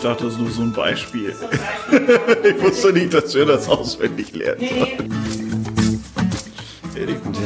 dachte, 0.00 0.24
das 0.24 0.32
ist 0.34 0.40
nur 0.40 0.50
so 0.50 0.62
ein 0.62 0.72
Beispiel. 0.72 1.34
ich 2.44 2.60
wusste 2.62 2.92
nicht, 2.92 3.12
dass 3.14 3.34
wir 3.34 3.46
das 3.46 3.68
auswendig 3.68 4.34
lernen 4.34 4.68
sollen. 4.68 5.20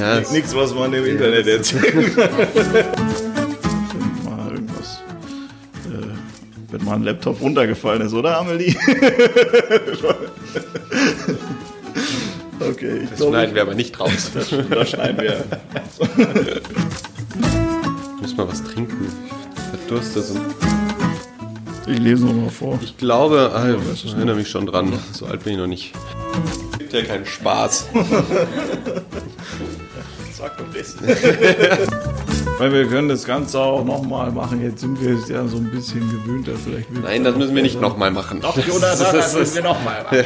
Ja, 0.01 0.21
Nichts, 0.33 0.53
was 0.55 0.75
man 0.75 0.93
im 0.93 1.05
Internet 1.07 1.47
erzählt. 1.47 2.17
mal 2.17 2.29
irgendwas. 4.51 5.01
Äh, 5.87 6.09
wenn 6.73 6.85
mal 6.85 6.95
ein 6.97 7.05
Laptop 7.05 7.41
runtergefallen 7.41 8.03
ist, 8.03 8.13
oder 8.15 8.39
Amelie? 8.41 8.75
okay, 12.61 12.99
ich 13.05 13.11
Das 13.11 13.19
glaub, 13.19 13.31
schneiden 13.31 13.55
wir 13.55 13.63
aber 13.63 13.75
nicht 13.75 13.99
raus. 14.01 14.31
Das, 14.35 14.49
das 14.71 14.91
schneiden 14.91 15.23
wir. 15.23 15.45
ich 18.17 18.23
muss 18.23 18.37
mal 18.37 18.49
was 18.49 18.65
trinken. 18.65 19.07
Ich 19.55 19.63
verdurstet. 19.89 20.25
Ich 21.87 21.99
lese 21.99 22.25
nochmal 22.25 22.49
vor. 22.51 22.79
Ich 22.83 22.97
glaube, 22.97 23.53
ah, 23.55 23.69
ich 23.93 24.07
erinnere 24.15 24.37
mich 24.37 24.49
schon 24.49 24.67
dran. 24.67 24.93
So 25.13 25.27
alt 25.27 25.45
bin 25.45 25.53
ich 25.53 25.59
noch 25.59 25.67
nicht. 25.67 25.93
Gibt 26.79 26.95
ja 26.95 27.03
keinen 27.03 27.27
Spaß. 27.27 27.89
Sag 30.33 30.57
doch 30.57 30.65
das. 30.73 30.97
Weil 32.59 32.73
wir 32.73 32.87
können 32.87 33.09
das 33.09 33.25
Ganze 33.25 33.61
auch 33.61 33.85
nochmal 33.85 34.31
machen. 34.33 34.63
Jetzt 34.63 34.81
sind 34.81 34.99
wir 35.01 35.19
ja 35.29 35.47
so 35.47 35.59
ein 35.59 35.71
bisschen 35.71 36.09
gewöhnter. 36.11 36.53
Vielleicht 36.57 36.91
Nein, 36.91 37.23
das 37.23 37.37
müssen 37.37 37.55
wir 37.55 37.63
nicht 37.63 37.81
nochmal 37.81 38.11
machen. 38.11 38.41
Doch, 38.41 38.57
Jonas, 38.57 38.99
das, 38.99 39.13
das, 39.13 39.13
das 39.13 39.35
müssen 39.35 39.57
wir 39.57 39.63
nochmal 39.65 40.05
machen. 40.05 40.25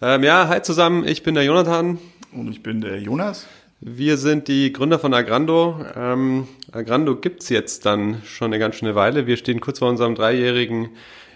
Ja. 0.00 0.14
Ähm, 0.14 0.22
ja, 0.22 0.46
hi 0.48 0.62
zusammen. 0.62 1.06
Ich 1.06 1.22
bin 1.22 1.34
der 1.34 1.44
Jonathan. 1.44 1.98
Und 2.32 2.48
ich 2.48 2.62
bin 2.62 2.80
der 2.80 3.00
Jonas. 3.00 3.46
Wir 3.80 4.16
sind 4.16 4.48
die 4.48 4.72
Gründer 4.72 4.98
von 4.98 5.12
Agrando. 5.12 5.84
Ähm, 5.94 6.48
Agrando 6.72 7.16
gibt's 7.16 7.50
jetzt 7.50 7.84
dann 7.84 8.22
schon 8.24 8.46
eine 8.46 8.58
ganz 8.58 8.76
schöne 8.76 8.94
Weile. 8.94 9.26
Wir 9.26 9.36
stehen 9.36 9.60
kurz 9.60 9.80
vor 9.80 9.90
unserem 9.90 10.14
dreijährigen 10.14 10.88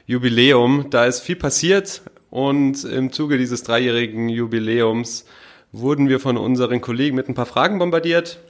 Jubiläum. 0.06 0.86
Da 0.88 1.04
ist 1.04 1.20
viel 1.20 1.36
passiert 1.36 2.00
und 2.30 2.82
im 2.84 3.12
Zuge 3.12 3.36
dieses 3.36 3.62
dreijährigen 3.62 4.30
Jubiläums 4.30 5.26
wurden 5.70 6.08
wir 6.08 6.18
von 6.18 6.38
unseren 6.38 6.80
Kollegen 6.80 7.14
mit 7.14 7.28
ein 7.28 7.34
paar 7.34 7.44
Fragen 7.44 7.78
bombardiert 7.78 8.40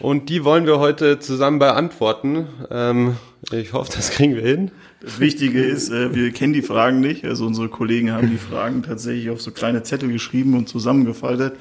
und 0.00 0.28
die 0.30 0.44
wollen 0.44 0.66
wir 0.66 0.80
heute 0.80 1.20
zusammen 1.20 1.60
beantworten. 1.60 2.46
Ähm, 2.70 3.16
ich 3.52 3.72
hoffe, 3.72 3.92
das 3.94 4.10
kriegen 4.10 4.34
wir 4.34 4.42
hin. 4.42 4.72
Das 5.00 5.20
Wichtige 5.20 5.62
ist, 5.62 5.90
äh, 5.90 6.12
wir 6.12 6.32
kennen 6.32 6.52
die 6.52 6.62
Fragen 6.62 7.00
nicht. 7.00 7.24
Also 7.24 7.46
unsere 7.46 7.68
Kollegen 7.68 8.12
haben 8.12 8.30
die 8.30 8.36
Fragen 8.36 8.82
tatsächlich 8.82 9.30
auf 9.30 9.40
so 9.40 9.52
kleine 9.52 9.84
Zettel 9.84 10.10
geschrieben 10.10 10.54
und 10.54 10.68
zusammengefaltet. 10.68 11.54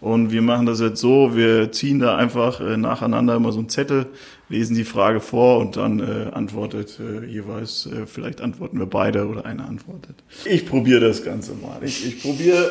Und 0.00 0.30
wir 0.30 0.42
machen 0.42 0.66
das 0.66 0.80
jetzt 0.80 1.00
so, 1.00 1.34
wir 1.34 1.72
ziehen 1.72 1.98
da 1.98 2.16
einfach 2.16 2.60
äh, 2.60 2.76
nacheinander 2.76 3.34
immer 3.34 3.50
so 3.50 3.58
einen 3.58 3.68
Zettel, 3.68 4.06
lesen 4.48 4.76
die 4.76 4.84
Frage 4.84 5.20
vor 5.20 5.58
und 5.58 5.76
dann 5.76 5.98
äh, 5.98 6.30
antwortet 6.32 7.00
äh, 7.00 7.26
jeweils, 7.26 7.86
äh, 7.86 8.06
vielleicht 8.06 8.40
antworten 8.40 8.78
wir 8.78 8.86
beide 8.86 9.26
oder 9.26 9.44
einer 9.44 9.66
antwortet. 9.66 10.22
Ich 10.44 10.66
probiere 10.66 11.00
das 11.00 11.24
Ganze 11.24 11.54
mal. 11.54 11.78
Ich, 11.82 12.06
ich 12.06 12.22
probiere. 12.22 12.70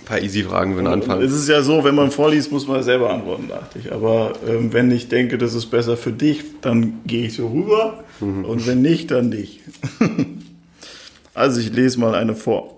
Ein 0.00 0.04
paar 0.04 0.20
Easy-Fragen 0.20 0.74
würden 0.74 0.86
anfangen. 0.86 1.22
Es 1.22 1.32
ist 1.32 1.48
ja 1.48 1.62
so, 1.62 1.82
wenn 1.82 1.94
man 1.94 2.10
vorliest, 2.10 2.52
muss 2.52 2.68
man 2.68 2.82
selber 2.82 3.10
antworten, 3.10 3.48
dachte 3.48 3.78
ich. 3.78 3.90
Aber 3.90 4.34
ähm, 4.46 4.72
wenn 4.72 4.90
ich 4.90 5.08
denke, 5.08 5.38
das 5.38 5.54
ist 5.54 5.66
besser 5.66 5.96
für 5.96 6.12
dich, 6.12 6.42
dann 6.60 7.00
gehe 7.06 7.26
ich 7.26 7.34
so 7.34 7.48
rüber. 7.48 8.04
Mhm. 8.20 8.44
Und 8.44 8.66
wenn 8.66 8.82
nicht, 8.82 9.10
dann 9.10 9.30
nicht. 9.30 9.60
also 11.34 11.60
ich 11.60 11.72
lese 11.72 11.98
mal 11.98 12.14
eine 12.14 12.34
vor. 12.34 12.74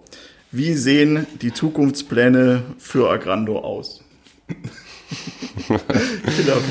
Wie 0.52 0.74
sehen 0.74 1.26
die 1.42 1.52
Zukunftspläne 1.52 2.62
für 2.78 3.10
Agrando 3.10 3.58
aus? 3.58 4.02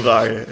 Frage. 0.01 0.47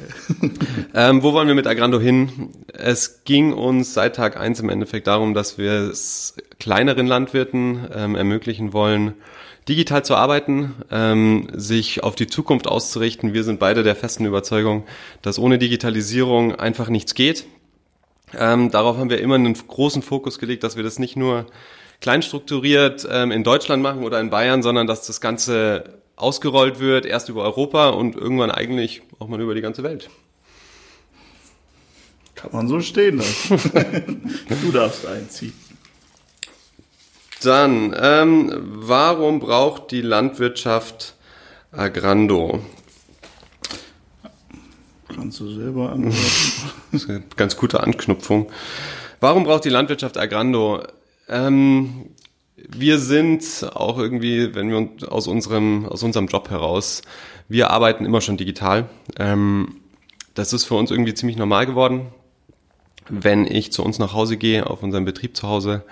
Ähm, 0.94 1.24
wo 1.24 1.34
wollen 1.34 1.48
wir 1.48 1.56
mit 1.56 1.68
Agrando 1.68 2.00
hin? 2.00 2.50
Es 2.74 3.24
ging 3.24 3.54
uns 3.54 3.94
seit 3.94 4.16
Tag 4.16 4.38
eins 4.38 4.60
im 4.60 4.70
Endeffekt 4.70 5.08
darum, 5.08 5.34
dass 5.34 5.58
wir 5.58 5.72
es 5.72 6.36
kleineren 6.60 7.08
Landwirten 7.08 7.88
ähm, 7.94 8.16
ermöglichen 8.16 8.74
wollen, 8.74 9.14
digital 9.70 10.04
zu 10.04 10.16
arbeiten, 10.16 10.74
ähm, 10.92 11.48
sich 11.54 12.04
auf 12.04 12.16
die 12.16 12.28
Zukunft 12.28 12.68
auszurichten. 12.68 13.34
Wir 13.34 13.44
sind 13.44 13.60
beide 13.60 13.84
der 13.84 13.96
festen 13.96 14.26
Überzeugung, 14.26 14.84
dass 15.22 15.40
ohne 15.40 15.58
Digitalisierung 15.58 16.56
einfach 16.56 16.90
nichts 16.90 17.16
geht. 17.16 17.46
Ähm, 18.38 18.72
darauf 18.72 18.98
haben 18.98 19.10
wir 19.10 19.22
immer 19.22 19.36
einen 19.36 19.54
großen 19.54 20.02
Fokus 20.02 20.40
gelegt, 20.40 20.64
dass 20.64 20.76
wir 20.76 20.84
das 20.84 21.00
nicht 21.00 21.16
nur 21.16 21.46
kleinstrukturiert 22.02 23.08
ähm, 23.10 23.32
in 23.32 23.44
Deutschland 23.44 23.82
machen 23.84 24.04
oder 24.04 24.20
in 24.20 24.30
Bayern, 24.30 24.64
sondern 24.64 24.88
dass 24.88 25.06
das 25.08 25.22
Ganze 25.22 26.02
ausgerollt 26.16 26.80
wird, 26.80 27.06
erst 27.06 27.30
über 27.30 27.44
Europa 27.44 27.90
und 27.90 28.16
irgendwann 28.16 28.52
eigentlich 28.52 29.02
auch 29.20 29.28
mal 29.28 29.42
über 29.42 29.56
die 29.56 29.62
ganze 29.62 29.84
Welt. 29.84 30.10
Kann 32.36 32.52
man 32.52 32.68
so 32.68 32.82
stehen 32.82 33.18
lassen. 33.18 33.60
du 34.62 34.72
darfst 34.72 35.06
einziehen. 35.08 35.54
Dann, 37.42 37.96
ähm, 38.00 38.52
warum 38.64 39.40
braucht 39.40 39.92
die 39.92 40.02
Landwirtschaft 40.02 41.16
Agrando? 41.72 42.62
Kannst 45.14 45.40
du 45.40 45.50
selber 45.50 45.92
antworten? 45.92 46.18
das 46.92 47.04
ist 47.04 47.10
eine 47.10 47.24
ganz 47.36 47.58
gute 47.58 47.82
Anknüpfung. 47.82 48.50
Warum 49.20 49.44
braucht 49.44 49.66
die 49.66 49.70
Landwirtschaft 49.70 50.18
Agrando? 50.18 50.84
Ähm, 51.28 52.10
wir 52.56 53.00
sind 53.00 53.44
auch 53.74 53.98
irgendwie, 53.98 54.56
wenn 54.56 54.70
wir 54.70 55.12
aus 55.12 55.28
unserem, 55.28 55.86
aus 55.86 56.04
unserem 56.04 56.28
Job 56.28 56.50
heraus, 56.50 57.02
wir 57.50 57.72
arbeiten 57.72 58.06
immer 58.06 58.22
schon 58.22 58.38
digital. 58.38 58.90
Ähm, 59.18 59.82
das 60.34 60.54
ist 60.54 60.64
für 60.66 60.76
uns 60.76 60.92
irgendwie 60.92 61.14
ziemlich 61.14 61.38
normal 61.38 61.66
geworden. 61.66 62.08
Wenn 63.10 63.46
ich 63.46 63.72
zu 63.72 63.84
uns 63.84 64.00
nach 64.00 64.14
Hause 64.14 64.38
gehe, 64.38 64.68
auf 64.68 64.82
unserem 64.82 65.06
Betrieb 65.06 65.36
zu 65.36 65.48
Hause, 65.48 65.84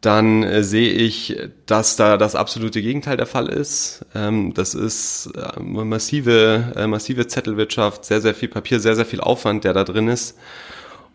dann 0.00 0.42
äh, 0.44 0.62
sehe 0.62 0.92
ich, 0.92 1.36
dass 1.66 1.96
da 1.96 2.16
das 2.16 2.34
absolute 2.36 2.82
Gegenteil 2.82 3.16
der 3.16 3.26
Fall 3.26 3.48
ist. 3.48 4.04
Ähm, 4.14 4.54
das 4.54 4.74
ist 4.74 5.30
äh, 5.34 5.60
massive, 5.60 6.72
äh, 6.76 6.86
massive 6.86 7.26
Zettelwirtschaft, 7.26 8.04
sehr, 8.04 8.20
sehr 8.20 8.34
viel 8.34 8.48
Papier, 8.48 8.78
sehr, 8.78 8.94
sehr 8.94 9.06
viel 9.06 9.20
Aufwand, 9.20 9.64
der 9.64 9.72
da 9.72 9.84
drin 9.84 10.08
ist. 10.08 10.36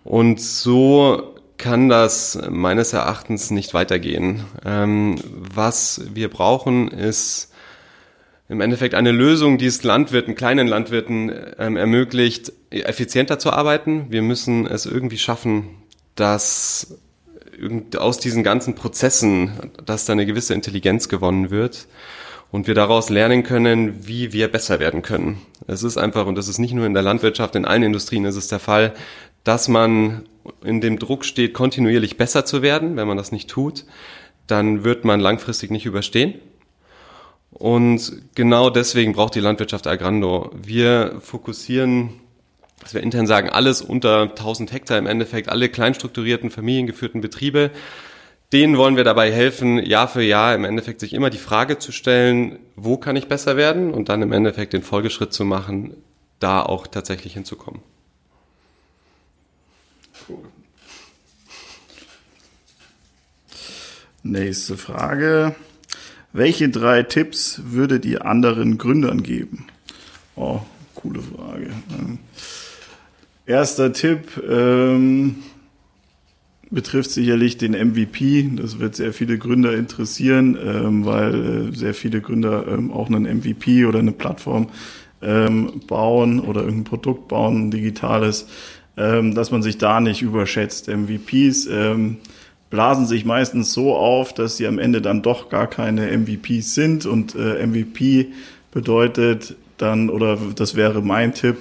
Und 0.03 0.41
so 0.41 1.32
kann 1.63 1.88
das 1.88 2.38
meines 2.50 2.91
Erachtens 2.91 3.50
nicht 3.50 3.74
weitergehen. 3.74 4.44
Ähm, 4.66 5.16
was 5.24 6.01
wir 6.13 6.29
brauchen, 6.29 6.90
ist 6.90 7.53
im 8.50 8.59
Endeffekt 8.59 8.96
eine 8.96 9.12
Lösung, 9.12 9.57
die 9.57 9.68
es 9.68 9.81
Landwirten, 9.81 10.35
kleinen 10.35 10.68
Landwirten 10.68 11.31
ähm, 11.57 11.78
ermöglicht, 11.78 12.51
effizienter 12.69 13.40
zu 13.40 13.53
arbeiten. 13.53 14.07
Wir 14.09 14.22
müssen 14.22 14.68
es 14.68 14.85
irgendwie 14.85 15.18
schaffen, 15.18 15.69
dass 16.16 17.00
aus 17.97 18.19
diesen 18.19 18.44
ganzen 18.44 18.75
Prozessen, 18.75 19.72
dass 19.85 20.03
da 20.03 20.12
eine 20.12 20.25
gewisse 20.25 20.53
Intelligenz 20.53 21.07
gewonnen 21.07 21.50
wird 21.50 21.88
und 22.51 22.68
wir 22.68 22.75
daraus 22.75 23.09
lernen 23.09 23.44
können, 23.44 24.06
wie 24.06 24.34
wir 24.34 24.51
besser 24.51 24.81
werden 24.81 25.01
können. 25.01 25.38
Es 25.66 25.84
ist 25.84 25.95
einfach, 25.95 26.25
und 26.25 26.35
das 26.35 26.50
ist 26.50 26.59
nicht 26.59 26.74
nur 26.74 26.85
in 26.85 26.94
der 26.94 27.03
Landwirtschaft, 27.03 27.56
in 27.56 27.63
allen 27.63 27.84
Industrien 27.84 28.25
ist 28.25 28.35
es 28.35 28.50
der 28.50 28.59
Fall, 28.59 28.94
dass 29.45 29.69
man 29.69 30.24
in 30.64 30.81
dem 30.81 31.00
Druck 31.00 31.26
steht, 31.26 31.54
kontinuierlich 31.54 32.18
besser 32.18 32.46
zu 32.46 32.62
werden. 32.62 32.96
Wenn 32.96 33.08
man 33.08 33.18
das 33.18 33.31
nicht 33.31 33.50
tut, 33.50 33.86
dann 34.48 34.84
wird 34.84 35.06
man 35.06 35.20
langfristig 35.20 35.72
nicht 35.72 35.86
überstehen. 35.86 36.36
Und 37.52 38.12
genau 38.36 38.70
deswegen 38.70 39.14
braucht 39.14 39.36
die 39.36 39.40
Landwirtschaft 39.40 39.88
Agrando. 39.88 40.52
Wir 40.56 41.18
fokussieren, 41.22 42.09
was 42.81 42.94
wir 42.94 43.04
intern 43.04 43.28
sagen, 43.28 43.50
alles 43.50 43.81
unter 43.81 44.24
1000 44.24 44.72
Hektar 44.72 44.98
im 44.98 45.06
Endeffekt, 45.06 45.50
alle 45.50 45.70
kleinstrukturierten, 45.70 46.50
familiengeführten 46.50 47.22
Betriebe. 47.22 47.72
Denen 48.52 48.78
wollen 48.78 48.98
wir 48.98 49.04
dabei 49.04 49.31
helfen, 49.31 49.84
Jahr 49.84 50.08
für 50.08 50.22
Jahr 50.22 50.54
im 50.54 50.66
Endeffekt 50.66 51.00
sich 51.00 51.14
immer 51.14 51.30
die 51.30 51.38
Frage 51.38 51.80
zu 51.80 51.92
stellen, 51.92 52.60
wo 52.75 52.98
kann 52.98 53.16
ich 53.16 53.28
besser 53.28 53.56
werden 53.56 53.92
und 53.92 54.10
dann 54.10 54.22
im 54.22 54.31
Endeffekt 54.31 54.74
den 54.74 54.84
Folgeschritt 54.84 55.34
zu 55.34 55.46
machen, 55.46 55.96
da 56.39 56.62
auch 56.62 56.86
tatsächlich 56.88 57.34
hinzukommen. 57.34 57.81
Cool. 60.28 60.46
Nächste 64.24 64.78
Frage. 64.78 65.56
Welche 66.31 66.70
drei 66.70 67.04
Tipps 67.04 67.62
würdet 67.66 68.06
ihr 68.06 68.25
anderen 68.25 68.78
Gründern 68.78 69.22
geben? 69.22 69.68
Oh, 70.36 70.62
coole 70.96 71.22
Frage. 71.22 71.72
Ähm, 71.92 72.20
erster 73.46 73.92
Tipp 73.92 74.42
ähm, 74.50 75.44
betrifft 76.72 77.12
sicherlich 77.12 77.58
den 77.58 77.74
MVP. 77.74 78.50
Das 78.56 78.80
wird 78.80 78.96
sehr 78.96 79.14
viele 79.14 79.38
Gründer 79.38 79.74
interessieren, 79.74 80.58
ähm, 80.64 81.06
weil 81.06 81.70
äh, 81.70 81.75
sehr 81.75 81.94
viele 81.94 82.22
Gründer 82.22 82.68
ähm, 82.68 82.92
auch 82.92 83.08
einen 83.08 83.25
MVP 83.25 83.86
oder 83.86 84.00
eine 84.00 84.14
Plattform 84.14 84.70
ähm, 85.22 85.81
bauen 85.88 86.40
oder 86.40 86.62
irgendein 86.62 86.84
Produkt 86.86 87.28
bauen, 87.28 87.68
ein 87.68 87.72
digitales 87.72 88.48
ähm, 88.98 89.36
dass 89.36 89.51
man 89.51 89.63
sich 89.63 89.78
da 89.78 90.00
nicht 90.00 90.22
überschätzt. 90.22 90.88
MVPs 90.88 91.68
ähm, 91.68 92.18
blasen 92.69 93.06
sich 93.06 93.25
meistens 93.25 93.74
so 93.74 93.95
auf, 93.95 94.34
dass 94.34 94.57
sie 94.57 94.68
am 94.68 94.80
Ende 94.80 95.01
dann 95.01 95.22
doch 95.22 95.50
gar 95.50 95.68
keine 95.68 96.16
MVPs 96.18 96.74
sind 96.74 97.06
und 97.06 97.36
äh, 97.36 97.66
MVP 97.66 98.30
bedeutet 98.72 99.56
dann, 99.78 100.10
oder 100.10 100.38
das 100.56 100.75
wäre 100.75 101.01
mein 101.01 101.34
Tipp, 101.34 101.57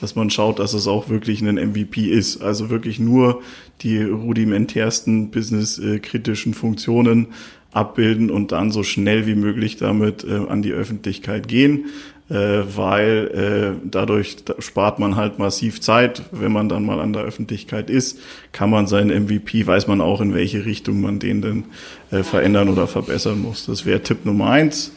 dass 0.00 0.16
man 0.16 0.30
schaut, 0.30 0.58
dass 0.58 0.74
es 0.74 0.86
auch 0.86 1.08
wirklich 1.08 1.40
ein 1.42 1.54
MVP 1.54 2.08
ist. 2.08 2.42
Also 2.42 2.70
wirklich 2.70 2.98
nur 2.98 3.42
die 3.82 4.02
rudimentärsten 4.02 5.30
businesskritischen 5.30 6.54
Funktionen 6.54 7.28
abbilden 7.72 8.30
und 8.30 8.52
dann 8.52 8.70
so 8.70 8.82
schnell 8.82 9.26
wie 9.26 9.34
möglich 9.34 9.76
damit 9.76 10.24
äh, 10.24 10.46
an 10.48 10.62
die 10.62 10.72
Öffentlichkeit 10.72 11.48
gehen, 11.48 11.86
äh, 11.86 12.13
weil 12.32 13.74
äh, 13.76 13.80
dadurch 13.84 14.36
spart 14.58 14.98
man 14.98 15.16
halt 15.16 15.38
massiv 15.38 15.80
Zeit. 15.80 16.22
Wenn 16.30 16.52
man 16.52 16.68
dann 16.68 16.84
mal 16.84 17.00
an 17.00 17.12
der 17.12 17.22
Öffentlichkeit 17.22 17.90
ist, 17.90 18.18
kann 18.52 18.70
man 18.70 18.86
seinen 18.86 19.24
MVP, 19.24 19.66
weiß 19.66 19.86
man 19.88 20.00
auch, 20.00 20.20
in 20.20 20.34
welche 20.34 20.64
Richtung 20.64 21.00
man 21.00 21.18
den 21.18 21.42
denn 21.42 21.64
äh, 22.10 22.22
verändern 22.22 22.68
oder 22.70 22.86
verbessern 22.86 23.42
muss. 23.42 23.66
Das 23.66 23.84
wäre 23.84 24.02
Tipp 24.02 24.24
Nummer 24.24 24.48
eins. 24.50 24.92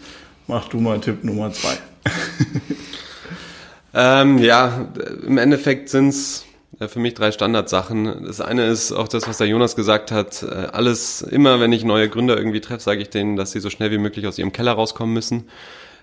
Mach 0.47 0.69
du 0.69 0.79
mal 0.79 1.00
Tipp 1.00 1.25
Nummer 1.25 1.51
zwei. 1.51 1.77
ähm, 3.94 4.38
ja, 4.38 4.88
im 5.25 5.38
Endeffekt 5.38 5.89
sind's 5.89 6.45
für 6.88 7.00
mich 7.00 7.15
drei 7.15 7.31
Standardsachen. 7.31 8.25
Das 8.25 8.39
eine 8.39 8.68
ist 8.68 8.91
auch 8.91 9.07
das, 9.07 9.27
was 9.27 9.38
der 9.38 9.47
Jonas 9.47 9.75
gesagt 9.75 10.12
hat. 10.12 10.44
Äh, 10.44 10.68
alles, 10.71 11.21
immer 11.23 11.59
wenn 11.59 11.73
ich 11.73 11.83
neue 11.83 12.07
Gründer 12.07 12.38
irgendwie 12.38 12.62
treffe, 12.62 12.83
sage 12.83 13.01
ich 13.01 13.09
denen, 13.09 13.35
dass 13.35 13.51
sie 13.51 13.59
so 13.59 13.69
schnell 13.69 13.91
wie 13.91 13.97
möglich 13.97 14.27
aus 14.27 14.38
ihrem 14.38 14.51
Keller 14.51 14.73
rauskommen 14.73 15.13
müssen. 15.13 15.45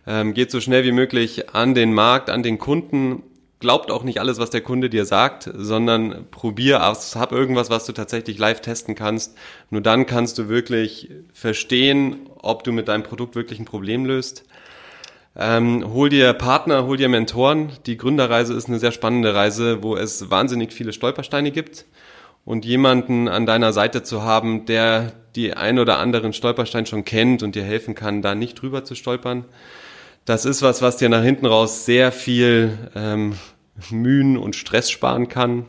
Ähm, 0.06 0.34
geht 0.34 0.50
so 0.50 0.60
schnell 0.60 0.84
wie 0.84 0.92
möglich 0.92 1.54
an 1.54 1.74
den 1.74 1.92
Markt, 1.92 2.30
an 2.30 2.42
den 2.42 2.58
Kunden. 2.58 3.22
Glaubt 3.60 3.90
auch 3.90 4.02
nicht 4.02 4.20
alles, 4.20 4.38
was 4.38 4.50
der 4.50 4.60
Kunde 4.60 4.90
dir 4.90 5.06
sagt, 5.06 5.50
sondern 5.54 6.26
probier 6.30 6.86
aus, 6.86 7.16
hab 7.16 7.32
irgendwas, 7.32 7.70
was 7.70 7.86
du 7.86 7.92
tatsächlich 7.92 8.38
live 8.38 8.60
testen 8.60 8.94
kannst. 8.94 9.36
Nur 9.70 9.80
dann 9.80 10.04
kannst 10.04 10.36
du 10.36 10.48
wirklich 10.48 11.10
verstehen, 11.32 12.28
ob 12.42 12.64
du 12.64 12.72
mit 12.72 12.88
deinem 12.88 13.04
Produkt 13.04 13.36
wirklich 13.36 13.58
ein 13.58 13.64
Problem 13.64 14.04
löst. 14.04 14.44
Ähm, 15.36 15.92
hol 15.92 16.10
dir 16.10 16.32
Partner, 16.34 16.86
hol 16.86 16.96
dir 16.96 17.08
Mentoren. 17.08 17.72
Die 17.86 17.96
Gründerreise 17.96 18.54
ist 18.54 18.68
eine 18.68 18.78
sehr 18.78 18.92
spannende 18.92 19.34
Reise, 19.34 19.82
wo 19.82 19.96
es 19.96 20.30
wahnsinnig 20.30 20.72
viele 20.72 20.92
Stolpersteine 20.92 21.50
gibt. 21.50 21.86
Und 22.44 22.66
jemanden 22.66 23.26
an 23.26 23.46
deiner 23.46 23.72
Seite 23.72 24.02
zu 24.02 24.22
haben, 24.22 24.66
der 24.66 25.12
die 25.34 25.54
ein 25.54 25.78
oder 25.78 25.98
anderen 25.98 26.32
Stolperstein 26.32 26.86
schon 26.86 27.04
kennt 27.04 27.42
und 27.42 27.54
dir 27.54 27.64
helfen 27.64 27.94
kann, 27.94 28.22
da 28.22 28.34
nicht 28.34 28.60
drüber 28.60 28.84
zu 28.84 28.94
stolpern. 28.94 29.46
Das 30.24 30.46
ist 30.46 30.62
was, 30.62 30.80
was 30.80 30.96
dir 30.96 31.10
nach 31.10 31.22
hinten 31.22 31.44
raus 31.44 31.84
sehr 31.84 32.10
viel 32.10 32.78
ähm, 32.94 33.34
Mühen 33.90 34.38
und 34.38 34.56
Stress 34.56 34.90
sparen 34.90 35.28
kann. 35.28 35.66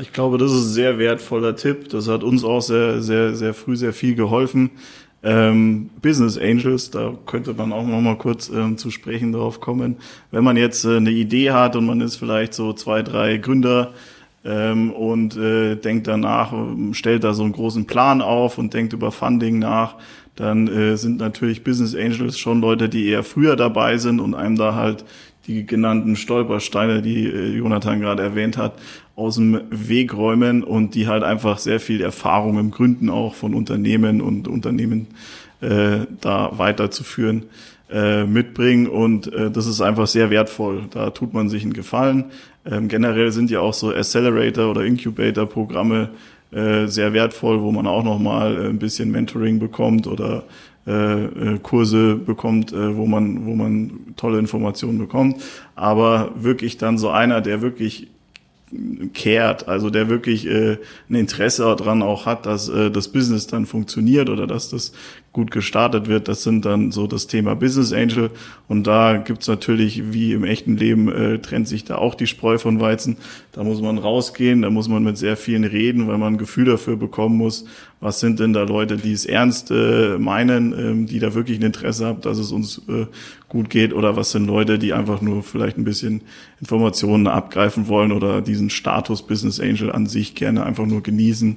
Ich 0.00 0.12
glaube, 0.12 0.38
das 0.38 0.50
ist 0.50 0.64
ein 0.66 0.72
sehr 0.72 0.98
wertvoller 0.98 1.54
Tipp. 1.54 1.88
Das 1.90 2.08
hat 2.08 2.24
uns 2.24 2.42
auch 2.42 2.60
sehr, 2.60 3.00
sehr, 3.00 3.36
sehr 3.36 3.54
früh 3.54 3.76
sehr 3.76 3.92
viel 3.92 4.16
geholfen. 4.16 4.72
Ähm, 5.22 5.90
Business 6.02 6.36
Angels, 6.36 6.90
da 6.90 7.14
könnte 7.24 7.54
man 7.54 7.72
auch 7.72 7.86
noch 7.86 8.00
mal 8.00 8.18
kurz 8.18 8.48
ähm, 8.48 8.76
zu 8.76 8.90
sprechen 8.90 9.32
drauf 9.32 9.60
kommen. 9.60 9.96
Wenn 10.32 10.42
man 10.42 10.56
jetzt 10.56 10.84
äh, 10.84 10.96
eine 10.96 11.10
Idee 11.10 11.52
hat 11.52 11.76
und 11.76 11.86
man 11.86 12.00
ist 12.00 12.16
vielleicht 12.16 12.52
so 12.52 12.72
zwei, 12.72 13.02
drei 13.02 13.36
Gründer 13.36 13.94
ähm, 14.44 14.90
und 14.92 15.36
äh, 15.36 15.76
denkt 15.76 16.08
danach, 16.08 16.52
stellt 16.92 17.22
da 17.22 17.32
so 17.32 17.44
einen 17.44 17.52
großen 17.52 17.86
Plan 17.86 18.20
auf 18.20 18.58
und 18.58 18.74
denkt 18.74 18.92
über 18.92 19.12
Funding 19.12 19.60
nach, 19.60 19.94
dann 20.36 20.68
äh, 20.68 20.96
sind 20.96 21.18
natürlich 21.18 21.62
Business 21.62 21.94
Angels 21.94 22.38
schon 22.38 22.60
Leute, 22.60 22.88
die 22.88 23.06
eher 23.06 23.22
früher 23.22 23.56
dabei 23.56 23.98
sind 23.98 24.20
und 24.20 24.34
einem 24.34 24.56
da 24.56 24.74
halt 24.74 25.04
die 25.46 25.66
genannten 25.66 26.16
Stolpersteine, 26.16 27.02
die 27.02 27.26
äh, 27.26 27.56
Jonathan 27.56 28.00
gerade 28.00 28.22
erwähnt 28.22 28.56
hat, 28.56 28.74
aus 29.16 29.36
dem 29.36 29.60
Weg 29.70 30.14
räumen 30.14 30.64
und 30.64 30.94
die 30.94 31.06
halt 31.06 31.22
einfach 31.22 31.58
sehr 31.58 31.78
viel 31.78 32.00
Erfahrung 32.00 32.58
im 32.58 32.70
Gründen 32.70 33.10
auch 33.10 33.34
von 33.34 33.54
Unternehmen 33.54 34.20
und 34.20 34.48
Unternehmen 34.48 35.06
äh, 35.60 36.06
da 36.20 36.58
weiterzuführen 36.58 37.44
äh, 37.90 38.24
mitbringen 38.24 38.88
und 38.88 39.32
äh, 39.32 39.50
das 39.50 39.66
ist 39.66 39.80
einfach 39.80 40.08
sehr 40.08 40.30
wertvoll. 40.30 40.86
Da 40.90 41.10
tut 41.10 41.32
man 41.32 41.48
sich 41.48 41.62
einen 41.62 41.74
Gefallen. 41.74 42.24
Ähm, 42.64 42.88
generell 42.88 43.30
sind 43.30 43.50
ja 43.50 43.60
auch 43.60 43.74
so 43.74 43.92
Accelerator 43.92 44.70
oder 44.70 44.84
Incubator 44.84 45.46
Programme 45.46 46.08
äh, 46.54 46.86
sehr 46.86 47.12
wertvoll, 47.12 47.62
wo 47.62 47.72
man 47.72 47.86
auch 47.86 48.04
noch 48.04 48.18
mal 48.18 48.56
äh, 48.56 48.68
ein 48.68 48.78
bisschen 48.78 49.10
Mentoring 49.10 49.58
bekommt 49.58 50.06
oder 50.06 50.44
äh, 50.86 51.24
äh, 51.24 51.58
Kurse 51.62 52.14
bekommt, 52.16 52.72
äh, 52.72 52.96
wo 52.96 53.06
man 53.06 53.46
wo 53.46 53.54
man 53.54 54.14
tolle 54.16 54.38
Informationen 54.38 54.98
bekommt. 54.98 55.42
Aber 55.74 56.32
wirklich 56.36 56.76
dann 56.76 56.98
so 56.98 57.08
einer, 57.10 57.40
der 57.40 57.62
wirklich 57.62 58.08
kehrt, 59.12 59.68
also 59.68 59.90
der 59.90 60.08
wirklich 60.08 60.46
äh, 60.46 60.78
ein 61.08 61.14
Interesse 61.14 61.62
daran 61.62 62.02
auch 62.02 62.26
hat, 62.26 62.46
dass 62.46 62.68
äh, 62.68 62.90
das 62.90 63.08
Business 63.08 63.46
dann 63.46 63.66
funktioniert 63.66 64.28
oder 64.28 64.46
dass 64.46 64.68
das 64.68 64.92
gut 65.34 65.50
gestartet 65.50 66.08
wird. 66.08 66.28
Das 66.28 66.44
sind 66.44 66.64
dann 66.64 66.92
so 66.92 67.08
das 67.08 67.26
Thema 67.26 67.54
Business 67.54 67.92
Angel. 67.92 68.30
Und 68.68 68.86
da 68.86 69.18
gibt's 69.18 69.48
natürlich, 69.48 70.12
wie 70.12 70.32
im 70.32 70.44
echten 70.44 70.76
Leben, 70.76 71.10
äh, 71.12 71.40
trennt 71.40 71.66
sich 71.66 71.84
da 71.84 71.96
auch 71.96 72.14
die 72.14 72.28
Spreu 72.28 72.56
von 72.56 72.80
Weizen. 72.80 73.16
Da 73.50 73.64
muss 73.64 73.82
man 73.82 73.98
rausgehen, 73.98 74.62
da 74.62 74.70
muss 74.70 74.88
man 74.88 75.02
mit 75.02 75.18
sehr 75.18 75.36
vielen 75.36 75.64
reden, 75.64 76.06
weil 76.06 76.18
man 76.18 76.34
ein 76.34 76.38
Gefühl 76.38 76.66
dafür 76.66 76.96
bekommen 76.96 77.36
muss, 77.36 77.66
was 78.00 78.20
sind 78.20 78.38
denn 78.38 78.52
da 78.52 78.62
Leute, 78.62 78.96
die 78.96 79.12
es 79.12 79.26
ernst 79.26 79.72
äh, 79.72 80.18
meinen, 80.18 80.72
ähm, 80.72 81.06
die 81.06 81.18
da 81.18 81.34
wirklich 81.34 81.58
ein 81.58 81.64
Interesse 81.64 82.06
haben, 82.06 82.20
dass 82.20 82.38
es 82.38 82.52
uns 82.52 82.82
äh, 82.88 83.06
gut 83.48 83.70
geht, 83.70 83.92
oder 83.92 84.14
was 84.14 84.30
sind 84.30 84.46
Leute, 84.46 84.78
die 84.78 84.92
einfach 84.92 85.20
nur 85.20 85.42
vielleicht 85.42 85.78
ein 85.78 85.84
bisschen 85.84 86.20
Informationen 86.60 87.26
abgreifen 87.26 87.88
wollen 87.88 88.12
oder 88.12 88.40
diesen 88.40 88.70
Status 88.70 89.26
Business 89.26 89.58
Angel 89.58 89.90
an 89.90 90.06
sich 90.06 90.36
gerne 90.36 90.64
einfach 90.64 90.86
nur 90.86 91.02
genießen. 91.02 91.56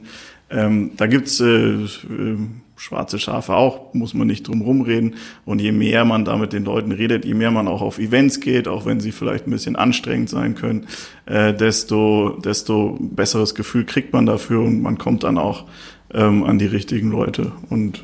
Ähm, 0.50 0.92
da 0.98 1.06
gibt's 1.06 1.40
äh, 1.40 1.74
äh, 1.74 2.38
schwarze 2.78 3.20
Schafe 3.20 3.56
auch, 3.56 3.94
muss 3.94 4.14
man 4.14 4.28
nicht 4.28 4.48
drum 4.48 4.62
rumreden. 4.62 5.16
Und 5.46 5.60
je 5.60 5.72
mehr 5.72 6.06
man 6.06 6.26
da 6.26 6.38
mit 6.38 6.54
den 6.54 6.64
Leuten 6.64 6.92
redet, 6.92 7.26
je 7.26 7.34
mehr 7.34 7.52
man 7.52 7.68
auch 7.68 7.82
auf 7.82 8.00
Events 8.00 8.40
geht, 8.40 8.68
auch 8.68 8.86
wenn 8.86 9.00
sie 9.00 9.12
vielleicht 9.12 9.48
ein 9.48 9.52
bisschen 9.52 9.76
anstrengend 9.76 10.30
sein 10.30 10.56
können, 10.56 10.88
äh, 11.26 11.54
desto, 11.54 12.40
desto 12.44 12.98
besseres 13.00 13.56
Gefühl 13.56 13.86
kriegt 13.86 14.14
man 14.14 14.26
dafür 14.26 14.62
und 14.62 14.82
man 14.82 14.98
kommt 14.98 15.24
dann 15.24 15.38
auch 15.38 15.66
ähm, 16.14 16.44
an 16.44 16.60
die 16.60 16.68
richtigen 16.68 17.12
Leute. 17.12 17.52
Und 17.70 18.04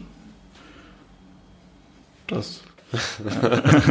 das. 2.28 2.64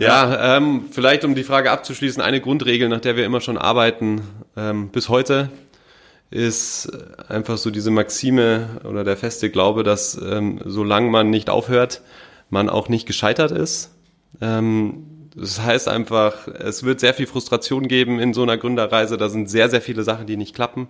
Ja, 0.00 0.56
ähm, 0.56 0.86
vielleicht 0.90 1.26
um 1.26 1.34
die 1.34 1.44
Frage 1.44 1.70
abzuschließen, 1.70 2.22
eine 2.22 2.40
Grundregel, 2.40 2.88
nach 2.88 3.02
der 3.02 3.16
wir 3.16 3.26
immer 3.26 3.42
schon 3.42 3.58
arbeiten, 3.58 4.22
ähm, 4.56 4.88
bis 4.88 5.10
heute, 5.10 5.50
ist 6.30 6.90
einfach 7.28 7.58
so 7.58 7.70
diese 7.70 7.90
Maxime 7.90 8.80
oder 8.84 9.04
der 9.04 9.16
feste 9.16 9.50
Glaube, 9.50 9.82
dass 9.82 10.20
ähm, 10.22 10.60
solange 10.64 11.10
man 11.10 11.30
nicht 11.30 11.50
aufhört, 11.50 12.02
man 12.50 12.68
auch 12.68 12.88
nicht 12.88 13.06
gescheitert 13.06 13.50
ist. 13.50 13.90
Ähm, 14.40 15.06
das 15.34 15.60
heißt 15.60 15.88
einfach, 15.88 16.48
es 16.48 16.82
wird 16.84 17.00
sehr 17.00 17.14
viel 17.14 17.26
Frustration 17.26 17.88
geben 17.88 18.18
in 18.20 18.34
so 18.34 18.42
einer 18.42 18.58
Gründerreise. 18.58 19.16
Da 19.16 19.28
sind 19.28 19.48
sehr, 19.48 19.68
sehr 19.70 19.80
viele 19.80 20.02
Sachen, 20.02 20.26
die 20.26 20.36
nicht 20.36 20.54
klappen. 20.54 20.88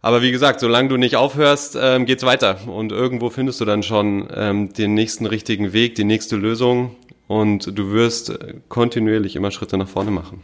Aber 0.00 0.20
wie 0.20 0.32
gesagt, 0.32 0.60
solange 0.60 0.88
du 0.88 0.96
nicht 0.96 1.16
aufhörst, 1.16 1.78
ähm, 1.80 2.06
geht's 2.06 2.24
weiter. 2.24 2.58
Und 2.66 2.92
irgendwo 2.92 3.30
findest 3.30 3.60
du 3.60 3.64
dann 3.64 3.82
schon 3.82 4.28
ähm, 4.34 4.72
den 4.72 4.94
nächsten 4.94 5.26
richtigen 5.26 5.72
Weg, 5.72 5.94
die 5.94 6.04
nächste 6.04 6.36
Lösung. 6.36 6.96
Und 7.28 7.78
du 7.78 7.92
wirst 7.92 8.36
kontinuierlich 8.68 9.36
immer 9.36 9.50
Schritte 9.50 9.78
nach 9.78 9.88
vorne 9.88 10.10
machen. 10.10 10.42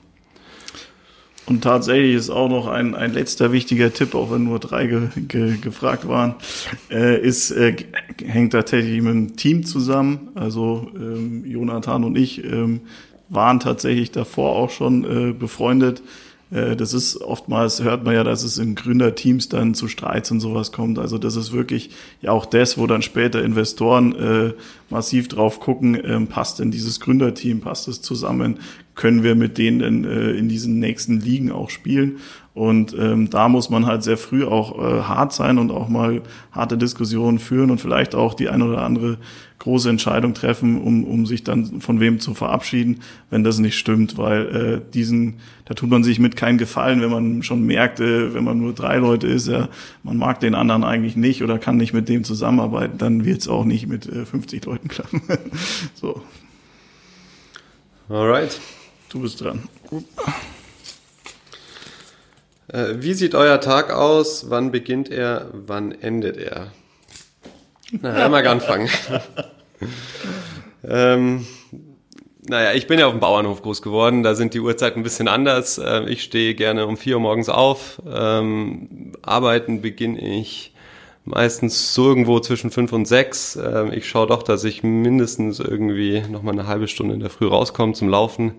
Und 1.48 1.62
tatsächlich 1.62 2.14
ist 2.14 2.28
auch 2.28 2.50
noch 2.50 2.66
ein, 2.66 2.94
ein 2.94 3.14
letzter 3.14 3.52
wichtiger 3.52 3.92
Tipp, 3.92 4.14
auch 4.14 4.30
wenn 4.30 4.44
nur 4.44 4.58
drei 4.58 4.86
ge, 4.86 5.08
ge, 5.16 5.56
gefragt 5.56 6.06
waren, 6.06 6.34
äh, 6.90 7.18
ist, 7.18 7.50
äh, 7.52 7.74
hängt 8.22 8.52
tatsächlich 8.52 9.00
mit 9.00 9.14
dem 9.14 9.36
Team 9.36 9.64
zusammen. 9.64 10.28
Also 10.34 10.90
ähm, 10.94 11.44
Jonathan 11.46 12.04
und 12.04 12.18
ich 12.18 12.44
ähm, 12.44 12.82
waren 13.30 13.60
tatsächlich 13.60 14.10
davor 14.10 14.56
auch 14.56 14.70
schon 14.70 15.04
äh, 15.04 15.32
befreundet. 15.32 16.02
Äh, 16.50 16.76
das 16.76 16.92
ist 16.92 17.20
oftmals, 17.20 17.82
hört 17.82 18.04
man 18.04 18.14
ja, 18.14 18.24
dass 18.24 18.42
es 18.42 18.58
in 18.58 18.74
Gründerteams 18.74 19.48
dann 19.48 19.74
zu 19.74 19.88
Streits 19.88 20.30
und 20.30 20.40
sowas 20.40 20.72
kommt. 20.72 20.98
Also 20.98 21.18
das 21.18 21.36
ist 21.36 21.52
wirklich 21.52 21.90
ja 22.20 22.32
auch 22.32 22.46
das, 22.46 22.78
wo 22.78 22.86
dann 22.86 23.02
später 23.02 23.42
Investoren 23.42 24.14
äh, 24.14 24.52
massiv 24.90 25.28
drauf 25.28 25.60
gucken, 25.60 25.98
ähm, 26.04 26.26
passt 26.26 26.58
denn 26.58 26.70
dieses 26.70 27.00
Gründerteam, 27.00 27.60
passt 27.60 27.88
es 27.88 28.02
zusammen, 28.02 28.58
können 28.98 29.22
wir 29.22 29.36
mit 29.36 29.58
denen 29.58 30.04
äh, 30.04 30.32
in 30.32 30.48
diesen 30.48 30.80
nächsten 30.80 31.20
Ligen 31.20 31.52
auch 31.52 31.70
spielen. 31.70 32.18
Und 32.52 32.96
ähm, 32.98 33.30
da 33.30 33.48
muss 33.48 33.70
man 33.70 33.86
halt 33.86 34.02
sehr 34.02 34.16
früh 34.16 34.44
auch 34.44 34.76
äh, 34.76 35.02
hart 35.02 35.32
sein 35.32 35.58
und 35.58 35.70
auch 35.70 35.88
mal 35.88 36.22
harte 36.50 36.76
Diskussionen 36.76 37.38
führen 37.38 37.70
und 37.70 37.80
vielleicht 37.80 38.16
auch 38.16 38.34
die 38.34 38.48
eine 38.48 38.64
oder 38.64 38.82
andere 38.82 39.18
große 39.60 39.88
Entscheidung 39.88 40.34
treffen, 40.34 40.82
um, 40.82 41.04
um 41.04 41.26
sich 41.26 41.44
dann 41.44 41.80
von 41.80 42.00
wem 42.00 42.18
zu 42.18 42.34
verabschieden, 42.34 42.98
wenn 43.30 43.44
das 43.44 43.60
nicht 43.60 43.78
stimmt, 43.78 44.18
weil 44.18 44.46
äh, 44.48 44.92
diesen, 44.92 45.36
da 45.66 45.74
tut 45.74 45.90
man 45.90 46.02
sich 46.02 46.18
mit 46.18 46.34
keinen 46.34 46.58
Gefallen, 46.58 47.00
wenn 47.00 47.10
man 47.10 47.44
schon 47.44 47.62
merkt, 47.64 48.00
äh, 48.00 48.34
wenn 48.34 48.42
man 48.42 48.58
nur 48.58 48.72
drei 48.72 48.96
Leute 48.96 49.28
ist, 49.28 49.46
ja, 49.46 49.68
man 50.02 50.16
mag 50.16 50.40
den 50.40 50.56
anderen 50.56 50.82
eigentlich 50.82 51.14
nicht 51.14 51.44
oder 51.44 51.60
kann 51.60 51.76
nicht 51.76 51.92
mit 51.92 52.08
dem 52.08 52.24
zusammenarbeiten, 52.24 52.98
dann 52.98 53.24
wird 53.24 53.42
es 53.42 53.48
auch 53.48 53.64
nicht 53.64 53.86
mit 53.86 54.08
äh, 54.08 54.26
50 54.26 54.64
Leuten 54.64 54.88
klappen. 54.88 55.22
so. 55.94 56.20
Alright. 58.08 58.60
Du 59.08 59.20
bist 59.20 59.40
dran. 59.40 59.68
Äh, 62.68 62.96
wie 62.96 63.14
sieht 63.14 63.34
euer 63.34 63.60
Tag 63.60 63.90
aus? 63.90 64.50
Wann 64.50 64.70
beginnt 64.70 65.10
er? 65.10 65.48
Wann 65.52 65.92
endet 65.92 66.36
er? 66.36 66.72
Na, 67.90 68.28
mal 68.28 68.46
anfangen. 68.46 68.90
ähm, 70.84 71.46
naja, 72.42 72.72
ich 72.74 72.86
bin 72.86 72.98
ja 72.98 73.06
auf 73.06 73.12
dem 73.12 73.20
Bauernhof 73.20 73.62
groß 73.62 73.80
geworden, 73.80 74.22
da 74.22 74.34
sind 74.34 74.52
die 74.52 74.60
Uhrzeiten 74.60 75.00
ein 75.00 75.02
bisschen 75.02 75.28
anders. 75.28 75.80
Ähm, 75.82 76.06
ich 76.08 76.22
stehe 76.22 76.54
gerne 76.54 76.86
um 76.86 76.98
vier 76.98 77.16
Uhr 77.16 77.22
morgens 77.22 77.48
auf. 77.48 78.02
Ähm, 78.06 79.12
arbeiten 79.22 79.80
beginne 79.80 80.20
ich 80.20 80.74
meistens 81.24 81.94
so 81.94 82.08
irgendwo 82.08 82.40
zwischen 82.40 82.70
fünf 82.70 82.92
und 82.92 83.06
sechs. 83.06 83.56
Ähm, 83.56 83.92
ich 83.92 84.06
schaue 84.06 84.26
doch, 84.26 84.42
dass 84.42 84.64
ich 84.64 84.82
mindestens 84.82 85.60
irgendwie 85.60 86.22
noch 86.28 86.42
mal 86.42 86.52
eine 86.52 86.66
halbe 86.66 86.88
Stunde 86.88 87.14
in 87.14 87.20
der 87.20 87.30
Früh 87.30 87.46
rauskomme 87.46 87.94
zum 87.94 88.08
Laufen. 88.08 88.56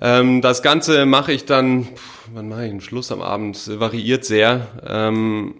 Ähm, 0.00 0.42
das 0.42 0.62
Ganze 0.62 1.06
mache 1.06 1.32
ich 1.32 1.44
dann, 1.44 1.88
wann 2.32 2.48
mache 2.48 2.64
ich 2.64 2.70
den 2.70 2.80
Schluss 2.80 3.10
am 3.12 3.22
Abend? 3.22 3.80
Variiert 3.80 4.24
sehr. 4.24 4.68
Ähm, 4.86 5.54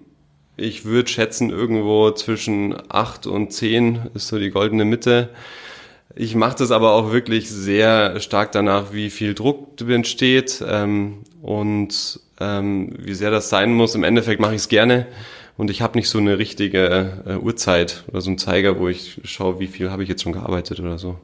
ich 0.56 0.84
würde 0.84 1.08
schätzen, 1.08 1.50
irgendwo 1.50 2.10
zwischen 2.12 2.74
acht 2.88 3.26
und 3.26 3.52
zehn 3.52 4.00
ist 4.14 4.28
so 4.28 4.38
die 4.38 4.50
goldene 4.50 4.84
Mitte. 4.84 5.30
Ich 6.14 6.34
mache 6.34 6.56
das 6.58 6.70
aber 6.70 6.92
auch 6.92 7.12
wirklich 7.12 7.50
sehr 7.50 8.20
stark 8.20 8.52
danach, 8.52 8.92
wie 8.92 9.10
viel 9.10 9.34
Druck 9.34 9.78
entsteht 9.86 10.64
ähm, 10.66 11.18
und 11.42 12.20
ähm, 12.40 12.94
wie 12.98 13.14
sehr 13.14 13.30
das 13.30 13.50
sein 13.50 13.74
muss. 13.74 13.94
Im 13.94 14.02
Endeffekt 14.02 14.40
mache 14.40 14.54
ich 14.54 14.62
es 14.62 14.68
gerne 14.68 15.06
und 15.58 15.70
ich 15.70 15.82
habe 15.82 15.98
nicht 15.98 16.08
so 16.08 16.18
eine 16.18 16.38
richtige 16.38 17.22
äh, 17.26 17.36
Uhrzeit 17.36 18.04
oder 18.08 18.22
so 18.22 18.30
einen 18.30 18.38
Zeiger, 18.38 18.78
wo 18.78 18.88
ich 18.88 19.20
schaue, 19.24 19.60
wie 19.60 19.66
viel 19.66 19.90
habe 19.90 20.02
ich 20.02 20.08
jetzt 20.08 20.22
schon 20.22 20.32
gearbeitet 20.32 20.80
oder 20.80 20.96
so. 20.96 21.18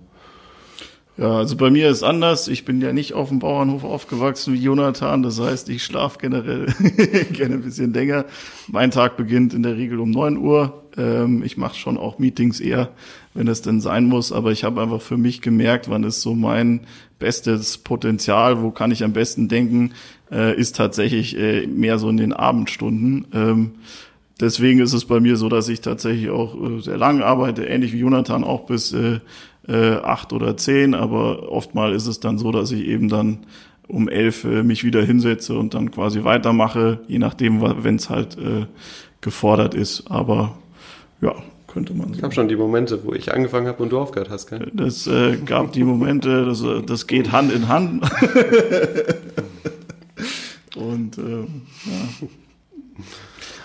Ja, 1.22 1.36
also 1.36 1.56
bei 1.56 1.70
mir 1.70 1.88
ist 1.88 2.02
anders. 2.02 2.48
Ich 2.48 2.64
bin 2.64 2.80
ja 2.80 2.92
nicht 2.92 3.12
auf 3.12 3.28
dem 3.28 3.38
Bauernhof 3.38 3.84
aufgewachsen 3.84 4.54
wie 4.54 4.58
Jonathan. 4.58 5.22
Das 5.22 5.38
heißt, 5.38 5.68
ich 5.68 5.84
schlafe 5.84 6.18
generell 6.18 6.66
gerne 7.32 7.54
ein 7.54 7.62
bisschen 7.62 7.92
länger. 7.92 8.24
Mein 8.66 8.90
Tag 8.90 9.16
beginnt 9.16 9.54
in 9.54 9.62
der 9.62 9.76
Regel 9.76 10.00
um 10.00 10.10
neun 10.10 10.36
Uhr. 10.36 10.82
Ähm, 10.96 11.44
ich 11.44 11.56
mache 11.56 11.76
schon 11.76 11.96
auch 11.96 12.18
Meetings 12.18 12.58
eher, 12.58 12.88
wenn 13.34 13.46
es 13.46 13.62
denn 13.62 13.80
sein 13.80 14.06
muss. 14.06 14.32
Aber 14.32 14.50
ich 14.50 14.64
habe 14.64 14.82
einfach 14.82 15.00
für 15.00 15.16
mich 15.16 15.42
gemerkt, 15.42 15.88
wann 15.88 16.02
ist 16.02 16.22
so 16.22 16.34
mein 16.34 16.80
bestes 17.20 17.78
Potenzial, 17.78 18.60
wo 18.60 18.72
kann 18.72 18.90
ich 18.90 19.04
am 19.04 19.12
besten 19.12 19.46
denken, 19.46 19.92
äh, 20.32 20.58
ist 20.58 20.74
tatsächlich 20.74 21.38
äh, 21.38 21.68
mehr 21.68 22.00
so 22.00 22.08
in 22.08 22.16
den 22.16 22.32
Abendstunden. 22.32 23.26
Ähm, 23.32 23.70
deswegen 24.40 24.80
ist 24.80 24.92
es 24.92 25.04
bei 25.04 25.20
mir 25.20 25.36
so, 25.36 25.48
dass 25.48 25.68
ich 25.68 25.82
tatsächlich 25.82 26.30
auch 26.30 26.56
äh, 26.60 26.80
sehr 26.80 26.98
lange 26.98 27.24
arbeite, 27.24 27.62
ähnlich 27.62 27.92
wie 27.92 28.00
Jonathan 28.00 28.42
auch 28.42 28.66
bis 28.66 28.92
äh, 29.68 29.96
acht 29.96 30.32
oder 30.32 30.56
zehn, 30.56 30.94
aber 30.94 31.50
oftmal 31.50 31.92
ist 31.92 32.06
es 32.06 32.20
dann 32.20 32.38
so, 32.38 32.52
dass 32.52 32.72
ich 32.72 32.86
eben 32.86 33.08
dann 33.08 33.38
um 33.88 34.08
elf 34.08 34.44
äh, 34.44 34.62
mich 34.62 34.84
wieder 34.84 35.02
hinsetze 35.02 35.56
und 35.56 35.74
dann 35.74 35.90
quasi 35.90 36.24
weitermache, 36.24 37.00
je 37.08 37.18
nachdem, 37.18 37.60
wenn 37.84 37.96
es 37.96 38.10
halt 38.10 38.38
äh, 38.38 38.66
gefordert 39.20 39.74
ist. 39.74 40.10
Aber 40.10 40.56
ja, 41.20 41.34
könnte 41.72 41.94
man. 41.94 42.12
Ich 42.14 42.22
habe 42.22 42.34
schon 42.34 42.48
die 42.48 42.56
Momente, 42.56 43.04
wo 43.04 43.12
ich 43.12 43.32
angefangen 43.32 43.66
habe 43.66 43.82
und 43.82 43.90
du 43.90 43.98
aufgehört 43.98 44.30
hast, 44.30 44.48
gell? 44.48 44.70
Das 44.74 45.06
äh, 45.06 45.36
gab 45.44 45.72
die 45.72 45.84
Momente, 45.84 46.44
das, 46.44 46.62
äh, 46.62 46.82
das 46.82 47.06
geht 47.06 47.32
Hand 47.32 47.52
in 47.52 47.68
Hand. 47.68 48.02
und 50.76 51.18
äh, 51.18 51.40
ja. 51.40 52.08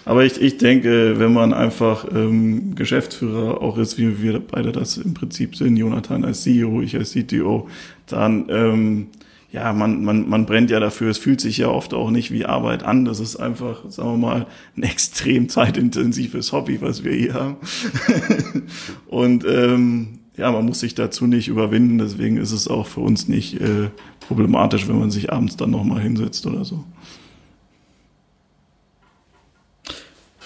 Aber 0.08 0.24
ich, 0.24 0.42
ich 0.42 0.58
denke, 0.58 1.20
wenn 1.20 1.34
man 1.34 1.52
einfach 1.52 2.06
ähm, 2.16 2.76
Geschäftsführer 2.76 3.62
auch 3.62 3.78
ist, 3.78 3.98
wie 3.98 4.22
wir 4.22 4.40
beide 4.40 4.72
das 4.72 4.96
im 4.96 5.14
Prinzip 5.14 5.58
sind, 5.58 5.76
Jonathan 5.76 6.24
als 6.24 6.44
CEO, 6.44 6.82
ich 6.82 6.96
als 6.96 7.12
CTO, 7.12 7.68
dann 8.06 8.46
ähm, 8.50 9.08
ja, 9.52 9.74
man, 9.74 10.06
man, 10.06 10.30
man 10.30 10.46
brennt 10.46 10.70
ja 10.70 10.80
dafür. 10.80 11.10
Es 11.10 11.18
fühlt 11.18 11.42
sich 11.42 11.58
ja 11.58 11.68
oft 11.68 11.94
auch 11.94 12.10
nicht 12.10 12.32
wie 12.32 12.46
Arbeit 12.46 12.84
an. 12.84 13.04
Das 13.04 13.20
ist 13.20 13.36
einfach, 13.36 13.82
sagen 13.90 14.12
wir 14.12 14.18
mal, 14.18 14.48
ein 14.78 14.84
extrem 14.84 15.50
zeitintensives 15.50 16.54
Hobby, 16.54 16.80
was 16.80 17.04
wir 17.04 17.12
hier 17.12 17.34
haben. 17.34 17.58
Und 19.08 19.44
ähm, 19.46 20.20
ja, 20.38 20.54
man 20.54 20.66
muss 20.66 20.80
sich 20.80 20.96
dazu 20.96 21.28
nicht 21.28 21.50
überwinden. 21.50 21.98
Deswegen 21.98 22.38
ist 22.38 22.54
es 22.54 22.70
auch 22.70 22.88
für 22.88 23.02
uns 23.02 23.28
nicht 23.28 23.60
äh, 23.60 23.90
problematisch, 24.22 24.88
wenn 24.88 25.00
man 25.00 25.12
sich 25.12 25.34
abends 25.34 25.58
dann 25.58 25.72
nochmal 25.72 26.00
hinsetzt 26.00 26.48
oder 26.48 26.64
so. 26.64 26.86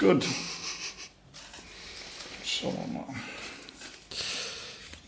Gut. 0.01 0.25
Schauen 2.43 2.74
wir 2.74 3.01
mal. 3.01 3.05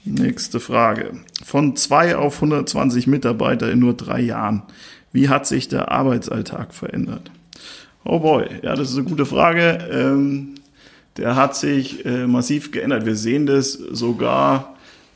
Nächste 0.06 0.60
Frage. 0.60 1.14
Von 1.44 1.76
zwei 1.76 2.16
auf 2.16 2.36
120 2.36 3.08
Mitarbeiter 3.08 3.72
in 3.72 3.80
nur 3.80 3.96
drei 3.96 4.22
Jahren. 4.22 4.62
Wie 5.12 5.30
hat 5.30 5.48
sich 5.48 5.68
der 5.68 5.92
Arbeitsalltag 5.92 6.76
verändert? 6.76 7.32
Oh 8.06 8.20
boy, 8.20 8.46
ja, 8.62 8.76
das 8.76 8.92
ist 8.92 8.98
eine 8.98 9.08
gute 9.08 9.26
Frage. 9.26 9.80
Ähm, 9.92 10.56
der 11.18 11.36
hat 11.36 11.56
sich 11.56 12.06
äh, 12.06 12.28
massiv 12.28 12.72
geändert. 12.72 13.08
Wir 13.08 13.16
sehen 13.16 13.48
das 13.48 13.74
sogar, 13.74 14.76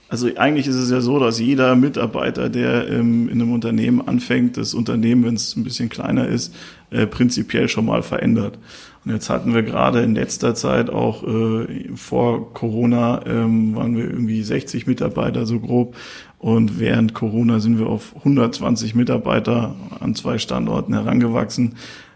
also 0.09 0.27
eigentlich 0.37 0.65
ist 0.65 0.75
es 0.75 0.89
ja 0.89 1.01
so, 1.01 1.19
dass 1.19 1.39
jeder 1.39 1.75
Mitarbeiter, 1.75 2.49
der 2.49 2.89
ähm, 2.89 3.29
in 3.29 3.41
einem 3.41 3.53
Unternehmen 3.53 4.07
anfängt, 4.07 4.57
das 4.57 4.73
Unternehmen, 4.73 5.23
wenn 5.23 5.35
es 5.35 5.55
ein 5.55 5.63
bisschen 5.63 5.89
kleiner 5.89 6.27
ist, 6.27 6.55
äh, 6.91 7.05
prinzipiell 7.07 7.67
schon 7.67 7.85
mal 7.85 8.03
verändert. 8.03 8.57
Und 9.05 9.13
jetzt 9.13 9.29
hatten 9.29 9.53
wir 9.53 9.63
gerade 9.63 10.01
in 10.01 10.15
letzter 10.15 10.53
Zeit 10.53 10.89
auch 10.89 11.23
äh, 11.23 11.89
vor 11.95 12.53
Corona 12.53 13.25
ähm, 13.25 13.75
waren 13.75 13.95
wir 13.95 14.03
irgendwie 14.03 14.43
60 14.43 14.85
Mitarbeiter 14.85 15.45
so 15.45 15.59
grob 15.59 15.95
und 16.39 16.79
während 16.79 17.13
Corona 17.13 17.59
sind 17.59 17.79
wir 17.79 17.87
auf 17.87 18.15
120 18.17 18.95
Mitarbeiter 18.95 19.75
an 19.99 20.13
zwei 20.13 20.37
Standorten 20.37 20.93
herangewachsen. 20.93 21.75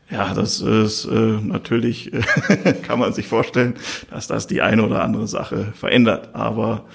Ja, 0.09 0.33
das 0.33 0.59
ist 0.59 1.05
äh, 1.05 1.37
natürlich, 1.41 2.11
kann 2.83 2.99
man 2.99 3.13
sich 3.13 3.27
vorstellen, 3.27 3.75
dass 4.09 4.27
das 4.27 4.45
die 4.45 4.61
eine 4.61 4.83
oder 4.85 5.01
andere 5.01 5.27
Sache 5.27 5.71
verändert. 5.73 6.35
Aber 6.35 6.85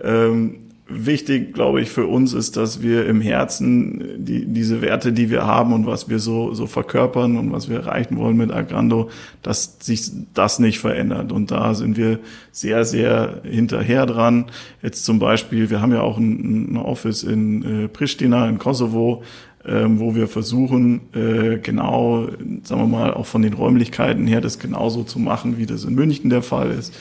ähm, 0.00 0.71
wichtig, 0.94 1.54
glaube 1.54 1.80
ich, 1.80 1.90
für 1.90 2.06
uns 2.06 2.32
ist, 2.32 2.56
dass 2.56 2.82
wir 2.82 3.06
im 3.06 3.20
Herzen 3.20 4.24
die, 4.24 4.46
diese 4.46 4.82
Werte, 4.82 5.12
die 5.12 5.30
wir 5.30 5.46
haben 5.46 5.72
und 5.72 5.86
was 5.86 6.08
wir 6.08 6.18
so, 6.18 6.54
so 6.54 6.66
verkörpern 6.66 7.36
und 7.36 7.52
was 7.52 7.68
wir 7.68 7.78
erreichen 7.78 8.16
wollen 8.16 8.36
mit 8.36 8.50
Agrando, 8.50 9.10
dass 9.42 9.78
sich 9.80 10.10
das 10.34 10.58
nicht 10.58 10.78
verändert. 10.78 11.32
Und 11.32 11.50
da 11.50 11.74
sind 11.74 11.96
wir 11.96 12.18
sehr, 12.50 12.84
sehr 12.84 13.40
hinterher 13.44 14.06
dran. 14.06 14.46
Jetzt 14.82 15.04
zum 15.04 15.18
Beispiel, 15.18 15.70
wir 15.70 15.80
haben 15.80 15.92
ja 15.92 16.02
auch 16.02 16.18
ein, 16.18 16.74
ein 16.74 16.76
Office 16.76 17.22
in 17.22 17.84
äh, 17.84 17.88
Pristina, 17.88 18.48
in 18.48 18.58
Kosovo, 18.58 19.22
ähm, 19.64 20.00
wo 20.00 20.14
wir 20.14 20.26
versuchen, 20.26 21.02
äh, 21.14 21.58
genau, 21.58 22.26
sagen 22.64 22.82
wir 22.82 22.86
mal, 22.88 23.14
auch 23.14 23.26
von 23.26 23.42
den 23.42 23.52
Räumlichkeiten 23.52 24.26
her 24.26 24.40
das 24.40 24.58
genauso 24.58 25.04
zu 25.04 25.18
machen, 25.18 25.56
wie 25.56 25.66
das 25.66 25.84
in 25.84 25.94
München 25.94 26.30
der 26.30 26.42
Fall 26.42 26.72
ist 26.72 26.92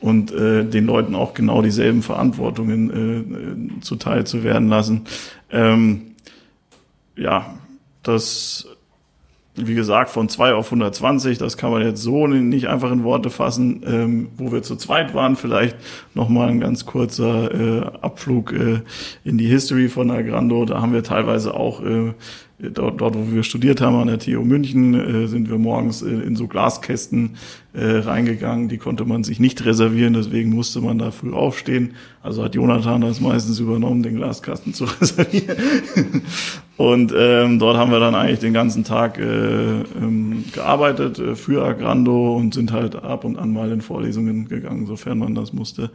und 0.00 0.32
äh, 0.32 0.64
den 0.64 0.86
Leuten 0.86 1.14
auch 1.14 1.34
genau 1.34 1.62
dieselben 1.62 2.02
Verantwortungen 2.02 2.90
äh, 2.90 3.76
äh, 3.76 3.80
zuteil 3.80 4.26
zu 4.26 4.44
werden 4.44 4.68
lassen. 4.68 5.02
Ähm, 5.50 6.14
ja, 7.16 7.54
das, 8.02 8.68
wie 9.56 9.74
gesagt, 9.74 10.10
von 10.10 10.28
zwei 10.28 10.54
auf 10.54 10.66
120, 10.66 11.38
das 11.38 11.56
kann 11.56 11.72
man 11.72 11.82
jetzt 11.82 12.00
so 12.00 12.28
nicht 12.28 12.68
einfach 12.68 12.92
in 12.92 13.02
Worte 13.02 13.30
fassen. 13.30 13.82
Ähm, 13.86 14.28
wo 14.36 14.52
wir 14.52 14.62
zu 14.62 14.76
zweit 14.76 15.14
waren, 15.14 15.34
vielleicht 15.34 15.76
nochmal 16.14 16.48
ein 16.48 16.60
ganz 16.60 16.86
kurzer 16.86 17.52
äh, 17.52 17.86
Abflug 18.00 18.52
äh, 18.52 18.80
in 19.24 19.36
die 19.36 19.48
History 19.48 19.88
von 19.88 20.10
Agrando. 20.10 20.64
Da 20.64 20.80
haben 20.80 20.92
wir 20.92 21.02
teilweise 21.02 21.54
auch 21.54 21.82
äh, 21.82 22.14
dort, 22.58 23.00
dort, 23.00 23.14
wo 23.14 23.32
wir 23.32 23.42
studiert 23.42 23.80
haben 23.80 23.96
an 23.96 24.08
der 24.08 24.18
TU 24.18 24.42
München, 24.42 24.94
äh, 24.94 25.28
sind 25.28 25.48
wir 25.48 25.58
morgens 25.58 26.02
in, 26.02 26.34
so 26.36 26.48
Glaskästen 26.48 27.36
äh, 27.72 27.84
reingegangen. 27.84 28.68
Die 28.68 28.78
konnte 28.78 29.04
man 29.04 29.22
sich 29.24 29.38
nicht 29.38 29.64
reservieren, 29.64 30.14
deswegen 30.14 30.50
musste 30.50 30.80
man 30.80 30.98
da 30.98 31.10
früh 31.10 31.32
aufstehen. 31.32 31.94
Also 32.22 32.42
hat 32.42 32.54
Jonathan 32.54 33.00
das 33.00 33.20
meistens 33.20 33.60
übernommen, 33.60 34.02
den 34.02 34.16
Glaskasten 34.16 34.74
zu 34.74 34.84
reservieren. 35.00 35.56
Und 36.76 37.12
ähm, 37.16 37.58
dort 37.58 37.76
haben 37.76 37.90
wir 37.90 38.00
dann 38.00 38.14
eigentlich 38.14 38.40
den 38.40 38.52
ganzen 38.54 38.84
Tag 38.84 39.18
äh, 39.18 39.22
ähm, 39.22 40.44
gearbeitet 40.52 41.18
äh, 41.18 41.34
für 41.34 41.64
Agrando 41.64 42.36
und 42.36 42.54
sind 42.54 42.72
halt 42.72 42.96
ab 42.96 43.24
und 43.24 43.36
an 43.36 43.52
mal 43.52 43.70
in 43.72 43.80
Vorlesungen 43.80 44.48
gegangen, 44.48 44.86
sofern 44.86 45.18
man 45.18 45.34
das 45.34 45.52
musste. 45.52 45.90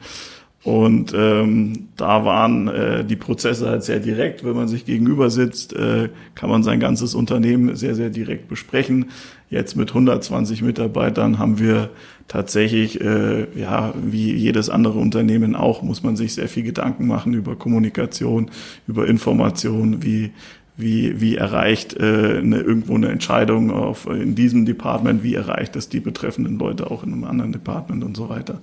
Und 0.63 1.13
ähm, 1.13 1.89
da 1.97 2.23
waren 2.23 2.69
äh, 2.69 3.03
die 3.03 3.17
Prozesse 3.17 3.67
halt 3.67 3.83
sehr 3.83 3.99
direkt. 3.99 4.45
Wenn 4.45 4.55
man 4.55 4.69
sich 4.69 4.85
gegenüber 4.85 5.29
sitzt, 5.29 5.73
äh, 5.73 6.07
kann 6.35 6.49
man 6.49 6.63
sein 6.63 6.79
ganzes 6.79 7.15
Unternehmen 7.15 7.75
sehr, 7.75 7.95
sehr 7.95 8.09
direkt 8.09 8.47
besprechen. 8.47 9.07
Jetzt 9.49 9.75
mit 9.75 9.89
120 9.89 10.61
Mitarbeitern 10.61 11.37
haben 11.37 11.59
wir 11.59 11.89
tatsächlich, 12.29 13.01
äh, 13.01 13.47
ja, 13.59 13.93
wie 14.01 14.33
jedes 14.33 14.69
andere 14.69 14.99
Unternehmen 14.99 15.55
auch, 15.55 15.81
muss 15.81 16.01
man 16.01 16.15
sich 16.15 16.33
sehr 16.33 16.47
viel 16.47 16.63
Gedanken 16.63 17.07
machen 17.07 17.33
über 17.33 17.57
Kommunikation, 17.57 18.49
über 18.87 19.05
Information, 19.07 20.01
wie 20.01 20.31
wie, 20.75 21.21
wie 21.21 21.35
erreicht 21.35 21.95
äh, 21.99 22.39
eine, 22.39 22.57
irgendwo 22.57 22.95
eine 22.95 23.09
Entscheidung 23.09 23.69
auf, 23.69 24.07
in 24.07 24.33
diesem 24.33 24.65
Department, 24.65 25.23
wie 25.23 25.35
erreicht 25.35 25.75
es 25.75 25.87
die 25.87 25.99
betreffenden 25.99 26.57
Leute 26.57 26.89
auch 26.89 27.03
in 27.03 27.13
einem 27.13 27.25
anderen 27.25 27.51
Department 27.51 28.03
und 28.03 28.17
so 28.17 28.27
weiter. 28.29 28.59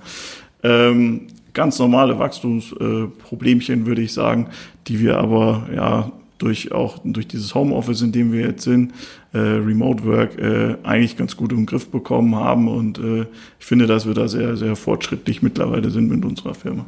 Ähm, 0.65 1.29
ganz 1.55 1.79
normale 1.79 2.19
Wachstumsproblemchen, 2.19 3.83
äh, 3.83 3.87
würde 3.87 4.03
ich 4.03 4.13
sagen, 4.13 4.49
die 4.87 5.01
wir 5.01 5.19
aber 5.19 5.69
ja 5.75 6.13
durch 6.39 6.73
auch 6.73 6.99
durch 7.05 7.29
dieses 7.29 7.55
Homeoffice, 7.55 8.03
in 8.03 8.13
dem 8.13 8.33
wir 8.33 8.41
jetzt 8.41 8.65
sind, 8.65 8.93
äh, 9.33 9.39
Remote 9.39 10.05
Work, 10.05 10.39
äh, 10.39 10.77
eigentlich 10.83 11.17
ganz 11.17 11.37
gut 11.37 11.53
im 11.53 11.67
Griff 11.67 11.89
bekommen 11.89 12.35
haben. 12.35 12.69
Und 12.69 12.99
äh, 12.99 13.27
ich 13.59 13.67
finde, 13.67 13.87
dass 13.87 14.07
wir 14.07 14.15
da 14.15 14.27
sehr, 14.27 14.57
sehr 14.57 14.75
fortschrittlich 14.77 15.43
mittlerweile 15.43 15.91
sind 15.91 16.09
mit 16.09 16.25
unserer 16.25 16.55
Firma. 16.55 16.87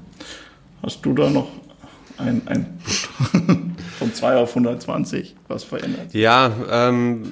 Hast 0.83 1.05
du 1.05 1.13
da 1.13 1.31
noch 1.31 1.49
ein, 2.19 2.43
ein 2.47 2.67
von 3.99 4.13
2 4.13 4.37
auf 4.37 4.51
120 4.51 5.35
was 5.49 5.65
verändert? 5.65 6.13
Ja, 6.15 6.51
ähm, 6.71 7.23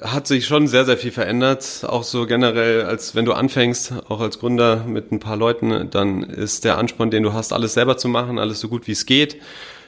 hat 0.00 0.26
sich 0.26 0.46
schon 0.46 0.66
sehr, 0.66 0.84
sehr 0.84 0.96
viel 0.96 1.10
verändert. 1.10 1.84
Auch 1.86 2.02
so 2.02 2.26
generell, 2.26 2.82
als 2.82 3.14
wenn 3.14 3.24
du 3.24 3.32
anfängst, 3.32 3.94
auch 4.08 4.20
als 4.20 4.38
Gründer 4.38 4.84
mit 4.86 5.12
ein 5.12 5.20
paar 5.20 5.36
Leuten, 5.36 5.90
dann 5.90 6.22
ist 6.22 6.64
der 6.64 6.78
Ansporn, 6.78 7.10
den 7.10 7.22
du 7.22 7.32
hast, 7.32 7.52
alles 7.52 7.74
selber 7.74 7.96
zu 7.96 8.08
machen, 8.08 8.38
alles 8.38 8.60
so 8.60 8.68
gut 8.68 8.86
wie 8.86 8.92
es 8.92 9.06
geht. 9.06 9.36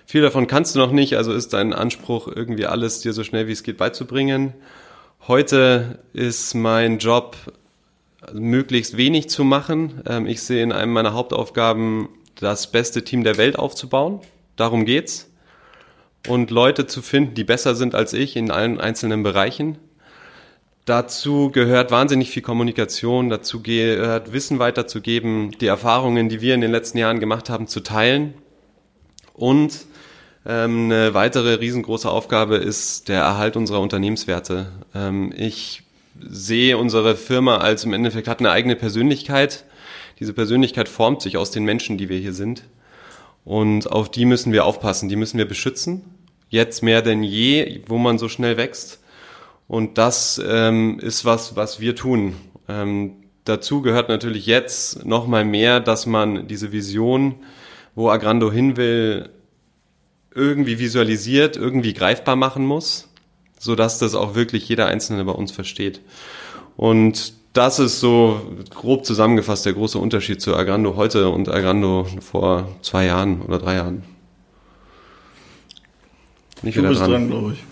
Viel 0.07 0.23
davon 0.23 0.47
kannst 0.47 0.75
du 0.75 0.79
noch 0.79 0.93
nicht, 0.93 1.17
also 1.17 1.33
ist 1.33 1.53
dein 1.53 1.73
Anspruch, 1.73 2.29
irgendwie 2.29 2.67
alles 2.67 3.01
dir 3.01 3.13
so 3.13 3.25
schnell 3.25 3.47
wie 3.47 3.53
es 3.53 3.63
geht 3.63 3.79
beizubringen. 3.79 4.53
Heute 5.27 5.99
ist 6.13 6.55
mein 6.55 6.99
Job, 6.99 7.37
möglichst 8.33 8.97
wenig 8.97 9.29
zu 9.29 9.45
machen. 9.45 10.03
Ähm, 10.07 10.27
ich 10.27 10.43
sehe 10.43 10.63
in 10.63 10.73
einem 10.73 10.93
meiner 10.93 11.13
Hauptaufgaben, 11.13 12.09
das 12.35 12.71
beste 12.71 13.05
Team 13.05 13.25
der 13.25 13.37
Welt 13.37 13.59
aufzubauen. 13.59 14.21
Darum 14.57 14.85
geht's 14.85 15.31
und 16.29 16.51
Leute 16.51 16.87
zu 16.87 17.03
finden, 17.03 17.35
die 17.35 17.45
besser 17.45 17.75
sind 17.75 17.95
als 17.95 18.13
ich 18.13 18.37
in 18.37 18.51
allen 18.51 18.81
einzelnen 18.81 19.23
Bereichen. 19.23 19.79
Dazu 20.85 21.51
gehört 21.51 21.91
wahnsinnig 21.91 22.31
viel 22.31 22.43
Kommunikation, 22.43 23.31
dazu 23.31 23.63
gehört 23.63 24.33
Wissen 24.33 24.59
weiterzugeben, 24.59 25.53
die 25.61 25.67
Erfahrungen, 25.67 26.29
die 26.29 26.43
wir 26.43 26.55
in 26.55 26.61
den 26.61 26.73
letzten 26.73 26.99
Jahren 26.99 27.21
gemacht 27.21 27.49
haben, 27.49 27.67
zu 27.69 27.81
teilen. 27.81 28.35
Und 29.33 29.87
ähm, 30.47 30.91
eine 30.91 31.15
weitere 31.15 31.55
riesengroße 31.55 32.11
Aufgabe 32.11 32.57
ist 32.57 33.09
der 33.09 33.23
Erhalt 33.23 33.57
unserer 33.57 33.81
Unternehmenswerte. 33.81 34.67
Ähm, 34.95 35.33
ich 35.35 35.85
sehe 36.21 36.77
unsere 36.77 37.17
Firma 37.17 37.59
als 37.59 37.85
im 37.85 37.95
Endeffekt 37.95 38.29
hat 38.29 38.41
eine 38.41 38.51
eigene 38.51 38.77
Persönlichkeit. 38.77 39.65
Diese 40.21 40.35
Persönlichkeit 40.35 40.89
formt 40.89 41.23
sich 41.23 41.39
aus 41.39 41.51
den 41.51 41.65
Menschen, 41.65 41.97
die 41.97 42.11
wir 42.11 42.19
hier 42.19 42.35
sind. 42.35 42.65
Und 43.45 43.91
auf 43.91 44.11
die 44.11 44.27
müssen 44.27 44.53
wir 44.53 44.65
aufpassen, 44.65 45.09
die 45.09 45.17
müssen 45.17 45.39
wir 45.39 45.49
beschützen. 45.49 46.03
Jetzt 46.55 46.85
mehr 46.85 47.03
denn 47.03 47.25
je, 47.25 47.81
wo 47.89 47.99
man 47.99 48.17
so 48.17 48.29
schnell 48.29 48.57
wächst. 48.57 49.01
Und 49.67 49.99
das 49.99 50.41
ähm, 50.47 51.01
ist 51.01 51.25
was, 51.25 51.57
was 51.57 51.81
wir 51.81 51.97
tun. 51.97 52.37
Ähm, 52.69 53.17
dazu 53.43 53.83
gehört 53.83 54.09
natürlich 54.09 54.47
jetzt 54.47 55.05
noch 55.05 55.27
mal 55.27 55.45
mehr, 55.45 55.81
dass 55.81 56.07
man 56.07 56.47
diese 56.47 56.71
Vision, 56.71 57.35
wo 57.97 58.09
Agrando 58.09 58.53
hin 58.53 58.77
will, 58.77 59.31
irgendwie 60.33 60.79
visualisiert, 60.79 61.57
irgendwie 61.57 61.93
greifbar 61.93 62.37
machen 62.37 62.65
muss, 62.65 63.09
so 63.59 63.75
dass 63.75 63.99
das 63.99 64.15
auch 64.15 64.37
wirklich 64.37 64.69
jeder 64.69 64.87
Einzelne 64.87 65.25
bei 65.25 65.33
uns 65.33 65.51
versteht. 65.51 66.03
Und 66.77 67.33
das 67.53 67.81
ist 67.81 67.99
so 67.99 68.41
grob 68.71 69.05
zusammengefasst 69.05 69.67
der 69.67 69.73
große 69.73 69.99
Unterschied 69.99 70.41
zu 70.41 70.55
Agrando 70.55 70.95
heute 70.95 71.31
und 71.31 71.49
Agrando 71.49 72.07
vor 72.21 72.69
zwei 72.81 73.07
Jahren 73.07 73.43
oder 73.43 73.59
drei 73.59 73.75
Jahren. 73.75 74.14
Nicht 76.63 76.79
du 76.79 76.83
bist 76.83 77.01
dran, 77.01 77.11
dran 77.11 77.29
glaube 77.29 77.53
ich. 77.55 77.65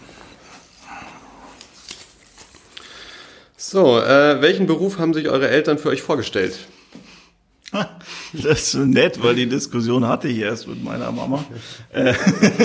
So, 3.57 3.99
äh, 3.99 4.43
welchen 4.43 4.67
Beruf 4.67 4.99
haben 4.99 5.15
sich 5.15 5.29
eure 5.29 5.49
Eltern 5.49 5.79
für 5.79 5.89
euch 5.89 6.03
vorgestellt? 6.03 6.59
Das 8.35 8.61
ist 8.61 8.73
so 8.73 8.79
nett, 8.81 9.23
weil 9.23 9.35
die 9.35 9.47
Diskussion 9.47 10.09
hatte 10.09 10.29
ich 10.29 10.39
erst 10.39 10.67
mit 10.67 10.83
meiner 10.83 11.12
Mama. 11.12 11.45
Äh, 11.93 12.15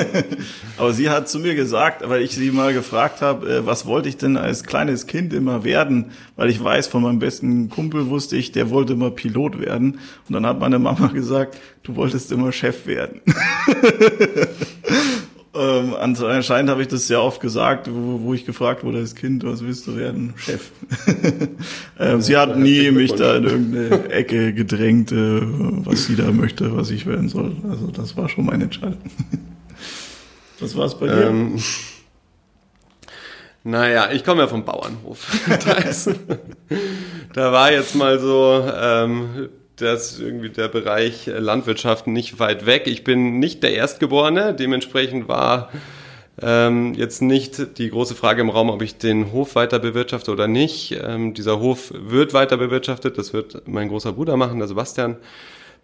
aber 0.77 0.93
sie 0.93 1.09
hat 1.09 1.27
zu 1.27 1.39
mir 1.39 1.55
gesagt, 1.55 2.07
weil 2.07 2.21
ich 2.21 2.31
sie 2.31 2.51
mal 2.51 2.73
gefragt 2.73 3.21
habe, 3.21 3.49
äh, 3.49 3.65
was 3.65 3.85
wollte 3.85 4.07
ich 4.07 4.15
denn 4.17 4.37
als 4.37 4.63
kleines 4.63 5.07
Kind 5.07 5.33
immer 5.33 5.65
werden? 5.65 6.11
Weil 6.37 6.49
ich 6.49 6.63
weiß, 6.63 6.87
von 6.87 7.03
meinem 7.03 7.19
besten 7.19 7.69
Kumpel 7.69 8.07
wusste 8.07 8.37
ich, 8.37 8.53
der 8.53 8.69
wollte 8.69 8.93
immer 8.93 9.11
Pilot 9.11 9.59
werden. 9.59 9.99
Und 10.27 10.33
dann 10.33 10.45
hat 10.45 10.59
meine 10.59 10.79
Mama 10.79 11.07
gesagt, 11.07 11.57
du 11.83 11.95
wolltest 11.95 12.31
immer 12.31 12.51
Chef 12.51 12.85
werden. 12.85 13.21
Ähm, 15.57 15.95
anscheinend 15.95 16.69
habe 16.69 16.81
ich 16.81 16.87
das 16.87 17.07
sehr 17.07 17.21
oft 17.21 17.41
gesagt, 17.41 17.89
wo, 17.91 18.21
wo 18.21 18.33
ich 18.33 18.45
gefragt 18.45 18.83
wurde 18.83 18.99
als 18.99 19.15
Kind, 19.15 19.43
was 19.43 19.63
willst 19.63 19.87
du 19.87 19.95
werden? 19.95 20.33
Chef. 20.37 20.71
ähm, 21.99 22.21
sie 22.21 22.37
hat 22.37 22.57
nie 22.57 22.91
mich 22.91 23.13
da 23.13 23.37
in 23.37 23.43
irgendeine 23.43 24.09
Ecke 24.09 24.53
gedrängt, 24.53 25.11
äh, 25.11 25.41
was 25.41 26.05
sie 26.05 26.15
da 26.15 26.31
möchte, 26.31 26.75
was 26.75 26.91
ich 26.91 27.05
werden 27.05 27.29
soll. 27.29 27.55
Also 27.69 27.87
das 27.87 28.15
war 28.15 28.29
schon 28.29 28.45
meine 28.45 28.65
Entscheidung. 28.65 29.01
was 30.59 30.75
war 30.75 30.85
es 30.85 30.95
bei 30.95 31.07
dir? 31.07 31.27
Ähm, 31.27 31.59
naja, 33.63 34.11
ich 34.11 34.23
komme 34.23 34.41
ja 34.41 34.47
vom 34.47 34.63
Bauernhof. 34.63 35.27
da, 35.65 35.73
ist, 35.73 36.09
da 37.33 37.51
war 37.51 37.71
jetzt 37.71 37.95
mal 37.95 38.19
so 38.19 38.63
ähm, 38.73 39.49
dass 39.77 40.19
irgendwie 40.19 40.49
der 40.49 40.67
Bereich 40.67 41.27
Landwirtschaft 41.27 42.07
nicht 42.07 42.39
weit 42.39 42.65
weg. 42.65 42.83
Ich 42.85 43.03
bin 43.03 43.39
nicht 43.39 43.63
der 43.63 43.73
Erstgeborene, 43.73 44.53
dementsprechend 44.53 45.27
war 45.27 45.69
ähm, 46.41 46.93
jetzt 46.93 47.21
nicht 47.21 47.77
die 47.77 47.89
große 47.89 48.15
Frage 48.15 48.41
im 48.41 48.49
Raum, 48.49 48.69
ob 48.69 48.81
ich 48.81 48.97
den 48.97 49.31
Hof 49.31 49.55
weiter 49.55 49.79
bewirtschafte 49.79 50.31
oder 50.31 50.47
nicht. 50.47 50.97
Ähm, 51.01 51.33
dieser 51.33 51.59
Hof 51.59 51.91
wird 51.95 52.33
weiter 52.33 52.57
bewirtschaftet, 52.57 53.17
das 53.17 53.33
wird 53.33 53.67
mein 53.67 53.89
großer 53.89 54.13
Bruder 54.13 54.37
machen, 54.37 54.59
der 54.59 54.67
Sebastian. 54.67 55.17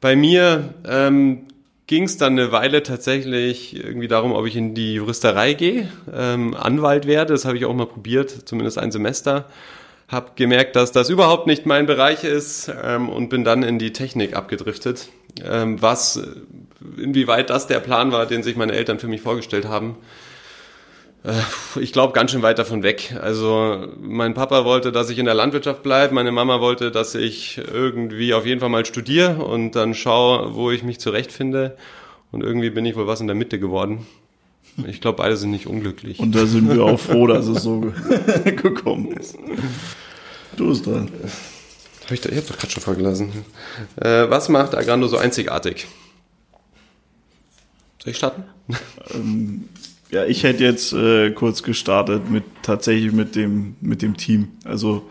Bei 0.01 0.15
mir 0.15 0.73
ähm, 0.87 1.43
ging 1.87 2.03
es 2.03 2.17
dann 2.17 2.33
eine 2.33 2.51
Weile 2.51 2.83
tatsächlich 2.83 3.75
irgendwie 3.75 4.07
darum, 4.07 4.31
ob 4.31 4.45
ich 4.45 4.55
in 4.55 4.75
die 4.75 4.95
Juristerei 4.95 5.53
gehe, 5.53 5.87
ähm, 6.13 6.53
Anwalt 6.53 7.07
werde. 7.07 7.33
Das 7.33 7.45
habe 7.45 7.57
ich 7.57 7.65
auch 7.65 7.73
mal 7.73 7.87
probiert, 7.87 8.29
zumindest 8.45 8.77
ein 8.77 8.91
Semester 8.91 9.45
habe 10.13 10.31
gemerkt, 10.35 10.75
dass 10.75 10.91
das 10.91 11.09
überhaupt 11.09 11.47
nicht 11.47 11.65
mein 11.65 11.85
Bereich 11.85 12.23
ist 12.23 12.71
ähm, 12.83 13.09
und 13.09 13.29
bin 13.29 13.43
dann 13.43 13.63
in 13.63 13.79
die 13.79 13.91
Technik 13.91 14.35
abgedriftet. 14.35 15.09
Ähm, 15.43 15.81
was, 15.81 16.21
inwieweit 16.97 17.49
das 17.49 17.67
der 17.67 17.79
Plan 17.79 18.11
war, 18.11 18.25
den 18.25 18.43
sich 18.43 18.55
meine 18.55 18.73
Eltern 18.73 18.99
für 18.99 19.07
mich 19.07 19.21
vorgestellt 19.21 19.67
haben, 19.67 19.97
äh, 21.23 21.31
ich 21.79 21.93
glaube 21.93 22.13
ganz 22.13 22.31
schön 22.31 22.41
weit 22.41 22.59
davon 22.59 22.83
weg. 22.83 23.15
Also 23.19 23.87
mein 23.99 24.33
Papa 24.33 24.65
wollte, 24.65 24.91
dass 24.91 25.09
ich 25.09 25.17
in 25.17 25.25
der 25.25 25.33
Landwirtschaft 25.33 25.83
bleibe, 25.83 26.13
meine 26.13 26.31
Mama 26.31 26.61
wollte, 26.61 26.91
dass 26.91 27.15
ich 27.15 27.57
irgendwie 27.57 28.33
auf 28.33 28.45
jeden 28.45 28.59
Fall 28.59 28.69
mal 28.69 28.85
studiere 28.85 29.43
und 29.43 29.71
dann 29.71 29.93
schaue, 29.93 30.55
wo 30.55 30.71
ich 30.71 30.83
mich 30.83 30.99
zurechtfinde. 30.99 31.77
Und 32.31 32.43
irgendwie 32.43 32.71
bin 32.71 32.85
ich 32.85 32.95
wohl 32.95 33.07
was 33.07 33.21
in 33.21 33.27
der 33.27 33.35
Mitte 33.35 33.59
geworden. 33.59 34.07
Ich 34.87 35.01
glaube, 35.01 35.17
beide 35.17 35.37
sind 35.37 35.51
nicht 35.51 35.67
unglücklich. 35.67 36.19
Und 36.19 36.33
da 36.33 36.47
sind 36.47 36.73
wir 36.73 36.83
auch 36.83 36.99
froh, 36.99 37.27
dass 37.27 37.47
es 37.47 37.61
so 37.61 37.93
gekommen 38.45 39.11
ist. 39.11 39.37
Du 40.55 40.69
bist 40.69 40.85
dran. 40.85 41.09
Hab 42.03 42.11
ich, 42.11 42.21
da, 42.21 42.29
ich 42.29 42.37
habe 42.37 42.47
doch 42.47 42.57
gerade 42.57 42.71
schon 42.71 42.83
vorgelesen. 42.83 43.31
Äh, 43.95 44.29
was 44.29 44.49
macht 44.49 44.75
Agrando 44.75 45.07
so 45.07 45.17
einzigartig? 45.17 45.87
Soll 48.03 48.11
ich 48.11 48.17
starten? 48.17 48.43
Ähm, 49.13 49.69
ja, 50.11 50.25
ich 50.25 50.43
hätte 50.43 50.63
jetzt 50.63 50.93
äh, 50.93 51.31
kurz 51.31 51.63
gestartet 51.63 52.29
mit 52.29 52.43
tatsächlich 52.61 53.11
mit 53.11 53.35
dem 53.35 53.75
mit 53.81 54.01
dem 54.01 54.15
Team. 54.15 54.49
Also 54.63 55.09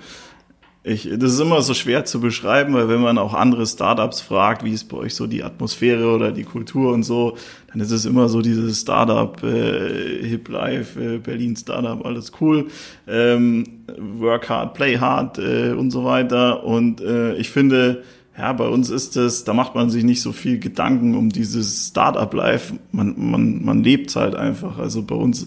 ich, 0.84 1.08
das 1.16 1.34
ist 1.34 1.40
immer 1.40 1.62
so 1.62 1.74
schwer 1.74 2.04
zu 2.04 2.20
beschreiben, 2.20 2.74
weil 2.74 2.88
wenn 2.88 3.00
man 3.00 3.16
auch 3.16 3.34
andere 3.34 3.66
Startups 3.66 4.20
fragt, 4.20 4.64
wie 4.64 4.72
ist 4.72 4.88
bei 4.88 4.96
euch 4.96 5.14
so 5.14 5.28
die 5.28 5.44
Atmosphäre 5.44 6.12
oder 6.12 6.32
die 6.32 6.42
Kultur 6.42 6.92
und 6.92 7.04
so, 7.04 7.36
dann 7.70 7.80
ist 7.80 7.92
es 7.92 8.04
immer 8.04 8.28
so 8.28 8.42
dieses 8.42 8.80
Startup, 8.80 9.40
äh, 9.44 10.26
Hip 10.26 10.48
Life, 10.48 11.00
äh, 11.00 11.18
Berlin 11.18 11.54
Startup, 11.54 12.04
alles 12.04 12.32
cool, 12.40 12.66
ähm, 13.06 13.64
Work 13.96 14.48
hard, 14.48 14.74
play 14.74 14.98
hard 14.98 15.38
äh, 15.38 15.72
und 15.72 15.92
so 15.92 16.04
weiter. 16.04 16.64
Und 16.64 17.00
äh, 17.00 17.36
ich 17.36 17.50
finde, 17.50 18.02
ja, 18.36 18.52
bei 18.52 18.66
uns 18.66 18.90
ist 18.90 19.16
es, 19.16 19.44
da 19.44 19.52
macht 19.52 19.76
man 19.76 19.88
sich 19.88 20.02
nicht 20.02 20.20
so 20.20 20.32
viel 20.32 20.58
Gedanken 20.58 21.14
um 21.14 21.28
dieses 21.28 21.88
Startup-Life. 21.88 22.74
Man, 22.90 23.30
man, 23.30 23.64
man 23.64 23.84
lebt 23.84 24.16
halt 24.16 24.34
einfach. 24.34 24.78
Also 24.78 25.02
bei 25.02 25.14
uns, 25.14 25.46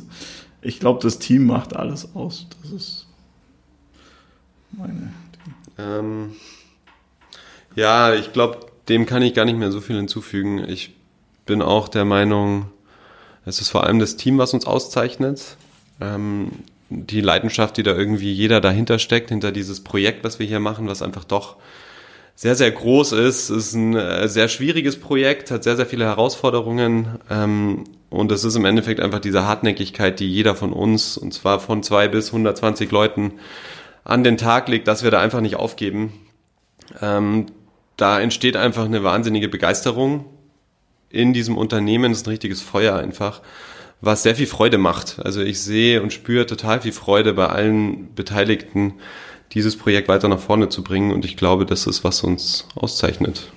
ich 0.62 0.80
glaube, 0.80 1.02
das 1.02 1.20
Team 1.20 1.46
macht 1.46 1.76
alles 1.76 2.16
aus. 2.16 2.48
Das 2.62 2.72
ist 2.72 3.08
meine 4.72 5.12
ähm, 5.78 6.36
ja, 7.76 8.14
ich 8.14 8.34
glaube, 8.34 8.60
dem 8.90 9.06
kann 9.06 9.22
ich 9.22 9.34
gar 9.34 9.46
nicht 9.46 9.58
mehr 9.58 9.72
so 9.72 9.82
viel 9.82 9.98
hinzufügen. 9.98 10.68
Ich 10.68 10.96
bin 11.46 11.62
auch 11.62 11.88
der 11.88 12.06
Meinung, 12.06 12.68
es 13.46 13.60
ist 13.60 13.70
vor 13.70 13.84
allem 13.84 14.00
das 14.00 14.16
Team, 14.16 14.38
was 14.38 14.54
uns 14.54 14.66
auszeichnet. 14.66 15.58
Ähm, 16.02 16.52
die 16.90 17.22
Leidenschaft, 17.22 17.78
die 17.78 17.84
da 17.84 17.96
irgendwie 17.96 18.32
jeder 18.32 18.62
dahinter 18.62 19.00
steckt, 19.00 19.30
hinter 19.30 19.52
dieses 19.52 19.84
Projekt, 19.84 20.24
was 20.24 20.40
wir 20.40 20.46
hier 20.46 20.60
machen, 20.60 20.88
was 20.88 21.02
einfach 21.02 21.24
doch 21.24 21.58
sehr, 22.36 22.56
sehr 22.56 22.72
groß 22.72 23.14
ist. 23.14 23.50
Es 23.50 23.68
ist 23.68 23.74
ein 23.74 23.96
äh, 23.96 24.28
sehr 24.28 24.50
schwieriges 24.50 25.00
Projekt, 25.00 25.52
hat 25.52 25.64
sehr, 25.64 25.78
sehr 25.78 25.86
viele 25.86 26.06
Herausforderungen. 26.06 27.20
Ähm, 27.30 27.86
und 28.10 28.32
es 28.32 28.44
ist 28.44 28.56
im 28.56 28.66
Endeffekt 28.66 29.00
einfach 29.00 29.20
diese 29.20 29.46
Hartnäckigkeit, 29.46 30.20
die 30.20 30.30
jeder 30.30 30.56
von 30.56 30.74
uns, 30.74 31.18
und 31.18 31.34
zwar 31.34 31.60
von 31.60 31.82
zwei 31.82 32.08
bis 32.08 32.28
120 32.28 32.92
Leuten, 32.92 33.34
an 34.06 34.24
den 34.24 34.38
Tag 34.38 34.70
legt, 34.70 34.88
dass 34.88 35.04
wir 35.04 35.12
da 35.12 35.20
einfach 35.20 35.42
nicht 35.42 35.58
aufgeben. 35.58 36.14
Ähm, 37.02 37.48
da 37.98 38.20
entsteht 38.22 38.56
einfach 38.56 38.86
eine 38.86 39.04
wahnsinnige 39.04 39.50
Begeisterung 39.50 40.26
in 41.10 41.34
diesem 41.34 41.58
Unternehmen. 41.58 42.12
Das 42.12 42.22
ist 42.22 42.28
ein 42.28 42.32
richtiges 42.32 42.62
Feuer 42.62 42.96
einfach, 42.96 43.42
was 44.02 44.24
sehr 44.24 44.36
viel 44.36 44.48
Freude 44.48 44.78
macht. 44.78 45.20
Also 45.24 45.42
ich 45.42 45.62
sehe 45.62 46.02
und 46.02 46.14
spüre 46.14 46.46
total 46.46 46.82
viel 46.82 46.92
Freude 46.92 47.34
bei 47.34 47.48
allen 47.48 48.14
Beteiligten, 48.14 48.94
dieses 49.54 49.78
Projekt 49.78 50.08
weiter 50.08 50.28
nach 50.28 50.40
vorne 50.40 50.70
zu 50.70 50.84
bringen. 50.84 51.12
Und 51.12 51.26
ich 51.26 51.36
glaube, 51.36 51.66
das 51.66 51.88
ist, 51.88 52.04
was 52.04 52.22
uns 52.22 52.68
auszeichnet. 52.76 53.52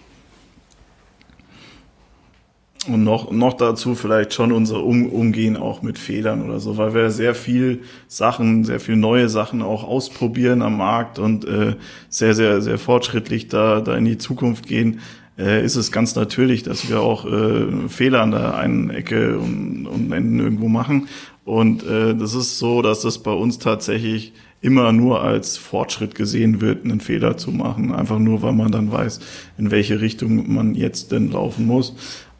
Und 2.88 3.04
noch, 3.04 3.30
noch 3.30 3.54
dazu 3.54 3.94
vielleicht 3.94 4.34
schon 4.34 4.52
unser 4.52 4.82
um 4.82 5.06
Umgehen 5.08 5.56
auch 5.56 5.82
mit 5.82 5.98
Fehlern 5.98 6.44
oder 6.44 6.60
so, 6.60 6.76
weil 6.76 6.94
wir 6.94 7.10
sehr 7.10 7.34
viel 7.34 7.82
Sachen, 8.06 8.64
sehr 8.64 8.80
viel 8.80 8.96
neue 8.96 9.28
Sachen 9.28 9.62
auch 9.62 9.84
ausprobieren 9.84 10.62
am 10.62 10.78
Markt 10.78 11.18
und 11.18 11.44
äh, 11.44 11.76
sehr, 12.08 12.34
sehr, 12.34 12.60
sehr 12.62 12.78
fortschrittlich 12.78 13.48
da, 13.48 13.80
da 13.80 13.96
in 13.96 14.04
die 14.04 14.18
Zukunft 14.18 14.66
gehen, 14.66 15.00
äh, 15.38 15.64
ist 15.64 15.76
es 15.76 15.92
ganz 15.92 16.16
natürlich, 16.16 16.62
dass 16.62 16.88
wir 16.88 17.00
auch 17.00 17.24
äh, 17.24 17.88
Fehler 17.88 18.22
an 18.22 18.32
der 18.32 18.56
einen 18.56 18.90
Ecke 18.90 19.38
und, 19.38 19.86
und 19.86 20.12
Enden 20.12 20.40
irgendwo 20.40 20.68
machen. 20.68 21.08
Und 21.44 21.86
äh, 21.86 22.14
das 22.14 22.34
ist 22.34 22.58
so, 22.58 22.82
dass 22.82 23.00
das 23.00 23.18
bei 23.18 23.32
uns 23.32 23.58
tatsächlich 23.58 24.32
immer 24.60 24.92
nur 24.92 25.22
als 25.22 25.56
Fortschritt 25.56 26.14
gesehen 26.14 26.60
wird, 26.60 26.84
einen 26.84 27.00
Fehler 27.00 27.36
zu 27.36 27.52
machen. 27.52 27.94
Einfach 27.94 28.18
nur, 28.18 28.42
weil 28.42 28.52
man 28.52 28.72
dann 28.72 28.90
weiß, 28.90 29.20
in 29.56 29.70
welche 29.70 30.00
Richtung 30.00 30.52
man 30.52 30.74
jetzt 30.74 31.12
denn 31.12 31.30
laufen 31.30 31.66
muss. 31.66 31.94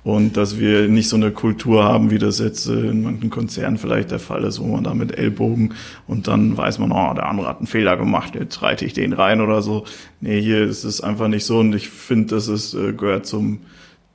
Und 0.04 0.37
dass 0.37 0.58
wir 0.58 0.88
nicht 0.88 1.08
so 1.08 1.16
eine 1.16 1.32
Kultur 1.32 1.84
haben, 1.84 2.11
wie 2.11 2.18
das 2.18 2.38
jetzt 2.38 2.66
in 2.66 3.02
manchen 3.02 3.30
Konzernen 3.30 3.78
vielleicht 3.78 4.11
der 4.11 4.20
Fall 4.20 4.44
ist, 4.44 4.61
wo 4.61 4.66
man 4.66 4.84
da 4.84 4.94
mit 4.94 5.18
Ellbogen 5.18 5.74
und 6.06 6.28
dann 6.28 6.56
weiß 6.56 6.78
man, 6.78 6.92
oh, 6.92 7.12
der 7.14 7.28
andere 7.28 7.48
hat 7.48 7.58
einen 7.58 7.66
Fehler 7.66 7.96
gemacht, 7.96 8.34
jetzt 8.34 8.62
reite 8.62 8.84
ich 8.84 8.92
den 8.92 9.12
rein 9.12 9.40
oder 9.40 9.61
so. 9.61 9.84
Nee, 10.20 10.40
hier 10.40 10.62
ist 10.64 10.84
es 10.84 11.00
einfach 11.00 11.28
nicht 11.28 11.44
so. 11.44 11.58
Und 11.58 11.74
ich 11.74 11.88
finde, 11.90 12.37
das 12.37 12.48
ist, 12.48 12.74
äh, 12.74 12.92
gehört 12.92 13.26
zum, 13.26 13.58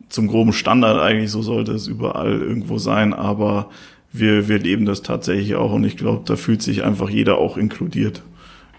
zum 0.10 0.28
groben 0.28 0.54
Standard 0.54 1.00
eigentlich, 1.00 1.32
so 1.32 1.42
sollte 1.42 1.74
es 1.74 1.88
überall 1.88 2.42
irgendwo 2.42 2.78
sein, 2.78 3.14
aber 3.14 3.70
wir, 4.12 4.48
wir 4.48 4.60
leben 4.60 4.86
das 4.86 5.02
tatsächlich 5.02 5.56
auch. 5.56 5.74
Und 5.74 5.84
ich 5.84 5.98
glaube, 5.98 6.24
da 6.26 6.36
fühlt 6.38 6.62
sich 6.62 6.84
einfach 6.84 7.10
jeder 7.10 7.40
auch 7.40 7.58
inkludiert 7.58 8.24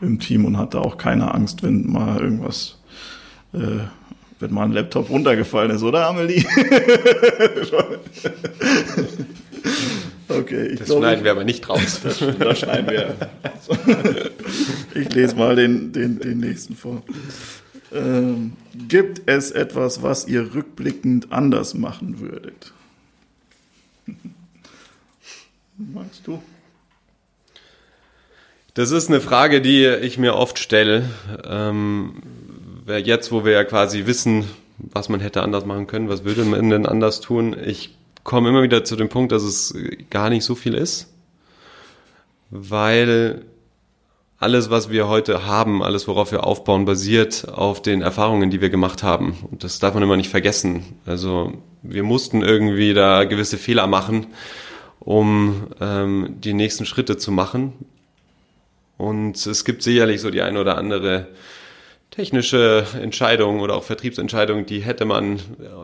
im 0.00 0.18
Team 0.18 0.44
und 0.44 0.56
hat 0.56 0.74
da 0.74 0.78
auch 0.80 0.96
keine 0.96 1.34
Angst, 1.34 1.62
wenn 1.62 1.90
mal 1.90 2.20
irgendwas, 2.20 2.78
äh, 3.52 3.84
wenn 4.40 4.52
mal 4.52 4.64
ein 4.64 4.72
Laptop 4.72 5.10
runtergefallen 5.10 5.70
ist, 5.70 5.82
oder 5.82 6.06
Amelie? 6.08 6.44
okay, 10.28 10.66
ich 10.68 10.78
das 10.78 10.88
glaub, 10.88 10.98
schneiden 10.98 11.24
wir 11.24 11.30
aber 11.30 11.44
nicht 11.44 11.68
raus. 11.68 12.00
Das, 12.02 12.18
das 12.38 12.58
schneiden 12.58 12.90
wir. 12.90 13.14
ich 14.94 15.12
lese 15.14 15.36
mal 15.36 15.56
den, 15.56 15.92
den, 15.92 16.18
den 16.18 16.38
nächsten 16.38 16.76
vor. 16.76 17.02
Ähm, 17.92 18.54
gibt 18.88 19.22
es 19.26 19.50
etwas, 19.52 20.02
was 20.02 20.26
ihr 20.26 20.54
rückblickend 20.54 21.32
anders 21.32 21.74
machen 21.74 22.18
würdet? 22.20 22.72
Magst 25.76 26.26
du? 26.26 26.42
Das 28.74 28.90
ist 28.90 29.08
eine 29.08 29.20
Frage, 29.20 29.60
die 29.60 29.86
ich 29.86 30.18
mir 30.18 30.34
oft 30.34 30.58
stelle. 30.58 31.08
Ähm, 31.44 32.14
jetzt, 32.86 33.32
wo 33.32 33.44
wir 33.44 33.52
ja 33.52 33.64
quasi 33.64 34.06
wissen, 34.06 34.44
was 34.78 35.08
man 35.08 35.20
hätte 35.20 35.42
anders 35.42 35.64
machen 35.64 35.86
können, 35.86 36.08
was 36.08 36.24
würde 36.24 36.44
man 36.44 36.70
denn 36.70 36.86
anders 36.86 37.20
tun? 37.20 37.56
Ich 37.64 37.96
komme 38.22 38.48
immer 38.48 38.62
wieder 38.62 38.84
zu 38.84 38.96
dem 38.96 39.08
Punkt, 39.08 39.32
dass 39.32 39.42
es 39.42 39.74
gar 40.10 40.30
nicht 40.30 40.44
so 40.44 40.54
viel 40.54 40.74
ist, 40.74 41.12
weil 42.50 43.42
alles, 44.38 44.68
was 44.70 44.90
wir 44.90 45.08
heute 45.08 45.46
haben, 45.46 45.82
alles, 45.82 46.08
worauf 46.08 46.32
wir 46.32 46.44
aufbauen, 46.44 46.84
basiert 46.84 47.48
auf 47.48 47.80
den 47.80 48.02
Erfahrungen, 48.02 48.50
die 48.50 48.60
wir 48.60 48.70
gemacht 48.70 49.02
haben. 49.02 49.36
Und 49.50 49.64
das 49.64 49.78
darf 49.78 49.94
man 49.94 50.02
immer 50.02 50.16
nicht 50.16 50.28
vergessen. 50.28 50.84
Also 51.06 51.52
wir 51.82 52.02
mussten 52.02 52.42
irgendwie 52.42 52.94
da 52.94 53.24
gewisse 53.24 53.58
Fehler 53.58 53.86
machen 53.86 54.26
um 55.04 55.68
ähm, 55.80 56.36
die 56.38 56.54
nächsten 56.54 56.86
Schritte 56.86 57.16
zu 57.16 57.30
machen. 57.30 57.72
Und 58.96 59.46
es 59.46 59.64
gibt 59.64 59.82
sicherlich 59.82 60.20
so 60.20 60.30
die 60.30 60.42
eine 60.42 60.60
oder 60.60 60.78
andere 60.78 61.28
technische 62.14 62.86
Entscheidung 63.02 63.58
oder 63.58 63.74
auch 63.74 63.82
Vertriebsentscheidung, 63.82 64.66
die 64.66 64.78
hätte 64.78 65.04
man 65.04 65.40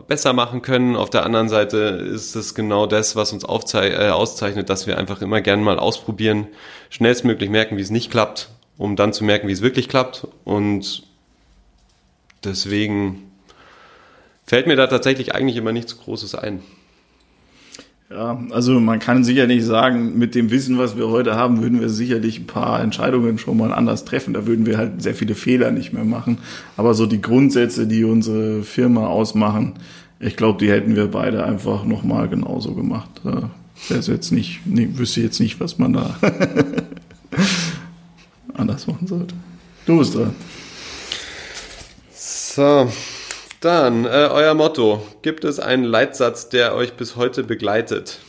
besser 0.07 0.31
machen 0.31 0.61
können. 0.61 0.95
Auf 0.95 1.09
der 1.09 1.25
anderen 1.25 1.49
Seite 1.49 1.77
ist 1.77 2.35
es 2.35 2.55
genau 2.55 2.87
das, 2.87 3.17
was 3.17 3.33
uns 3.33 3.43
äh, 3.43 4.09
auszeichnet, 4.09 4.69
dass 4.69 4.87
wir 4.87 4.97
einfach 4.97 5.21
immer 5.21 5.41
gerne 5.41 5.61
mal 5.61 5.77
ausprobieren, 5.77 6.47
schnellstmöglich 6.89 7.49
merken, 7.49 7.75
wie 7.75 7.81
es 7.81 7.89
nicht 7.89 8.11
klappt, 8.11 8.47
um 8.77 8.95
dann 8.95 9.11
zu 9.11 9.25
merken, 9.25 9.49
wie 9.49 9.51
es 9.51 9.61
wirklich 9.61 9.89
klappt. 9.89 10.25
Und 10.45 11.03
deswegen 12.45 13.29
fällt 14.45 14.67
mir 14.67 14.77
da 14.77 14.87
tatsächlich 14.87 15.35
eigentlich 15.35 15.57
immer 15.57 15.73
nichts 15.73 15.97
Großes 15.97 16.35
ein. 16.35 16.63
Ja, 18.11 18.37
also 18.49 18.77
man 18.81 18.99
kann 18.99 19.23
sicherlich 19.23 19.63
sagen, 19.63 20.17
mit 20.17 20.35
dem 20.35 20.51
Wissen, 20.51 20.77
was 20.77 20.97
wir 20.97 21.07
heute 21.07 21.35
haben, 21.35 21.61
würden 21.61 21.79
wir 21.79 21.87
sicherlich 21.87 22.39
ein 22.39 22.47
paar 22.47 22.81
Entscheidungen 22.81 23.37
schon 23.37 23.55
mal 23.55 23.71
anders 23.71 24.03
treffen. 24.03 24.33
Da 24.33 24.45
würden 24.45 24.65
wir 24.65 24.77
halt 24.77 25.01
sehr 25.01 25.15
viele 25.15 25.33
Fehler 25.33 25.71
nicht 25.71 25.93
mehr 25.93 26.03
machen. 26.03 26.39
Aber 26.75 26.93
so 26.93 27.05
die 27.05 27.21
Grundsätze, 27.21 27.87
die 27.87 28.03
unsere 28.03 28.63
Firma 28.63 29.07
ausmachen, 29.07 29.75
ich 30.19 30.35
glaube, 30.35 30.59
die 30.59 30.69
hätten 30.69 30.97
wir 30.97 31.07
beide 31.07 31.45
einfach 31.45 31.85
nochmal 31.85 32.27
genauso 32.27 32.73
gemacht. 32.73 33.09
Da 33.23 33.49
wäre 33.87 34.11
jetzt 34.11 34.31
nicht, 34.31 34.59
nee, 34.65 34.89
wüsste 34.93 35.21
jetzt 35.21 35.39
nicht, 35.39 35.61
was 35.61 35.77
man 35.77 35.93
da 35.93 36.15
anders 38.53 38.87
machen 38.87 39.07
sollte. 39.07 39.35
Du 39.85 39.97
bist 39.97 40.15
dran. 40.15 40.35
So, 42.13 42.91
dann, 43.61 44.05
äh, 44.05 44.27
euer 44.31 44.53
Motto. 44.55 45.05
Gibt 45.21 45.45
es 45.45 45.59
einen 45.59 45.83
Leitsatz, 45.83 46.49
der 46.49 46.75
euch 46.75 46.93
bis 46.93 47.15
heute 47.15 47.43
begleitet? 47.43 48.19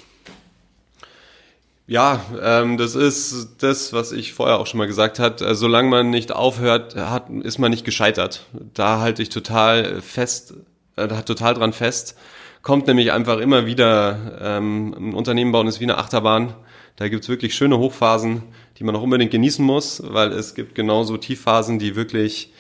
Ja, 1.87 2.21
ähm, 2.41 2.77
das 2.77 2.95
ist 2.95 3.57
das, 3.59 3.93
was 3.93 4.13
ich 4.13 4.35
vorher 4.35 4.59
auch 4.59 4.67
schon 4.67 4.79
mal 4.79 4.87
gesagt 4.87 5.19
habe. 5.19 5.45
Äh, 5.45 5.55
solange 5.55 5.89
man 5.89 6.11
nicht 6.11 6.33
aufhört, 6.33 6.97
hat, 6.97 7.29
ist 7.31 7.59
man 7.59 7.71
nicht 7.71 7.85
gescheitert. 7.85 8.47
Da 8.75 9.01
halte 9.01 9.23
ich 9.23 9.31
total 9.31 10.01
fest, 10.03 10.55
äh, 10.97 11.09
hat 11.09 11.27
total 11.27 11.55
dran 11.55 11.73
fest. 11.73 12.17
Kommt 12.61 12.87
nämlich 12.87 13.11
einfach 13.11 13.39
immer 13.39 13.67
wieder, 13.67 14.39
ähm, 14.41 14.95
ein 14.97 15.15
Unternehmen 15.15 15.51
bauen 15.51 15.67
ist 15.67 15.81
wie 15.81 15.85
eine 15.85 15.99
Achterbahn. 15.99 16.55
Da 16.97 17.09
gibt's 17.09 17.29
wirklich 17.29 17.55
schöne 17.55 17.79
Hochphasen, 17.79 18.43
die 18.79 18.85
man 18.85 18.95
auch 18.95 19.03
unbedingt 19.03 19.33
genießen 19.33 19.65
muss, 19.65 20.03
weil 20.05 20.31
es 20.33 20.55
gibt 20.55 20.75
genauso 20.75 21.17
Tiefphasen, 21.17 21.79
die 21.79 21.97
wirklich 21.97 22.53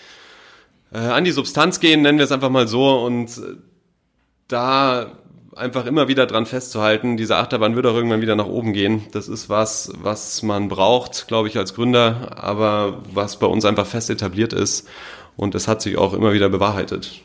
äh, 0.93 0.99
an 0.99 1.25
die 1.25 1.33
Substanz 1.33 1.81
gehen, 1.81 2.03
nennen 2.03 2.19
wir 2.19 2.25
es 2.25 2.33
einfach 2.33 2.51
mal 2.51 2.69
so, 2.69 3.05
und 3.05 3.31
da 4.49 5.13
einfach 5.57 5.87
immer 5.87 6.09
wieder 6.09 6.27
dran 6.27 6.47
festzuhalten, 6.47 7.17
diese 7.17 7.37
Achterbahn 7.37 7.77
wird 7.77 7.87
auch 7.87 7.95
irgendwann 7.95 8.21
wieder 8.21 8.37
nach 8.37 8.47
oben 8.47 8.73
gehen. 8.73 9.03
Das 9.13 9.29
ist 9.29 9.49
was, 9.49 9.93
was 10.01 10.43
man 10.43 10.69
braucht, 10.69 11.29
glaube 11.29 11.49
ich, 11.49 11.59
als 11.59 11.75
Gründer, 11.75 12.37
aber 12.43 13.03
was 13.13 13.39
bei 13.39 13.47
uns 13.47 13.65
einfach 13.65 13.87
fest 13.87 14.11
etabliert 14.11 14.53
ist. 14.53 14.89
Und 15.37 15.55
es 15.55 15.69
hat 15.69 15.83
sich 15.83 15.97
auch 15.97 16.15
immer 16.15 16.33
wieder 16.33 16.49
bewahrheitet. 16.49 17.21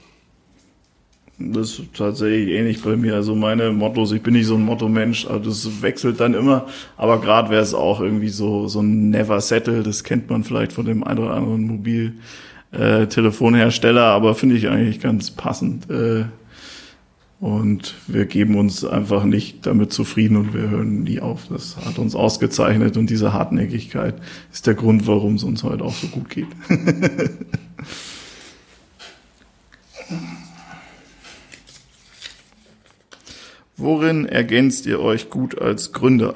Das 1.39 1.79
ist 1.79 1.93
tatsächlich 1.93 2.49
ähnlich 2.49 2.81
bei 2.81 2.95
mir. 2.95 3.13
Also 3.13 3.35
meine 3.35 3.71
Mottos, 3.71 4.11
ich 4.11 4.23
bin 4.23 4.33
nicht 4.33 4.47
so 4.47 4.55
ein 4.55 4.63
Motto-Mensch, 4.63 5.27
also 5.27 5.49
das 5.49 5.81
wechselt 5.81 6.19
dann 6.19 6.33
immer. 6.33 6.67
Aber 6.97 7.21
gerade 7.21 7.49
wäre 7.49 7.61
es 7.61 7.73
auch 7.73 8.01
irgendwie 8.01 8.29
so, 8.29 8.67
so 8.67 8.81
ein 8.81 9.11
Never 9.11 9.39
Settle, 9.39 9.83
das 9.83 10.03
kennt 10.03 10.29
man 10.29 10.43
vielleicht 10.43 10.73
von 10.73 10.85
dem 10.85 11.03
einen 11.03 11.19
oder 11.19 11.35
anderen 11.35 11.67
Mobil 11.67 12.15
äh, 12.71 13.07
Telefonhersteller, 13.07 14.03
aber 14.03 14.35
finde 14.35 14.55
ich 14.55 14.69
eigentlich 14.69 14.99
ganz 14.99 15.31
passend. 15.31 15.89
Äh, 15.89 16.25
und 17.39 17.93
wir 18.07 18.25
geben 18.25 18.57
uns 18.57 18.83
einfach 18.83 19.23
nicht 19.23 19.67
damit 19.67 19.93
zufrieden 19.93 20.37
und 20.37 20.55
wir 20.55 20.69
hören 20.69 21.03
nie 21.03 21.19
auf. 21.19 21.47
Das 21.49 21.77
hat 21.85 21.99
uns 21.99 22.15
ausgezeichnet 22.15 22.97
und 22.97 23.11
diese 23.11 23.31
Hartnäckigkeit 23.31 24.15
ist 24.51 24.65
der 24.65 24.73
Grund, 24.73 25.05
warum 25.05 25.35
es 25.35 25.43
uns 25.43 25.63
heute 25.63 25.83
auch 25.83 25.93
so 25.93 26.07
gut 26.07 26.29
geht. 26.29 26.47
Worin 33.79 34.25
ergänzt 34.25 34.87
ihr 34.87 34.99
euch 34.99 35.29
gut 35.29 35.61
als 35.61 35.91
Gründer? 35.91 36.33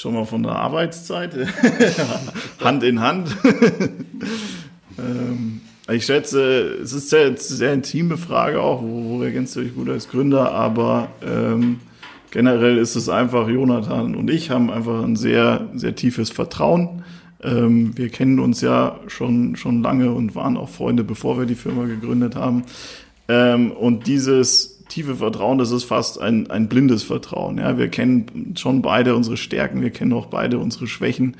Schon 0.00 0.14
mal 0.14 0.24
von 0.24 0.42
der 0.42 0.52
Arbeitszeit, 0.52 1.36
Hand 2.64 2.82
in 2.82 3.00
Hand. 3.00 3.36
ähm, 4.98 5.60
ich 5.92 6.06
schätze, 6.06 6.78
es 6.82 6.94
ist 6.94 7.12
eine 7.12 7.36
sehr, 7.36 7.56
sehr 7.58 7.74
intime 7.74 8.16
Frage 8.16 8.62
auch, 8.62 8.80
wo, 8.80 9.18
wo 9.18 9.22
ergänzt 9.22 9.56
ihr 9.56 9.62
euch 9.62 9.74
gut 9.74 9.90
als 9.90 10.08
Gründer, 10.08 10.52
aber 10.52 11.08
ähm, 11.22 11.80
generell 12.30 12.78
ist 12.78 12.96
es 12.96 13.10
einfach, 13.10 13.46
Jonathan 13.48 14.14
und 14.14 14.30
ich 14.30 14.48
haben 14.48 14.70
einfach 14.70 15.04
ein 15.04 15.16
sehr, 15.16 15.68
sehr 15.74 15.94
tiefes 15.94 16.30
Vertrauen. 16.30 17.04
Ähm, 17.42 17.92
wir 17.94 18.08
kennen 18.08 18.38
uns 18.38 18.62
ja 18.62 19.00
schon, 19.06 19.56
schon 19.56 19.82
lange 19.82 20.12
und 20.12 20.34
waren 20.34 20.56
auch 20.56 20.70
Freunde, 20.70 21.04
bevor 21.04 21.38
wir 21.38 21.44
die 21.44 21.54
Firma 21.54 21.84
gegründet 21.84 22.36
haben. 22.36 22.64
Ähm, 23.28 23.70
und 23.70 24.06
dieses 24.06 24.69
tiefe 24.90 25.16
Vertrauen, 25.16 25.58
das 25.58 25.70
ist 25.70 25.84
fast 25.84 26.20
ein, 26.20 26.50
ein 26.50 26.68
blindes 26.68 27.02
Vertrauen. 27.02 27.58
Ja, 27.58 27.78
wir 27.78 27.88
kennen 27.88 28.54
schon 28.56 28.82
beide 28.82 29.14
unsere 29.14 29.36
Stärken, 29.36 29.80
wir 29.80 29.90
kennen 29.90 30.12
auch 30.12 30.26
beide 30.26 30.58
unsere 30.58 30.86
Schwächen. 30.86 31.36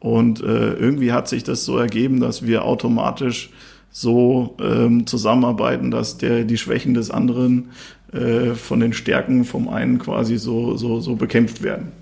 Und 0.00 0.42
äh, 0.42 0.72
irgendwie 0.74 1.12
hat 1.12 1.28
sich 1.28 1.44
das 1.44 1.64
so 1.64 1.78
ergeben, 1.78 2.20
dass 2.20 2.46
wir 2.46 2.64
automatisch 2.64 3.50
so 3.90 4.56
ähm, 4.60 5.06
zusammenarbeiten, 5.06 5.90
dass 5.90 6.18
der 6.18 6.44
die 6.44 6.58
Schwächen 6.58 6.94
des 6.94 7.10
anderen 7.10 7.70
äh, 8.12 8.54
von 8.54 8.80
den 8.80 8.92
Stärken 8.92 9.44
vom 9.44 9.68
einen 9.68 9.98
quasi 9.98 10.36
so 10.36 10.76
so 10.76 11.00
so 11.00 11.14
bekämpft 11.14 11.62
werden. 11.62 11.92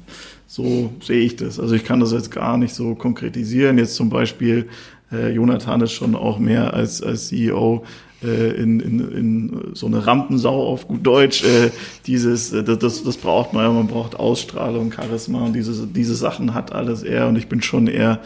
So 0.46 0.92
sehe 1.02 1.20
ich 1.20 1.36
das. 1.36 1.60
Also 1.60 1.74
ich 1.74 1.84
kann 1.84 2.00
das 2.00 2.12
jetzt 2.12 2.30
gar 2.30 2.56
nicht 2.56 2.74
so 2.74 2.94
konkretisieren. 2.94 3.78
Jetzt 3.78 3.94
zum 3.94 4.08
Beispiel 4.08 4.68
äh, 5.12 5.32
Jonathan 5.32 5.80
ist 5.82 5.92
schon 5.92 6.14
auch 6.14 6.38
mehr 6.38 6.74
als, 6.74 7.02
als 7.02 7.28
CEO 7.28 7.84
in, 8.28 8.80
in, 8.80 9.12
in 9.12 9.60
so 9.74 9.86
eine 9.86 10.06
Rampensau 10.06 10.66
auf 10.66 10.88
gut 10.88 11.06
Deutsch. 11.06 11.44
Äh, 11.44 11.70
dieses, 12.06 12.52
äh, 12.52 12.62
das, 12.62 13.02
das 13.04 13.16
braucht 13.16 13.52
man 13.52 13.64
ja, 13.64 13.70
man 13.72 13.88
braucht 13.88 14.16
Ausstrahlung, 14.16 14.92
Charisma 14.92 15.44
und 15.44 15.54
diese, 15.54 15.86
diese 15.86 16.14
Sachen 16.14 16.54
hat 16.54 16.72
alles 16.72 17.02
er 17.02 17.28
und 17.28 17.36
ich 17.36 17.48
bin 17.48 17.62
schon 17.62 17.86
eher 17.86 18.20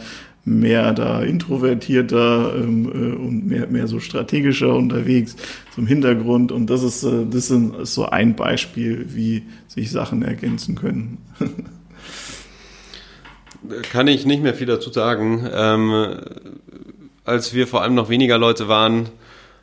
mehr 0.47 0.93
da 0.93 1.21
introvertierter 1.21 2.55
ähm, 2.55 2.85
äh, 2.85 3.15
und 3.17 3.47
mehr, 3.47 3.67
mehr 3.67 3.87
so 3.87 3.99
strategischer 3.99 4.73
unterwegs 4.73 5.35
zum 5.75 5.85
Hintergrund. 5.85 6.53
Und 6.53 6.69
das 6.69 6.83
ist, 6.83 7.03
äh, 7.03 7.25
das 7.29 7.51
ist 7.51 7.93
so 7.93 8.05
ein 8.05 8.35
Beispiel, 8.35 9.07
wie 9.09 9.43
sich 9.67 9.91
Sachen 9.91 10.23
ergänzen 10.23 10.75
können. 10.75 11.17
Kann 13.91 14.07
ich 14.07 14.25
nicht 14.25 14.41
mehr 14.41 14.53
viel 14.53 14.67
dazu 14.67 14.89
sagen. 14.89 15.45
Ähm, 15.53 16.17
als 17.25 17.53
wir 17.53 17.67
vor 17.67 17.81
allem 17.81 17.95
noch 17.95 18.07
weniger 18.07 18.37
Leute 18.37 18.69
waren, 18.69 19.09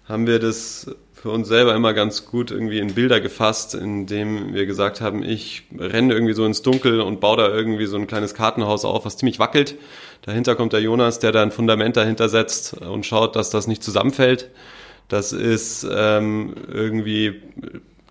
haben 0.05 0.27
wir 0.27 0.39
das 0.39 0.87
für 1.13 1.31
uns 1.31 1.49
selber 1.49 1.75
immer 1.75 1.95
ganz 1.95 2.27
gut 2.27 2.51
irgendwie 2.51 2.81
in 2.81 2.95
Bilder 2.95 3.19
gefasst, 3.19 3.75
indem 3.75 4.53
wir 4.53 4.67
gesagt 4.67 5.01
haben, 5.01 5.23
ich 5.23 5.63
renne 5.75 6.13
irgendwie 6.13 6.35
so 6.35 6.45
ins 6.45 6.61
Dunkel 6.61 7.01
und 7.01 7.21
baue 7.21 7.39
da 7.39 7.49
irgendwie 7.49 7.87
so 7.87 7.97
ein 7.97 8.07
kleines 8.07 8.35
Kartenhaus 8.35 8.85
auf, 8.85 9.07
was 9.07 9.17
ziemlich 9.17 9.39
wackelt. 9.39 9.77
Dahinter 10.21 10.55
kommt 10.55 10.75
der 10.75 10.83
Jonas, 10.83 11.21
der 11.21 11.33
da 11.33 11.43
ein 11.43 11.51
Fundament 11.51 11.97
dahinter 11.97 12.29
setzt 12.29 12.75
und 12.75 13.07
schaut, 13.07 13.37
dass 13.37 13.49
das 13.49 13.67
nicht 13.67 13.83
zusammenfällt. 13.83 14.51
Das 15.09 15.33
ist 15.33 15.87
ähm, 15.91 16.55
irgendwie 16.71 17.41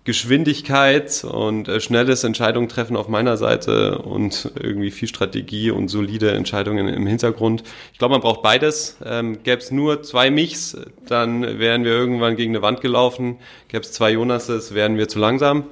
Geschwindigkeit 0.04 1.24
und 1.24 1.66
äh, 1.66 1.80
schnelles 1.80 2.24
Entscheidungen 2.24 2.68
treffen 2.68 2.96
auf 2.96 3.08
meiner 3.08 3.38
Seite 3.38 3.98
und 3.98 4.52
irgendwie 4.60 4.90
viel 4.90 5.08
Strategie 5.08 5.70
und 5.70 5.88
solide 5.88 6.32
Entscheidungen 6.32 6.88
im 6.88 7.06
Hintergrund. 7.06 7.62
Ich 7.92 7.98
glaube, 7.98 8.12
man 8.12 8.20
braucht 8.20 8.42
beides. 8.42 8.98
Ähm, 9.04 9.42
Gäbe 9.42 9.62
es 9.62 9.70
nur 9.70 10.02
zwei 10.02 10.30
Michs, 10.30 10.76
dann 11.06 11.58
wären 11.58 11.84
wir 11.84 11.92
irgendwann 11.92 12.36
gegen 12.36 12.52
eine 12.52 12.62
Wand 12.62 12.82
gelaufen. 12.82 13.38
Gäbe 13.68 13.82
es 13.82 13.92
zwei 13.92 14.12
Jonases, 14.12 14.74
wären 14.74 14.98
wir 14.98 15.08
zu 15.08 15.18
langsam. 15.18 15.64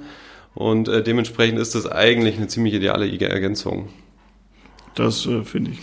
Und 0.55 0.87
äh, 0.87 1.03
dementsprechend 1.03 1.59
ist 1.59 1.75
das 1.75 1.85
eigentlich 1.85 2.37
eine 2.37 2.47
ziemlich 2.47 2.73
ideale 2.73 3.07
Ergänzung. 3.07 3.89
Das 4.95 5.25
äh, 5.25 5.43
finde 5.43 5.71
ich 5.71 5.79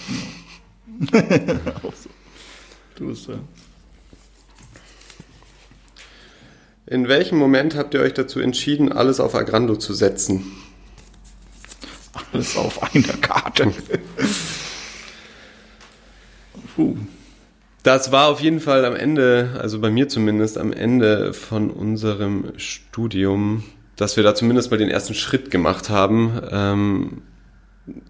genau. 1.10 1.92
So. 1.94 2.10
Du 2.96 3.06
bist 3.06 3.28
ja. 3.28 3.34
In 6.90 7.06
welchem 7.06 7.38
Moment 7.38 7.76
habt 7.76 7.94
ihr 7.94 8.00
euch 8.00 8.14
dazu 8.14 8.40
entschieden, 8.40 8.90
alles 8.90 9.20
auf 9.20 9.36
Agrando 9.36 9.76
zu 9.76 9.94
setzen? 9.94 10.50
Alles 12.32 12.56
auf 12.56 12.82
einer 12.82 13.16
Karte. 13.18 13.72
Puh. 16.74 16.96
Das 17.84 18.10
war 18.10 18.26
auf 18.26 18.40
jeden 18.40 18.58
Fall 18.58 18.84
am 18.84 18.96
Ende, 18.96 19.50
also 19.60 19.78
bei 19.78 19.88
mir 19.88 20.08
zumindest 20.08 20.58
am 20.58 20.72
Ende 20.72 21.32
von 21.32 21.70
unserem 21.70 22.46
Studium, 22.56 23.62
dass 23.94 24.16
wir 24.16 24.24
da 24.24 24.34
zumindest 24.34 24.72
mal 24.72 24.76
den 24.76 24.90
ersten 24.90 25.14
Schritt 25.14 25.52
gemacht 25.52 25.90
haben. 25.90 26.42
Ähm, 26.50 27.22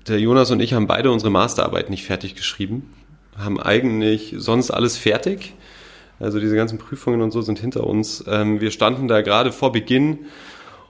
der 0.09 0.19
Jonas 0.19 0.51
und 0.53 0.61
ich 0.61 0.73
haben 0.73 0.87
beide 0.87 1.13
unsere 1.13 1.31
Masterarbeit 1.31 1.91
nicht 1.91 2.07
fertig 2.07 2.35
geschrieben, 2.35 2.91
haben 3.37 3.61
eigentlich 3.61 4.37
sonst 4.39 4.71
alles 4.71 4.97
fertig 4.97 5.53
also 6.21 6.39
diese 6.39 6.55
ganzen 6.55 6.79
Prüfungen 6.79 7.23
und 7.23 7.33
so 7.33 7.41
sind 7.41 7.59
hinter 7.59 7.87
uns. 7.87 8.25
Ähm, 8.29 8.61
wir 8.61 8.71
standen 8.71 9.09
da 9.09 9.23
gerade 9.23 9.51
vor 9.53 9.73
Beginn 9.73 10.21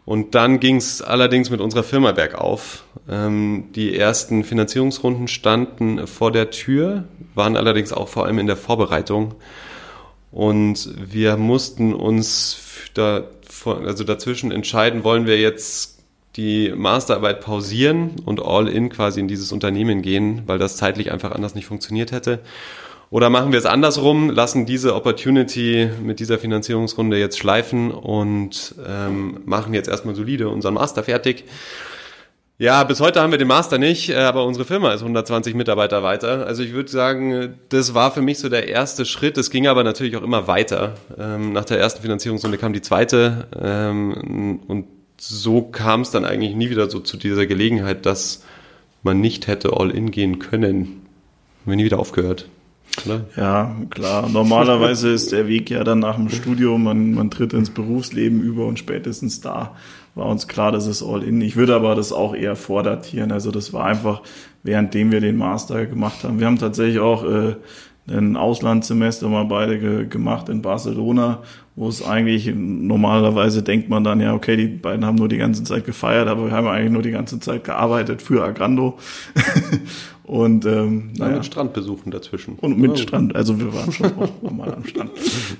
und 0.05 0.35
dann 0.35 0.61
ging 0.61 0.77
es 0.77 1.03
allerdings 1.03 1.51
mit 1.51 1.61
unserer 1.61 1.85
Firma 1.85 2.13
bergauf. 2.13 2.85
Ähm, 3.09 3.69
die 3.75 3.97
ersten 3.97 4.45
Finanzierungsrunden 4.45 5.29
standen 5.29 6.07
vor 6.07 6.33
der 6.33 6.51
Tür, 6.51 7.05
waren 7.35 7.57
allerdings 7.57 7.93
auch 7.93 8.09
vor 8.09 8.27
allem 8.27 8.39
in 8.39 8.47
der 8.47 8.57
Vorbereitung. 8.57 9.37
Und 10.33 10.91
wir 10.97 11.37
mussten 11.37 11.95
uns 11.95 12.59
da, 12.95 13.25
also 13.65 14.05
dazwischen 14.05 14.53
entscheiden, 14.53 15.05
wollen 15.05 15.27
wir 15.27 15.39
jetzt 15.39 16.01
die 16.37 16.73
Masterarbeit 16.75 17.41
pausieren 17.41 18.17
und 18.25 18.41
all 18.41 18.69
in 18.69 18.89
quasi 18.89 19.21
in 19.21 19.29
dieses 19.29 19.51
Unternehmen 19.53 20.03
gehen, 20.03 20.43
weil 20.47 20.59
das 20.59 20.77
zeitlich 20.77 21.11
einfach 21.11 21.33
anders 21.33 21.55
nicht 21.55 21.67
funktioniert 21.67 22.13
hätte. 22.13 22.41
Oder 23.11 23.29
machen 23.29 23.51
wir 23.51 23.59
es 23.59 23.67
andersrum, 23.67 24.31
lassen 24.31 24.67
diese 24.67 24.95
Opportunity 24.95 25.91
mit 26.01 26.21
dieser 26.21 26.39
Finanzierungsrunde 26.39 27.19
jetzt 27.19 27.39
schleifen 27.39 27.91
und 27.91 28.77
ähm, 28.87 29.41
machen 29.47 29.75
jetzt 29.75 29.89
erstmal 29.89 30.15
solide 30.15 30.49
unseren 30.49 30.75
Master 30.75 31.03
fertig. 31.03 31.45
Ja, 32.57 32.85
bis 32.85 33.01
heute 33.01 33.21
haben 33.21 33.33
wir 33.33 33.39
den 33.39 33.49
Master 33.49 33.79
nicht, 33.79 34.11
äh, 34.11 34.17
aber 34.17 34.45
unsere 34.45 34.65
Firma 34.65 34.93
ist 34.93 35.01
120 35.01 35.55
Mitarbeiter 35.55 36.05
weiter. 36.05 36.47
Also 36.47 36.63
ich 36.63 36.73
würde 36.73 36.89
sagen, 36.91 37.55
das 37.71 37.95
war 37.95 38.13
für 38.13 38.23
mich 38.23 38.39
so 38.39 38.49
der 38.49 38.69
erste 38.69 39.05
Schritt. 39.05 39.39
Es 39.39 39.51
ging 39.51 39.67
aber 39.67 39.83
natürlich 39.83 40.17
auch 40.17 40.23
immer 40.23 40.47
weiter. 40.47 40.95
Ähm, 41.19 41.53
nach 41.53 41.65
der 41.65 41.81
ersten 41.81 42.03
Finanzierungsrunde 42.03 42.59
kam 42.59 42.73
die 42.73 42.83
zweite 42.83 43.49
ähm, 43.61 44.61
und 44.69 44.87
so 45.17 45.63
kam 45.63 46.03
es 46.03 46.13
dann 46.13 46.25
eigentlich 46.25 46.55
nie 46.55 46.71
wieder 46.71 46.89
so 46.89 47.01
zu 47.01 47.17
dieser 47.17 47.47
Gelegenheit, 47.47 48.07
dass 48.07 48.45
man 49.03 49.21
nicht 49.21 49.49
hätte 49.49 49.73
all 49.73 49.91
in 49.91 50.13
gehen 50.13 50.39
können. 50.39 51.07
Haben 51.63 51.73
wir 51.73 51.77
nie 51.77 51.85
wieder 51.85 51.99
aufgehört. 51.99 52.47
Klar. 52.97 53.21
Ja, 53.37 53.77
klar. 53.91 54.29
Normalerweise 54.29 55.11
ist 55.11 55.33
der 55.33 55.49
Weg 55.49 55.71
ja 55.71 55.85
dann 55.85 56.01
nach 56.01 56.17
dem 56.17 56.29
Studium, 56.29 56.85
man, 56.85 57.15
man 57.15 57.31
tritt 57.31 57.53
ins 57.53 57.71
Berufsleben 57.71 58.41
über 58.41 58.67
und 58.67 58.79
spätestens 58.79 59.41
da 59.41 59.75
war 60.15 60.27
uns 60.27 60.49
klar, 60.49 60.73
das 60.73 60.87
ist 60.87 61.03
all 61.03 61.23
in. 61.23 61.41
Ich 61.41 61.57
würde 61.57 61.75
aber 61.75 61.95
das 61.95 62.13
auch 62.13 62.35
eher 62.35 62.57
vordatieren. 62.57 63.33
Also 63.33 63.51
das 63.51 63.73
war 63.73 63.87
einfach, 63.87 64.23
währenddem 64.63 65.13
wir 65.13 65.21
den 65.21 65.37
Master 65.37 65.87
gemacht 65.87 66.25
haben. 66.25 66.41
Wir 66.41 66.47
haben 66.47 66.59
tatsächlich 66.59 66.99
auch 66.99 67.25
äh, 67.25 67.57
ein 68.11 68.37
Auslandssemester 68.37 69.29
mal 69.29 69.45
beide 69.45 69.79
ge 69.79 70.07
gemacht 70.07 70.49
in 70.49 70.63
Barcelona, 70.63 71.43
wo 71.77 71.89
es 71.89 72.05
eigentlich 72.05 72.53
normalerweise 72.55 73.63
denkt 73.63 73.89
man 73.89 74.05
dann 74.05 74.21
ja, 74.21 74.35
okay, 74.35 74.57
die 74.57 74.67
beiden 74.67 75.05
haben 75.05 75.17
nur 75.17 75.29
die 75.29 75.39
ganze 75.39 75.65
Zeit 75.65 75.87
gefeiert, 75.87 76.29
aber 76.29 76.47
wir 76.47 76.53
haben 76.53 76.67
eigentlich 76.67 76.93
nur 76.93 77.03
die 77.03 77.13
ganze 77.13 77.41
Zeit 77.41 77.65
gearbeitet 77.65 78.23
für 78.23 78.45
Agrando. 78.45 78.99
Und 80.25 80.65
ähm, 80.65 81.11
naja. 81.19 81.37
mit 81.37 81.47
Strandbesuchen 81.47 82.13
dazwischen. 82.13 82.55
Und 82.61 82.79
mit 82.79 82.93
oh. 82.93 82.97
Strand, 82.97 83.35
also 83.35 83.59
wir 83.59 83.75
waren 83.75 83.91
schon 83.91 84.13
auch 84.13 84.31
mal 84.53 84.73
am 84.73 84.85
Strand. 84.85 85.11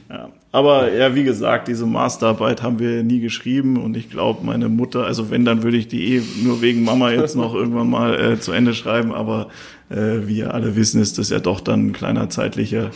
Ja. 0.09 0.29
Aber 0.53 0.93
ja, 0.93 1.15
wie 1.15 1.23
gesagt, 1.23 1.69
diese 1.69 1.87
Masterarbeit 1.87 2.63
haben 2.63 2.81
wir 2.81 3.05
nie 3.05 3.21
geschrieben 3.21 3.77
und 3.77 3.97
ich 3.97 4.11
glaube, 4.11 4.45
meine 4.45 4.69
Mutter, 4.69 5.07
also 5.07 5.31
wenn, 5.31 5.45
dann 5.45 5.63
würde 5.63 5.77
ich 5.77 5.87
die 5.87 6.17
eh 6.17 6.23
nur 6.43 6.61
wegen 6.61 6.83
Mama 6.83 7.13
jetzt 7.13 7.37
noch 7.37 7.55
irgendwann 7.61 7.89
mal 7.89 8.19
äh, 8.21 8.41
zu 8.41 8.51
Ende 8.51 8.75
schreiben, 8.75 9.13
aber 9.15 9.49
äh, 9.91 10.27
wie 10.27 10.39
ihr 10.39 10.53
alle 10.53 10.75
wissen, 10.75 11.01
ist 11.01 11.19
das 11.19 11.31
ja 11.31 11.39
doch 11.39 11.61
dann 11.61 11.87
ein 11.87 11.93
kleiner 11.93 12.31
zeitlicher 12.31 12.91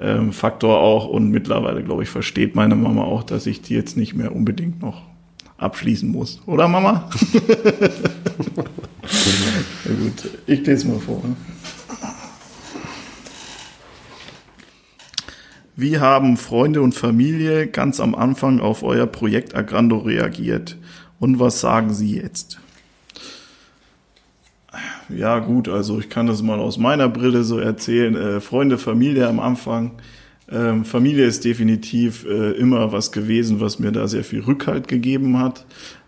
ähm, 0.00 0.32
Faktor 0.32 0.80
auch 0.80 1.06
und 1.06 1.30
mittlerweile, 1.30 1.82
glaube 1.82 2.02
ich, 2.02 2.08
versteht 2.08 2.54
meine 2.54 2.76
Mama 2.76 3.02
auch, 3.04 3.22
dass 3.22 3.46
ich 3.46 3.60
die 3.60 3.74
jetzt 3.74 3.98
nicht 3.98 4.14
mehr 4.14 4.34
unbedingt 4.34 4.80
noch 4.80 5.02
abschließen 5.58 6.10
muss. 6.10 6.40
Oder 6.46 6.66
Mama? 6.66 7.10
Na 8.54 9.94
gut, 9.94 10.30
ich 10.46 10.66
lese 10.66 10.88
mal 10.88 10.98
vor. 10.98 11.22
Wie 15.78 15.98
haben 15.98 16.38
Freunde 16.38 16.80
und 16.80 16.94
Familie 16.94 17.66
ganz 17.66 18.00
am 18.00 18.14
Anfang 18.14 18.60
auf 18.60 18.82
euer 18.82 19.06
Projekt 19.06 19.54
Agrando 19.54 19.98
reagiert? 19.98 20.78
Und 21.20 21.38
was 21.38 21.60
sagen 21.60 21.92
sie 21.92 22.16
jetzt? 22.16 22.58
Ja, 25.10 25.38
gut, 25.38 25.68
also 25.68 25.98
ich 25.98 26.08
kann 26.08 26.26
das 26.26 26.42
mal 26.42 26.60
aus 26.60 26.78
meiner 26.78 27.10
Brille 27.10 27.44
so 27.44 27.58
erzählen. 27.58 28.16
Äh, 28.16 28.40
Freunde, 28.40 28.78
Familie 28.78 29.28
am 29.28 29.38
Anfang. 29.38 29.92
Ähm, 30.50 30.86
Familie 30.86 31.26
ist 31.26 31.44
definitiv 31.44 32.24
äh, 32.24 32.52
immer 32.52 32.92
was 32.92 33.12
gewesen, 33.12 33.60
was 33.60 33.78
mir 33.78 33.92
da 33.92 34.08
sehr 34.08 34.24
viel 34.24 34.40
Rückhalt 34.40 34.88
gegeben 34.88 35.38
hat. 35.38 35.66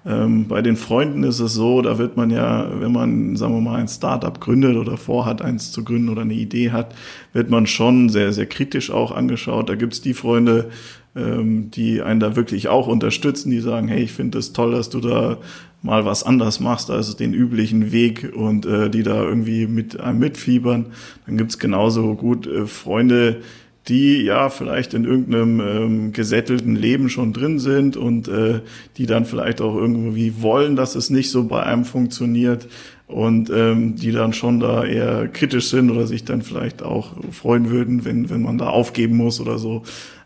Ähm, 0.08 0.48
bei 0.48 0.62
den 0.62 0.76
Freunden 0.76 1.22
ist 1.22 1.38
es 1.38 1.52
so, 1.52 1.82
da 1.82 1.98
wird 1.98 2.16
man 2.16 2.30
ja, 2.30 2.66
wenn 2.80 2.92
man, 2.92 3.36
sagen 3.36 3.52
wir 3.52 3.60
mal, 3.60 3.78
ein 3.78 3.88
Startup 3.88 4.40
gründet 4.40 4.76
oder 4.76 4.96
vorhat, 4.96 5.42
eins 5.42 5.70
zu 5.70 5.84
gründen 5.84 6.08
oder 6.08 6.22
eine 6.22 6.34
Idee 6.34 6.70
hat, 6.70 6.94
wird 7.34 7.50
man 7.50 7.66
schon 7.66 8.08
sehr, 8.08 8.32
sehr 8.32 8.46
kritisch 8.46 8.90
auch 8.90 9.12
angeschaut. 9.12 9.68
Da 9.68 9.74
gibt's 9.74 10.00
die 10.00 10.14
Freunde, 10.14 10.70
ähm, 11.14 11.70
die 11.70 12.00
einen 12.00 12.20
da 12.20 12.36
wirklich 12.36 12.68
auch 12.68 12.86
unterstützen, 12.86 13.50
die 13.50 13.60
sagen, 13.60 13.88
hey, 13.88 14.02
ich 14.02 14.12
finde 14.12 14.38
es 14.38 14.46
das 14.46 14.52
toll, 14.54 14.72
dass 14.72 14.88
du 14.88 15.00
da 15.00 15.36
mal 15.82 16.06
was 16.06 16.24
anders 16.24 16.58
machst 16.58 16.90
als 16.90 17.14
den 17.16 17.34
üblichen 17.34 17.92
Weg 17.92 18.32
und 18.34 18.64
äh, 18.64 18.88
die 18.88 19.02
da 19.02 19.22
irgendwie 19.22 19.66
mit 19.66 20.00
einem 20.00 20.20
mitfiebern. 20.20 20.86
Dann 21.26 21.36
gibt's 21.36 21.58
genauso 21.58 22.14
gut 22.14 22.46
äh, 22.46 22.66
Freunde, 22.66 23.42
die 23.88 24.22
ja 24.22 24.50
vielleicht 24.50 24.92
in 24.94 25.04
irgendeinem 25.04 25.60
ähm, 25.60 26.12
gesättelten 26.12 26.76
Leben 26.76 27.08
schon 27.08 27.32
drin 27.32 27.58
sind 27.58 27.96
und 27.96 28.28
äh, 28.28 28.60
die 28.96 29.06
dann 29.06 29.24
vielleicht 29.24 29.60
auch 29.60 29.74
irgendwie 29.74 30.42
wollen, 30.42 30.76
dass 30.76 30.94
es 30.94 31.10
nicht 31.10 31.30
so 31.30 31.44
bei 31.44 31.62
einem 31.62 31.84
funktioniert 31.84 32.68
und 33.06 33.50
ähm, 33.50 33.96
die 33.96 34.12
dann 34.12 34.34
schon 34.34 34.60
da 34.60 34.84
eher 34.84 35.28
kritisch 35.28 35.68
sind 35.68 35.90
oder 35.90 36.06
sich 36.06 36.24
dann 36.24 36.42
vielleicht 36.42 36.82
auch 36.82 37.12
freuen 37.32 37.70
würden, 37.70 38.04
wenn, 38.04 38.28
wenn 38.28 38.42
man 38.42 38.58
da 38.58 38.68
aufgeben 38.68 39.16
muss 39.16 39.40
oder 39.40 39.58
so. 39.58 39.82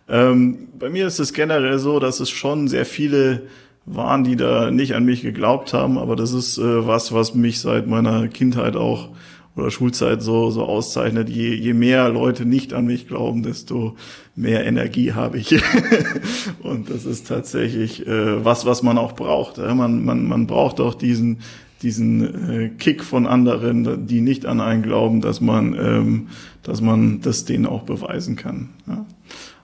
Ähm, 0.09 0.69
bei 0.79 0.91
mir 0.91 1.07
ist 1.07 1.21
es 1.21 1.33
generell 1.33 1.79
so, 1.79 2.01
dass 2.01 2.19
es 2.19 2.31
schon 2.31 2.67
sehr 2.67 2.85
viele 2.85 3.43
waren, 3.87 4.25
die 4.25 4.37
da 4.37 4.71
nicht 4.71 4.95
an 4.95 5.05
mich 5.05 5.23
geglaubt 5.23 5.73
haben, 5.73 5.99
aber 5.99 6.17
das 6.17 6.33
ist 6.33 6.59
äh, 6.59 6.87
was, 6.87 7.13
was 7.13 7.35
mich 7.35 7.61
seit 7.61 7.87
meiner 7.87 8.29
Kindheit 8.29 8.77
auch 8.77 9.11
oder 9.57 9.71
Schulzeit 9.71 10.23
so, 10.23 10.51
so 10.51 10.65
auszeichnet. 10.65 11.29
Je, 11.29 11.55
je 11.55 11.75
mehr 11.75 12.09
Leute 12.09 12.47
nicht 12.47 12.73
an 12.73 12.87
mich 12.87 13.07
glauben, 13.07 13.43
desto 13.43 13.97
mehr 14.35 14.65
Energie 14.65 15.13
habe 15.13 15.39
ich. 15.39 15.55
und 16.63 16.89
das 16.89 17.05
ist 17.05 17.29
tatsächlich 17.29 18.07
äh, 18.07 18.45
was, 18.45 18.65
was 18.65 18.83
man 18.83 18.97
auch 18.99 19.13
braucht. 19.13 19.59
Ja? 19.59 19.75
Man, 19.75 20.05
man, 20.05 20.27
man 20.27 20.47
braucht 20.47 20.81
auch 20.81 20.95
diesen, 20.95 21.41
diesen 21.83 22.51
äh, 22.51 22.69
Kick 22.71 23.05
von 23.05 23.27
anderen, 23.27 24.07
die 24.07 24.23
nicht 24.23 24.47
an 24.47 24.61
einen 24.61 24.83
glauben, 24.83 25.21
dass 25.21 25.41
man, 25.41 25.75
ähm, 25.75 26.29
dass 26.63 26.81
man 26.81 27.21
das 27.21 27.45
denen 27.45 27.67
auch 27.67 27.83
beweisen 27.83 28.37
kann. 28.37 28.71
Ja? 28.87 29.05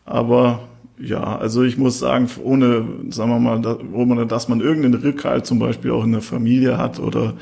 Aber 0.04 0.60
ja, 1.00 1.38
also 1.38 1.62
ich 1.62 1.78
muss 1.78 1.98
sagen, 1.98 2.28
ohne, 2.42 2.84
sagen 3.10 3.30
wir 3.30 4.04
mal, 4.04 4.26
dass 4.26 4.48
man 4.48 4.60
irgendeinen 4.60 5.00
Rückhalt 5.00 5.46
zum 5.46 5.58
Beispiel 5.60 5.92
auch 5.92 6.04
in 6.04 6.12
der 6.12 6.22
Familie 6.22 6.76
hat 6.76 6.98
oder 6.98 7.34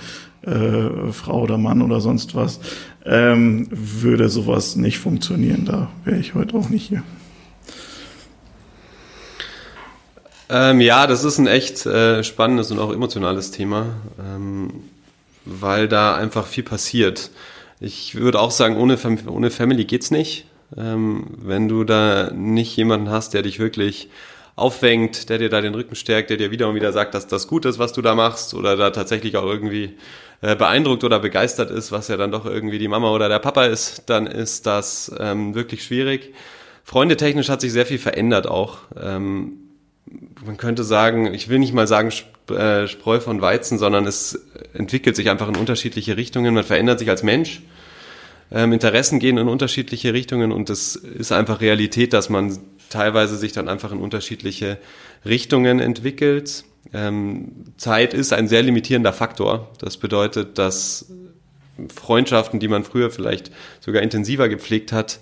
äh, 0.47 1.13
Frau 1.13 1.43
oder 1.43 1.59
Mann 1.59 1.83
oder 1.83 2.01
sonst 2.01 2.35
was, 2.35 2.61
ähm, 3.05 3.69
würde 3.71 4.29
sowas 4.29 4.77
nicht 4.77 4.99
funktionieren. 4.99 5.65
Da 5.65 5.91
wäre 6.05 6.19
ich 6.19 6.35
heute 6.35 6.57
auch 6.57 6.69
nicht 6.69 6.89
hier. 6.89 7.03
Ähm, 10.49 10.81
ja, 10.81 11.07
das 11.07 11.25
ist 11.25 11.39
ein 11.39 11.49
echt 11.49 11.87
äh, 11.87 12.23
spannendes 12.23 12.71
und 12.71 12.79
auch 12.79 12.93
emotionales 12.93 13.51
Thema, 13.51 13.97
ähm, 14.21 14.71
weil 15.45 15.89
da 15.89 16.15
einfach 16.15 16.47
viel 16.47 16.63
passiert. 16.63 17.31
Ich 17.81 18.15
würde 18.15 18.39
auch 18.39 18.53
sagen, 18.53 18.77
ohne, 18.77 18.97
Fam 18.97 19.19
ohne 19.27 19.51
Family 19.51 19.85
geht's 19.85 20.11
nicht. 20.11 20.47
Ähm, 20.77 21.27
wenn 21.39 21.69
du 21.69 21.85
da 21.85 22.31
nicht 22.33 22.77
jemanden 22.77 23.11
hast, 23.11 23.35
der 23.35 23.43
dich 23.43 23.59
wirklich 23.59 24.09
aufwängt, 24.57 25.29
der 25.29 25.39
dir 25.39 25.51
da 25.51 25.61
den 25.61 25.75
Rücken 25.75 25.95
stärkt, 25.95 26.31
der 26.31 26.39
dir 26.39 26.51
wieder 26.51 26.69
und 26.69 26.75
wieder 26.75 26.93
sagt, 26.93 27.15
dass 27.15 27.27
das 27.27 27.47
gut 27.47 27.67
ist, 27.67 27.79
was 27.79 27.93
du 27.93 28.01
da 28.01 28.15
machst, 28.15 28.55
oder 28.55 28.77
da 28.77 28.91
tatsächlich 28.91 29.37
auch 29.37 29.45
irgendwie 29.45 29.95
äh, 30.43 30.57
beeindruckt 30.57 31.05
oder 31.05 31.19
begeistert 31.19 31.71
ist, 31.71 31.93
was 31.93 32.09
ja 32.09 32.17
dann 32.17 32.31
doch 32.31 32.47
irgendwie 32.47 32.79
die 32.79 32.89
Mama 32.89 33.11
oder 33.11 33.29
der 33.29 33.39
Papa 33.39 33.65
ist, 33.65 34.05
dann 34.07 34.27
ist 34.27 34.67
das 34.67 35.11
ähm, 35.19 35.55
wirklich 35.55 35.83
schwierig. 35.85 36.35
Freundetechnisch 36.85 37.49
hat 37.49 37.61
sich 37.61 37.73
sehr 37.73 37.87
viel 37.87 37.99
verändert 37.99 38.47
auch. 38.47 38.79
Ähm, 39.01 39.55
man 40.45 40.57
könnte 40.57 40.85
sagen, 40.85 41.35
ich 41.35 41.49
will 41.49 41.59
nicht 41.59 41.73
mal 41.73 41.87
sagen 41.87 42.13
äh, 42.51 42.87
Spreu 42.87 43.19
von 43.19 43.41
Weizen, 43.41 43.79
sondern 43.79 44.07
es 44.07 44.47
entwickelt 44.73 45.17
sich 45.17 45.31
einfach 45.31 45.49
in 45.49 45.57
unterschiedliche 45.57 46.17
Richtungen. 46.17 46.55
Man 46.55 46.65
verändert 46.65 47.01
sich 47.01 47.11
als 47.11 47.23
Mensch. 47.23 47.63
Ähm, 48.53 48.73
Interessen 48.73 49.19
gehen 49.19 49.39
in 49.39 49.49
unterschiedliche 49.49 50.13
Richtungen 50.13 50.53
und 50.53 50.71
es 50.71 50.95
ist 50.95 51.33
einfach 51.33 51.61
Realität, 51.61 52.13
dass 52.13 52.29
man 52.29 52.57
teilweise 52.89 53.37
sich 53.37 53.53
dann 53.53 53.69
einfach 53.69 53.91
in 53.91 53.99
unterschiedliche 53.99 54.79
Richtungen 55.25 55.81
entwickelt. 55.81 56.65
Ähm, 56.93 57.65
Zeit 57.77 58.15
ist 58.15 58.33
ein 58.33 58.49
sehr 58.49 58.63
limitierender 58.63 59.13
Faktor. 59.13 59.71
Das 59.79 59.97
bedeutet, 59.97 60.59
dass 60.59 61.13
Freundschaften, 61.95 62.61
die 62.61 62.69
man 62.69 62.85
früher 62.85 63.11
vielleicht 63.11 63.51
sogar 63.81 64.03
intensiver 64.03 64.49
gepflegt 64.49 64.93
hat, 64.93 65.21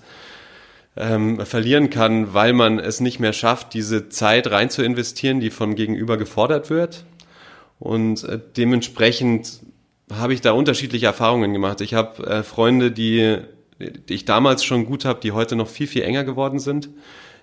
ähm, 0.96 1.44
verlieren 1.44 1.90
kann, 1.90 2.34
weil 2.34 2.52
man 2.52 2.78
es 2.78 3.00
nicht 3.00 3.18
mehr 3.18 3.32
schafft, 3.32 3.74
diese 3.74 4.08
Zeit 4.08 4.50
rein 4.50 4.70
zu 4.70 4.82
investieren, 4.82 5.40
die 5.40 5.50
von 5.50 5.74
gegenüber 5.74 6.16
gefordert 6.16 6.70
wird. 6.70 7.04
Und 7.80 8.22
äh, 8.24 8.38
dementsprechend 8.56 9.60
habe 10.12 10.34
ich 10.34 10.40
da 10.40 10.52
unterschiedliche 10.52 11.06
Erfahrungen 11.06 11.52
gemacht. 11.52 11.80
Ich 11.80 11.94
habe 11.94 12.24
äh, 12.26 12.42
Freunde, 12.42 12.92
die, 12.92 13.38
die 13.80 14.14
ich 14.14 14.24
damals 14.24 14.64
schon 14.64 14.86
gut 14.86 15.04
habe, 15.04 15.20
die 15.20 15.32
heute 15.32 15.56
noch 15.56 15.68
viel, 15.68 15.86
viel 15.86 16.02
enger 16.02 16.24
geworden 16.24 16.60
sind, 16.60 16.90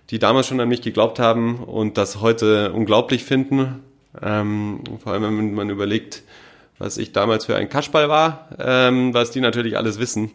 die 0.09 0.19
damals 0.19 0.47
schon 0.47 0.59
an 0.59 0.69
mich 0.69 0.81
geglaubt 0.81 1.19
haben 1.19 1.63
und 1.63 1.97
das 1.97 2.21
heute 2.21 2.71
unglaublich 2.71 3.23
finden. 3.25 3.83
Ähm, 4.21 4.81
vor 5.03 5.13
allem, 5.13 5.23
wenn 5.23 5.53
man 5.53 5.69
überlegt, 5.69 6.23
was 6.77 6.97
ich 6.97 7.11
damals 7.11 7.45
für 7.45 7.55
ein 7.55 7.69
Kaschball 7.69 8.09
war, 8.09 8.49
ähm, 8.59 9.13
was 9.13 9.31
die 9.31 9.41
natürlich 9.41 9.77
alles 9.77 9.99
wissen. 9.99 10.31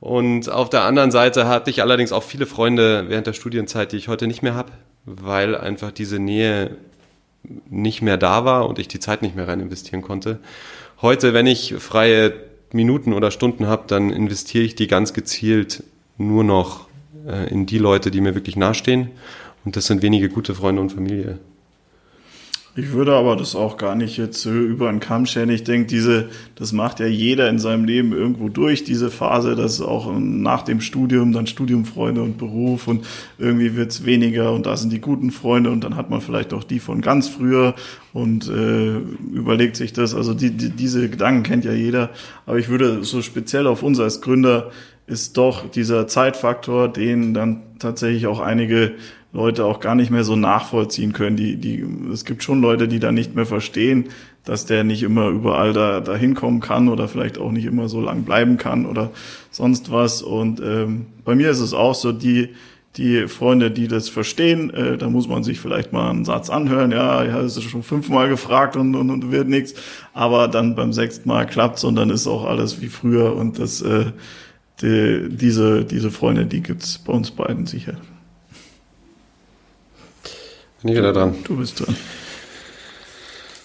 Und 0.00 0.50
auf 0.50 0.70
der 0.70 0.82
anderen 0.82 1.10
Seite 1.10 1.46
hatte 1.46 1.70
ich 1.70 1.82
allerdings 1.82 2.12
auch 2.12 2.22
viele 2.22 2.46
Freunde 2.46 3.06
während 3.08 3.26
der 3.26 3.32
Studienzeit, 3.32 3.92
die 3.92 3.96
ich 3.96 4.08
heute 4.08 4.26
nicht 4.26 4.42
mehr 4.42 4.54
habe, 4.54 4.72
weil 5.04 5.56
einfach 5.56 5.92
diese 5.92 6.18
Nähe 6.18 6.76
nicht 7.70 8.02
mehr 8.02 8.16
da 8.16 8.44
war 8.44 8.68
und 8.68 8.78
ich 8.78 8.88
die 8.88 9.00
Zeit 9.00 9.22
nicht 9.22 9.36
mehr 9.36 9.48
rein 9.48 9.60
investieren 9.60 10.02
konnte. 10.02 10.40
Heute, 11.02 11.34
wenn 11.34 11.46
ich 11.46 11.74
freie 11.74 12.32
Minuten 12.72 13.12
oder 13.12 13.30
Stunden 13.30 13.66
habe, 13.66 13.84
dann 13.86 14.10
investiere 14.10 14.64
ich 14.64 14.74
die 14.74 14.86
ganz 14.86 15.12
gezielt 15.12 15.82
nur 16.16 16.44
noch 16.44 16.88
äh, 17.26 17.48
in 17.50 17.66
die 17.66 17.78
Leute, 17.78 18.10
die 18.10 18.20
mir 18.20 18.34
wirklich 18.34 18.56
nahestehen. 18.56 19.10
Und 19.64 19.76
das 19.76 19.86
sind 19.86 20.02
wenige 20.02 20.28
gute 20.28 20.54
Freunde 20.54 20.82
und 20.82 20.90
Familie. 20.92 21.38
Ich 22.76 22.90
würde 22.90 23.14
aber 23.14 23.36
das 23.36 23.54
auch 23.54 23.76
gar 23.76 23.94
nicht 23.94 24.16
jetzt 24.16 24.44
über 24.46 24.88
einen 24.88 24.98
Kamm 24.98 25.26
scheren. 25.26 25.48
Ich 25.50 25.62
denke, 25.62 25.86
diese, 25.86 26.28
das 26.56 26.72
macht 26.72 26.98
ja 26.98 27.06
jeder 27.06 27.48
in 27.48 27.60
seinem 27.60 27.84
Leben 27.84 28.12
irgendwo 28.12 28.48
durch, 28.48 28.82
diese 28.82 29.12
Phase, 29.12 29.54
dass 29.54 29.80
auch 29.80 30.12
nach 30.18 30.62
dem 30.62 30.80
Studium, 30.80 31.30
dann 31.30 31.46
Studiumfreunde 31.46 32.20
und 32.20 32.36
Beruf 32.36 32.88
und 32.88 33.06
irgendwie 33.38 33.76
wird's 33.76 34.04
weniger 34.04 34.52
und 34.52 34.66
da 34.66 34.76
sind 34.76 34.92
die 34.92 35.00
guten 35.00 35.30
Freunde 35.30 35.70
und 35.70 35.84
dann 35.84 35.94
hat 35.94 36.10
man 36.10 36.20
vielleicht 36.20 36.52
auch 36.52 36.64
die 36.64 36.80
von 36.80 37.00
ganz 37.00 37.28
früher 37.28 37.76
und 38.12 38.48
äh, 38.48 38.96
überlegt 39.32 39.76
sich 39.76 39.92
das. 39.92 40.12
Also 40.12 40.34
die, 40.34 40.50
die, 40.50 40.70
diese 40.70 41.08
Gedanken 41.08 41.44
kennt 41.44 41.64
ja 41.64 41.72
jeder. 41.72 42.10
Aber 42.44 42.58
ich 42.58 42.68
würde 42.68 43.04
so 43.04 43.22
speziell 43.22 43.68
auf 43.68 43.84
uns 43.84 44.00
als 44.00 44.20
Gründer 44.20 44.72
ist 45.06 45.36
doch 45.36 45.70
dieser 45.70 46.08
Zeitfaktor, 46.08 46.88
den 46.88 47.34
dann 47.34 47.62
tatsächlich 47.78 48.26
auch 48.26 48.40
einige 48.40 48.94
Leute 49.34 49.64
auch 49.64 49.80
gar 49.80 49.96
nicht 49.96 50.10
mehr 50.10 50.24
so 50.24 50.36
nachvollziehen 50.36 51.12
können. 51.12 51.36
Die, 51.36 51.56
die, 51.56 51.84
es 52.12 52.24
gibt 52.24 52.42
schon 52.42 52.62
Leute, 52.62 52.86
die 52.86 53.00
da 53.00 53.12
nicht 53.12 53.34
mehr 53.34 53.46
verstehen, 53.46 54.06
dass 54.44 54.64
der 54.64 54.84
nicht 54.84 55.02
immer 55.02 55.28
überall 55.28 55.72
da, 55.72 56.00
da 56.00 56.14
hinkommen 56.14 56.60
kann 56.60 56.88
oder 56.88 57.08
vielleicht 57.08 57.38
auch 57.38 57.50
nicht 57.50 57.64
immer 57.64 57.88
so 57.88 58.00
lang 58.00 58.22
bleiben 58.22 58.58
kann 58.58 58.86
oder 58.86 59.10
sonst 59.50 59.90
was. 59.90 60.22
Und 60.22 60.60
ähm, 60.64 61.06
bei 61.24 61.34
mir 61.34 61.50
ist 61.50 61.60
es 61.60 61.74
auch 61.74 61.96
so, 61.96 62.12
die, 62.12 62.50
die 62.96 63.26
Freunde, 63.26 63.72
die 63.72 63.88
das 63.88 64.08
verstehen, 64.08 64.70
äh, 64.72 64.96
da 64.96 65.10
muss 65.10 65.26
man 65.26 65.42
sich 65.42 65.58
vielleicht 65.58 65.92
mal 65.92 66.10
einen 66.10 66.24
Satz 66.24 66.48
anhören, 66.48 66.92
ja, 66.92 67.24
ja, 67.24 67.42
das 67.42 67.56
ist 67.56 67.64
schon 67.64 67.82
fünfmal 67.82 68.28
gefragt 68.28 68.76
und, 68.76 68.94
und, 68.94 69.10
und 69.10 69.32
wird 69.32 69.48
nichts, 69.48 69.74
aber 70.12 70.46
dann 70.46 70.76
beim 70.76 70.92
sechsten 70.92 71.28
Mal 71.28 71.44
klappt's 71.44 71.82
und 71.82 71.96
dann 71.96 72.10
ist 72.10 72.28
auch 72.28 72.44
alles 72.44 72.80
wie 72.80 72.88
früher 72.88 73.34
und 73.34 73.58
das, 73.58 73.82
äh, 73.82 74.12
die, 74.80 75.28
diese, 75.28 75.84
diese 75.84 76.12
Freunde, 76.12 76.46
die 76.46 76.62
gibt's 76.62 76.98
bei 76.98 77.12
uns 77.12 77.32
beiden 77.32 77.66
sicher. 77.66 77.94
Bin 80.84 80.92
ich 80.92 80.98
wieder 80.98 81.14
dran. 81.14 81.34
Du 81.44 81.56
bist 81.56 81.80
dran. 81.80 81.96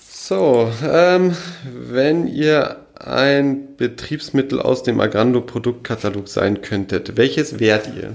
So, 0.09 0.71
ähm, 0.83 1.35
wenn 1.65 2.27
ihr 2.27 2.77
ein 2.95 3.75
Betriebsmittel 3.75 4.61
aus 4.61 4.83
dem 4.83 5.01
Agrando-Produktkatalog 5.01 6.29
sein 6.29 6.61
könntet, 6.61 7.17
welches 7.17 7.59
wärt 7.59 7.89
ihr? 7.93 8.13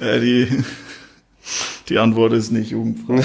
ja, 0.00 0.18
die, 0.20 0.46
die 1.88 1.98
Antwort 1.98 2.32
ist 2.32 2.52
nicht 2.52 2.70
jugendfrei. 2.70 3.24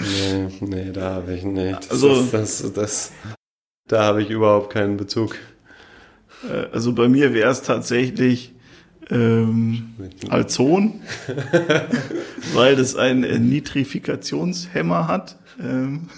nee, 0.00 0.48
nee, 0.60 0.90
da 0.92 1.10
habe 1.14 1.34
ich 1.34 1.44
nicht. 1.44 1.78
Das 1.78 1.90
Also- 1.90 2.20
ist, 2.22 2.32
das, 2.34 2.72
das, 2.72 3.12
da 3.86 4.02
habe 4.04 4.22
ich 4.22 4.30
überhaupt 4.30 4.72
keinen 4.72 4.96
Bezug. 4.96 5.36
Äh, 6.48 6.66
Also 6.72 6.92
bei 6.92 7.08
mir 7.08 7.34
wäre 7.34 7.50
es 7.50 7.62
tatsächlich 7.62 8.51
ähm, 9.12 9.90
Alzon, 10.30 10.94
weil 12.54 12.76
das 12.76 12.96
einen 12.96 13.48
Nitrifikationshemmer 13.48 15.06
hat. 15.06 15.36
Ähm, 15.60 16.08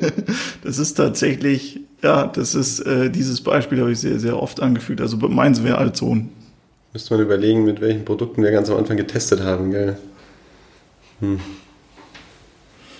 das 0.62 0.78
ist 0.78 0.94
tatsächlich, 0.94 1.80
ja, 2.02 2.26
das 2.26 2.54
ist 2.54 2.80
äh, 2.80 3.10
dieses 3.10 3.40
Beispiel 3.40 3.80
habe 3.80 3.92
ich 3.92 3.98
sehr, 4.00 4.20
sehr 4.20 4.40
oft 4.40 4.60
angefügt. 4.60 5.00
Also 5.00 5.16
meins 5.16 5.64
wäre 5.64 5.78
Alzon. 5.78 6.28
Müsste 6.92 7.14
man 7.14 7.24
überlegen, 7.24 7.64
mit 7.64 7.80
welchen 7.80 8.04
Produkten 8.04 8.42
wir 8.42 8.50
ganz 8.52 8.70
am 8.70 8.76
Anfang 8.76 8.96
getestet 8.96 9.40
haben, 9.42 9.70
gell? 9.70 9.96
Hm. 11.20 11.40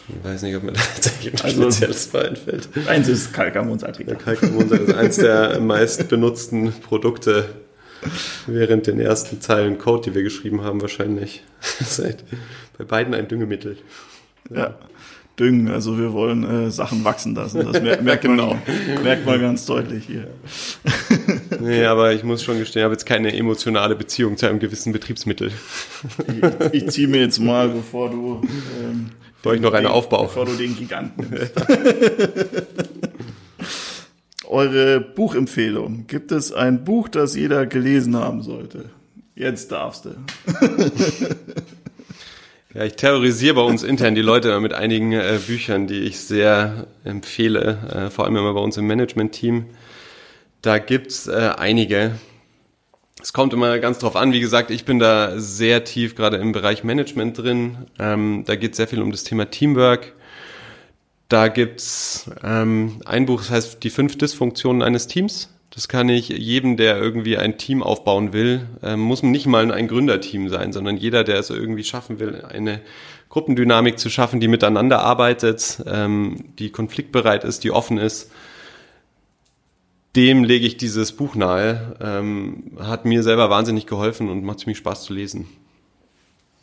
Ich 0.09 0.25
weiß 0.25 0.43
nicht, 0.43 0.57
ob 0.57 0.63
mir 0.65 0.73
da 0.73 0.81
tatsächlich 0.81 1.35
ein 1.35 1.41
Also- 1.45 1.63
spezielles 1.63 2.07
bei 2.09 2.29
einfällt. 2.29 2.69
Eins 2.89 3.09
ist 3.09 3.27
Der 3.29 3.33
Kalkamonsalpika. 3.35 4.15
Kalkmonster 4.15 4.81
ist 4.81 4.95
eins 4.95 5.17
der 5.17 5.61
meist 5.61 6.09
benutzten 6.09 6.73
Produkte 6.81 7.47
während 8.47 8.87
den 8.87 9.01
ersten 9.01 9.41
Zeilen 9.41 9.79
Code, 9.79 10.11
die 10.11 10.15
wir 10.15 10.23
geschrieben 10.23 10.63
haben, 10.63 10.81
wahrscheinlich. 10.81 11.43
Echt 11.81 12.25
bei 12.77 12.85
beiden 12.85 13.15
ein 13.15 13.29
Düngemittel. 13.29 13.79
Ja. 14.55 14.75
Düngen, 15.39 15.69
also 15.69 15.99
wir 15.99 16.13
wollen 16.13 16.45
äh, 16.45 16.71
Sachen 16.71 17.03
wachsen 17.03 17.35
lassen. 17.35 17.65
Das 17.65 17.83
mer 17.83 18.01
merkt, 18.03 18.25
man, 18.25 18.61
merkt 19.03 19.27
man 19.27 19.41
ganz 19.41 19.67
deutlich 19.67 20.07
hier. 20.07 20.29
Nee, 21.61 21.85
aber 21.85 22.13
ich 22.13 22.25
muss 22.25 22.43
schon 22.43 22.59
gestehen, 22.59 22.81
ich 22.81 22.85
habe 22.85 22.95
jetzt 22.95 23.07
keine 23.07 23.35
emotionale 23.35 23.95
Beziehung 23.95 24.37
zu 24.37 24.47
einem 24.47 24.59
gewissen 24.59 24.93
Betriebsmittel. 24.93 25.51
Ich, 26.73 26.83
ich 26.83 26.91
ziehe 26.91 27.09
mir 27.09 27.21
jetzt 27.21 27.39
mal, 27.39 27.69
bevor 27.69 28.11
du 28.11 28.43
ähm, 28.83 29.11
Bevor 29.45 29.55
ich 29.55 29.61
noch 29.61 29.73
eine 29.75 29.89
den, 29.89 29.93
aufbaue. 29.93 30.25
Bevor 30.25 30.47
du 30.47 30.53
den 30.55 30.75
Giganten 30.75 31.29
nimmst. 31.31 31.53
Eure 34.49 35.01
Buchempfehlung. 35.01 36.07
Gibt 36.07 36.33
es 36.33 36.53
ein 36.53 36.85
Buch, 36.85 37.09
das 37.09 37.35
jeder 37.35 37.67
gelesen 37.67 38.17
haben 38.17 38.43
sollte? 38.43 38.91
Jetzt 39.35 39.73
darfst 39.73 40.05
du. 40.05 40.11
Ja, 42.75 42.83
ich 42.83 42.97
terrorisiere 42.97 43.55
bei 43.55 43.61
uns 43.61 43.85
intern 43.85 44.17
die 44.17 44.21
Leute 44.21 44.59
mit 44.59 44.73
einigen 44.73 45.13
äh, 45.13 45.39
Büchern, 45.47 45.87
die 45.87 46.01
ich 46.01 46.19
sehr 46.19 46.89
empfehle, 47.05 48.07
äh, 48.09 48.11
vor 48.11 48.25
allem 48.25 48.35
immer 48.35 48.53
bei 48.53 48.59
uns 48.59 48.77
im 48.77 48.89
Management-Team. 48.89 49.67
Da 50.61 50.79
gibt's 50.79 51.29
äh, 51.29 51.53
einige. 51.57 52.19
Es 53.23 53.33
kommt 53.33 53.53
immer 53.53 53.79
ganz 53.79 54.01
drauf 54.01 54.17
an. 54.17 54.33
Wie 54.33 54.41
gesagt, 54.41 54.73
ich 54.73 54.85
bin 54.85 54.99
da 54.99 55.39
sehr 55.39 55.85
tief 55.85 56.17
gerade 56.17 56.39
im 56.39 56.51
Bereich 56.51 56.83
Management 56.83 57.39
drin. 57.39 57.79
Ähm, 58.01 58.43
da 58.45 58.57
geht 58.57 58.75
sehr 58.75 58.89
viel 58.89 59.03
um 59.03 59.13
das 59.13 59.23
Thema 59.23 59.49
Teamwork. 59.49 60.13
Da 61.35 61.49
gibt's 61.49 62.31
ähm, 62.45 63.01
ein 63.07 63.27
Buch, 63.27 63.41
das 63.41 63.51
heißt 63.51 63.83
Die 63.83 63.91
fünf 63.91 64.17
Dysfunktionen 64.17 64.83
eines 64.83 65.09
Teams. 65.09 65.53
Das 65.71 65.89
kann 65.89 66.09
ich 66.09 66.29
jedem, 66.29 66.77
der 66.77 66.97
irgendwie 66.97 67.37
ein 67.37 67.59
Team 67.59 67.83
aufbauen 67.83 68.33
will, 68.33 68.69
ähm, 68.85 69.01
muss 69.01 69.25
nicht 69.25 69.47
mal 69.47 69.73
ein 69.73 69.89
Gründerteam 69.89 70.49
sein, 70.49 70.73
sondern 70.73 70.97
jeder, 70.97 71.25
der 71.25 71.41
es 71.41 71.51
irgendwie 71.51 71.83
schaffen 71.83 72.21
will, 72.21 72.45
eine 72.45 72.83
Gruppendynamik 73.31 73.99
zu 73.99 74.11
schaffen, 74.11 74.39
die 74.39 74.47
miteinander 74.47 75.01
arbeitet, 75.01 75.83
ähm, 75.89 76.53
die 76.61 76.71
konfliktbereit 76.71 77.43
ist, 77.43 77.65
die 77.65 77.73
offen 77.73 77.99
ist. 77.99 78.31
Dem 80.15 80.45
lege 80.45 80.69
ich 80.69 80.77
dieses 80.77 81.11
Buch 81.11 81.35
nahe. 81.35 81.97
Ähm, 82.01 82.79
hat 82.79 83.07
mir 83.07 83.25
selber 83.25 83.51
wahnsinnig 83.51 83.89
geholfen 83.89 84.29
und 84.29 84.45
macht 84.45 84.61
ziemlich 84.61 84.79
Spaß 84.79 85.03
zu 85.03 85.13
lesen. 85.13 85.49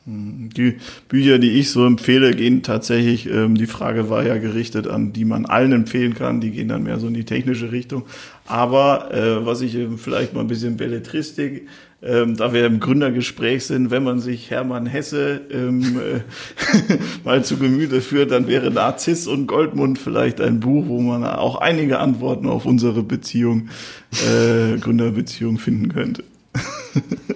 Die 0.04 0.78
Bücher, 1.10 1.38
die 1.38 1.52
ich 1.52 1.70
so 1.70 1.86
empfehle, 1.86 2.34
gehen 2.34 2.64
tatsächlich, 2.64 3.30
ähm, 3.30 3.56
die 3.56 3.68
Frage 3.68 4.10
war 4.10 4.26
ja 4.26 4.38
gerichtet 4.38 4.88
an, 4.88 5.14
die 5.14 5.26
man 5.26 5.46
allen 5.46 5.72
empfehlen 5.74 6.16
kann, 6.16 6.42
die 6.42 6.50
gehen 6.50 6.70
dann 6.70 6.84
mehr 6.84 7.00
so 7.00 7.08
in 7.08 7.14
die 7.14 7.24
technische 7.24 7.72
Richtung. 7.72 8.04
Aber 8.48 9.14
äh, 9.14 9.46
was 9.46 9.62
ich 9.62 9.76
ähm, 9.76 10.00
vielleicht 10.00 10.34
mal 10.34 10.42
ein 10.42 10.48
bisschen 10.48 10.76
Belletristik, 10.76 11.68
ähm, 12.02 12.36
da 12.36 12.52
wir 12.52 12.66
im 12.66 12.80
Gründergespräch 12.80 13.66
sind, 13.66 13.92
wenn 13.92 14.04
man 14.04 14.20
sich 14.20 14.50
Hermann 14.50 14.88
Hesse 14.88 15.42
ähm, 15.52 16.00
äh, 16.00 16.98
mal 17.24 17.44
zu 17.46 17.58
Gemüte 17.58 18.02
führt, 18.02 18.32
dann 18.32 18.48
wäre 18.48 18.72
Narziss 18.72 19.28
und 19.28 19.46
Goldmund 19.46 20.00
vielleicht 20.00 20.42
ein 20.42 20.60
Buch, 20.60 20.88
wo 20.88 21.00
man 21.00 21.24
auch 21.24 21.58
einige 21.58 22.00
Antworten 22.00 22.48
auf 22.48 22.66
unsere 22.66 23.04
Beziehung, 23.04 23.70
äh, 24.14 24.80
Gründerbeziehung 24.80 25.60
finden 25.60 25.90
könnte. 25.90 26.24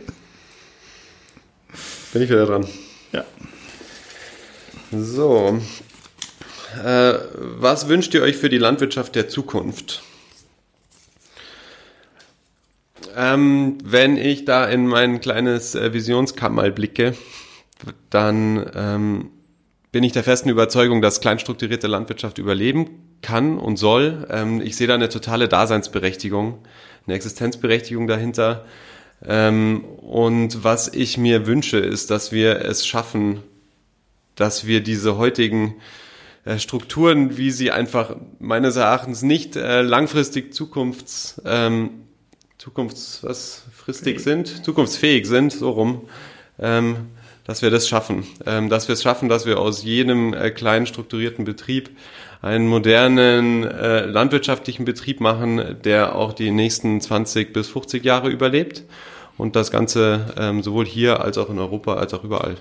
Bin 2.16 2.22
ich 2.22 2.30
wieder 2.30 2.46
dran. 2.46 2.66
Ja. 3.12 3.26
So. 4.94 5.60
Äh, 6.82 7.14
was 7.60 7.90
wünscht 7.90 8.14
ihr 8.14 8.22
euch 8.22 8.38
für 8.38 8.48
die 8.48 8.58
Landwirtschaft 8.58 9.16
der 9.16 9.28
Zukunft? 9.28 10.02
Ähm, 13.18 13.80
wenn 13.84 14.16
ich 14.16 14.46
da 14.46 14.64
in 14.64 14.88
mein 14.88 15.20
kleines 15.20 15.76
äh, 15.76 15.92
Visionskammer 15.92 16.72
blicke, 16.72 17.16
dann 18.12 18.72
ähm, 18.74 19.32
bin 19.92 20.06
ich 20.06 20.14
der 20.14 20.24
festen 20.24 20.48
Überzeugung, 20.48 21.02
dass 21.02 21.20
kleinstrukturierte 21.20 21.88
Landwirtschaft 21.88 22.38
überleben 22.38 23.18
kann 23.22 23.58
und 23.60 23.76
soll. 23.76 24.26
Ähm, 24.30 24.62
ich 24.62 24.78
sehe 24.78 24.88
da 24.88 24.94
eine 24.94 25.10
totale 25.10 25.50
Daseinsberechtigung, 25.50 26.60
eine 27.08 27.16
Existenzberechtigung 27.18 28.08
dahinter. 28.08 28.64
Ähm, 29.24 29.84
und 29.86 30.64
was 30.64 30.88
ich 30.88 31.18
mir 31.18 31.46
wünsche, 31.46 31.78
ist, 31.78 32.12
dass 32.12 32.32
wir 32.32 32.62
es 32.66 32.86
schaffen, 32.86 33.44
dass 34.36 34.68
wir 34.68 34.82
diese 34.82 35.18
heutigen 35.18 35.76
äh, 36.44 36.60
Strukturen, 36.60 37.38
wie 37.38 37.52
sie 37.52 37.72
einfach 37.72 38.16
meines 38.40 38.76
Erachtens 38.76 39.22
nicht 39.22 39.56
äh, 39.56 39.82
langfristig 39.82 40.54
zukunfts, 40.54 41.42
ähm, 41.46 41.90
zukunfts, 42.58 43.20
was 43.24 43.64
fristig 43.76 44.20
sind, 44.20 44.64
zukunftsfähig 44.64 45.26
sind, 45.28 45.54
so 45.54 45.72
rum, 45.72 46.08
ähm, 46.60 47.08
dass 47.46 47.62
wir 47.62 47.70
das 47.70 47.88
schaffen, 47.88 48.26
ähm, 48.46 48.70
dass 48.70 48.88
wir 48.88 48.94
es 48.94 49.04
schaffen, 49.04 49.30
dass 49.30 49.46
wir 49.46 49.60
aus 49.60 49.84
jedem 49.84 50.34
äh, 50.34 50.52
kleinen 50.52 50.88
strukturierten 50.88 51.46
Betrieb 51.46 51.90
einen 52.46 52.68
modernen 52.68 53.64
äh, 53.64 54.06
landwirtschaftlichen 54.06 54.86
Betrieb 54.86 55.20
machen, 55.20 55.78
der 55.84 56.16
auch 56.16 56.32
die 56.32 56.52
nächsten 56.52 57.02
20 57.02 57.52
bis 57.52 57.70
50 57.70 58.06
Jahre 58.06 58.30
überlebt 58.30 58.84
und 59.36 59.56
das 59.56 59.72
Ganze 59.72 60.28
ähm, 60.38 60.62
sowohl 60.62 60.86
hier 60.86 61.22
als 61.22 61.40
auch 61.40 61.50
in 61.50 61.58
Europa 61.58 61.96
als 61.96 62.14
auch 62.14 62.24
überall. 62.24 62.56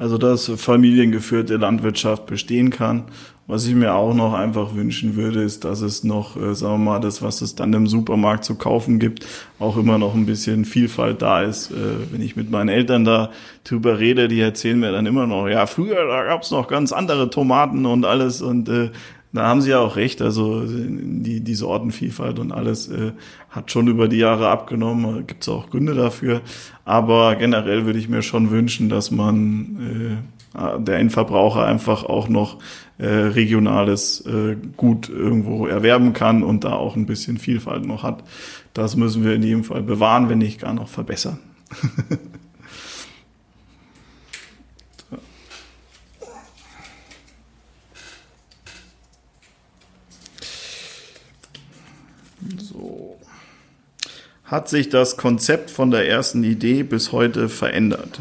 Also 0.00 0.16
dass 0.16 0.50
familiengeführte 0.56 1.58
Landwirtschaft 1.58 2.24
bestehen 2.24 2.70
kann. 2.70 3.04
Was 3.46 3.66
ich 3.66 3.74
mir 3.74 3.94
auch 3.94 4.14
noch 4.14 4.32
einfach 4.32 4.74
wünschen 4.74 5.14
würde, 5.14 5.42
ist, 5.42 5.64
dass 5.64 5.82
es 5.82 6.04
noch, 6.04 6.40
äh, 6.40 6.54
sagen 6.54 6.84
wir 6.84 6.92
mal, 6.92 7.00
das, 7.00 7.20
was 7.20 7.42
es 7.42 7.54
dann 7.54 7.70
im 7.74 7.86
Supermarkt 7.86 8.44
zu 8.44 8.54
kaufen 8.54 8.98
gibt, 8.98 9.26
auch 9.58 9.76
immer 9.76 9.98
noch 9.98 10.14
ein 10.14 10.24
bisschen 10.24 10.64
Vielfalt 10.64 11.20
da 11.20 11.42
ist. 11.42 11.70
Äh, 11.70 11.74
wenn 12.12 12.22
ich 12.22 12.34
mit 12.34 12.50
meinen 12.50 12.70
Eltern 12.70 13.04
da 13.04 13.30
drüber 13.64 13.98
rede, 13.98 14.28
die 14.28 14.40
erzählen 14.40 14.80
mir 14.80 14.90
dann 14.90 15.04
immer 15.04 15.26
noch, 15.26 15.48
ja, 15.48 15.66
früher, 15.66 16.06
da 16.06 16.24
gab's 16.24 16.50
noch 16.50 16.66
ganz 16.66 16.92
andere 16.92 17.28
Tomaten 17.28 17.84
und 17.84 18.06
alles 18.06 18.40
und 18.40 18.70
äh, 18.70 18.90
da 19.32 19.46
haben 19.46 19.60
Sie 19.60 19.70
ja 19.70 19.78
auch 19.78 19.96
recht. 19.96 20.22
Also 20.22 20.64
die, 20.66 21.40
die 21.40 21.54
Sortenvielfalt 21.54 22.38
und 22.38 22.52
alles 22.52 22.88
äh, 22.88 23.12
hat 23.48 23.70
schon 23.70 23.86
über 23.88 24.08
die 24.08 24.18
Jahre 24.18 24.48
abgenommen. 24.48 25.26
Gibt 25.26 25.42
es 25.42 25.48
auch 25.48 25.70
Gründe 25.70 25.94
dafür. 25.94 26.40
Aber 26.84 27.36
generell 27.36 27.86
würde 27.86 27.98
ich 27.98 28.08
mir 28.08 28.22
schon 28.22 28.50
wünschen, 28.50 28.88
dass 28.88 29.10
man 29.10 30.18
äh, 30.56 30.80
der 30.80 30.98
Endverbraucher 30.98 31.64
einfach 31.64 32.04
auch 32.04 32.28
noch 32.28 32.58
äh, 32.98 33.06
regionales 33.06 34.26
äh, 34.26 34.56
Gut 34.76 35.08
irgendwo 35.08 35.66
erwerben 35.66 36.12
kann 36.12 36.42
und 36.42 36.64
da 36.64 36.72
auch 36.72 36.96
ein 36.96 37.06
bisschen 37.06 37.38
Vielfalt 37.38 37.86
noch 37.86 38.02
hat. 38.02 38.24
Das 38.74 38.96
müssen 38.96 39.24
wir 39.24 39.34
in 39.34 39.42
jedem 39.42 39.64
Fall 39.64 39.82
bewahren, 39.82 40.28
wenn 40.28 40.38
nicht 40.38 40.60
gar 40.60 40.74
noch 40.74 40.88
verbessern. 40.88 41.38
So. 52.58 53.16
Hat 54.44 54.68
sich 54.68 54.88
das 54.88 55.16
Konzept 55.16 55.70
von 55.70 55.90
der 55.90 56.08
ersten 56.08 56.42
Idee 56.42 56.82
bis 56.82 57.12
heute 57.12 57.48
verändert? 57.48 58.20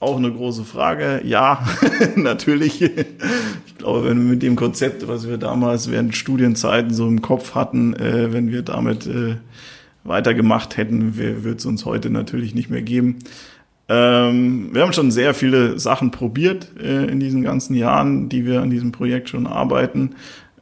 Auch 0.00 0.16
eine 0.16 0.32
große 0.32 0.64
Frage. 0.64 1.20
Ja, 1.24 1.66
natürlich. 2.16 2.82
Ich 2.82 3.78
glaube, 3.78 4.04
wenn 4.04 4.18
wir 4.18 4.30
mit 4.30 4.42
dem 4.42 4.56
Konzept, 4.56 5.08
was 5.08 5.28
wir 5.28 5.36
damals 5.36 5.90
während 5.90 6.16
Studienzeiten 6.16 6.92
so 6.92 7.06
im 7.06 7.22
Kopf 7.22 7.54
hatten, 7.54 7.94
äh, 7.94 8.32
wenn 8.32 8.50
wir 8.50 8.62
damit 8.62 9.06
äh, 9.06 9.36
weitergemacht 10.04 10.76
hätten, 10.76 11.16
wird 11.16 11.58
es 11.58 11.66
uns 11.66 11.84
heute 11.84 12.10
natürlich 12.10 12.54
nicht 12.54 12.70
mehr 12.70 12.82
geben. 12.82 13.18
Ähm, 13.88 14.70
wir 14.72 14.82
haben 14.82 14.92
schon 14.92 15.10
sehr 15.10 15.32
viele 15.32 15.78
Sachen 15.78 16.10
probiert 16.10 16.68
äh, 16.80 17.06
in 17.06 17.20
diesen 17.20 17.42
ganzen 17.42 17.74
Jahren, 17.74 18.28
die 18.28 18.44
wir 18.44 18.62
an 18.62 18.70
diesem 18.70 18.92
Projekt 18.92 19.28
schon 19.28 19.46
arbeiten 19.46 20.14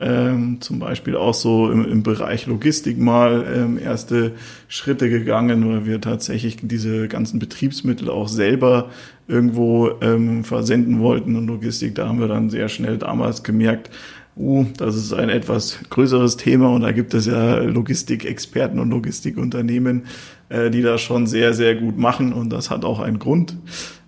ähm, 0.05 0.59
zum 0.61 0.79
Beispiel 0.79 1.17
auch 1.17 1.33
so 1.33 1.71
im, 1.71 1.85
im 1.91 2.03
Bereich 2.03 2.47
Logistik 2.47 2.99
mal 2.99 3.45
ähm, 3.53 3.79
erste 3.79 4.33
Schritte 4.69 5.09
gegangen, 5.09 5.67
weil 5.69 5.87
wir 5.87 6.01
tatsächlich 6.01 6.59
diese 6.61 7.09
ganzen 7.09 7.39
Betriebsmittel 7.39 8.11
auch 8.11 8.29
selber 8.29 8.91
irgendwo 9.29 9.93
ähm, 10.03 10.45
versenden 10.45 11.01
wollten 11.01 11.37
und 11.37 11.47
Logistik. 11.47 11.95
Da 11.95 12.07
haben 12.07 12.21
wir 12.21 12.29
dann 12.29 12.51
sehr 12.51 12.69
schnell 12.69 12.99
damals 12.99 13.43
gemerkt, 13.43 13.91
uh, 14.37 14.67
das 14.77 14.95
ist 14.95 15.15
ein 15.15 15.31
etwas 15.31 15.79
größeres 15.89 16.37
Thema 16.37 16.69
und 16.69 16.83
da 16.83 16.93
gibt 16.93 17.15
es 17.15 17.25
ja 17.25 17.59
Logistikexperten 17.61 18.79
und 18.79 18.91
Logistikunternehmen, 18.91 20.05
äh, 20.51 20.71
die 20.71 20.83
das 20.83 21.01
schon 21.01 21.27
sehr, 21.27 21.55
sehr 21.55 21.77
gut 21.77 21.97
machen 21.97 22.35
und 22.35 22.51
das 22.51 22.69
hat 22.69 22.85
auch 22.85 23.01
einen 23.01 23.19
Grund. 23.19 23.57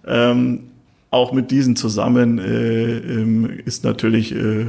Ähm, 0.07 0.61
auch 1.11 1.32
mit 1.32 1.51
diesen 1.51 1.76
zusammen 1.76 2.38
äh, 2.38 2.99
ähm, 2.99 3.51
ist 3.64 3.84
natürlich 3.84 4.34
äh, 4.34 4.66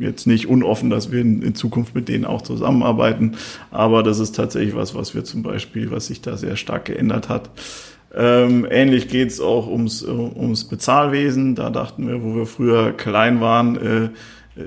jetzt 0.00 0.26
nicht 0.26 0.48
unoffen, 0.48 0.90
dass 0.90 1.10
wir 1.10 1.20
in, 1.20 1.42
in, 1.42 1.54
Zukunft 1.54 1.94
mit 1.94 2.08
denen 2.08 2.24
auch 2.24 2.42
zusammenarbeiten. 2.42 3.32
Aber 3.70 4.02
das 4.02 4.18
ist 4.18 4.36
tatsächlich 4.36 4.74
was, 4.74 4.94
was 4.94 5.14
wir 5.14 5.24
zum 5.24 5.42
Beispiel, 5.42 5.90
was 5.90 6.06
sich 6.06 6.20
da 6.20 6.36
sehr 6.36 6.56
stark 6.56 6.86
geändert 6.86 7.28
hat. 7.28 7.50
Ähm, 8.14 8.66
ähnlich 8.70 9.08
geht's 9.08 9.40
auch 9.40 9.68
ums, 9.68 10.02
ums 10.02 10.64
Bezahlwesen. 10.64 11.54
Da 11.54 11.70
dachten 11.70 12.08
wir, 12.08 12.22
wo 12.22 12.34
wir 12.36 12.46
früher 12.46 12.92
klein 12.92 13.40
waren, 13.40 13.76
äh, 13.76 14.08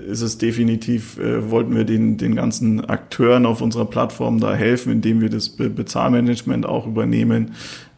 ist 0.07 0.21
es 0.21 0.37
definitiv, 0.37 1.17
äh, 1.17 1.49
wollten 1.49 1.75
wir 1.75 1.83
den, 1.83 2.17
den 2.17 2.35
ganzen 2.35 2.85
Akteuren 2.85 3.45
auf 3.45 3.61
unserer 3.61 3.85
Plattform 3.85 4.39
da 4.39 4.53
helfen, 4.53 4.91
indem 4.91 5.21
wir 5.21 5.29
das 5.29 5.49
Be 5.49 5.69
Bezahlmanagement 5.69 6.65
auch 6.65 6.87
übernehmen. 6.87 7.51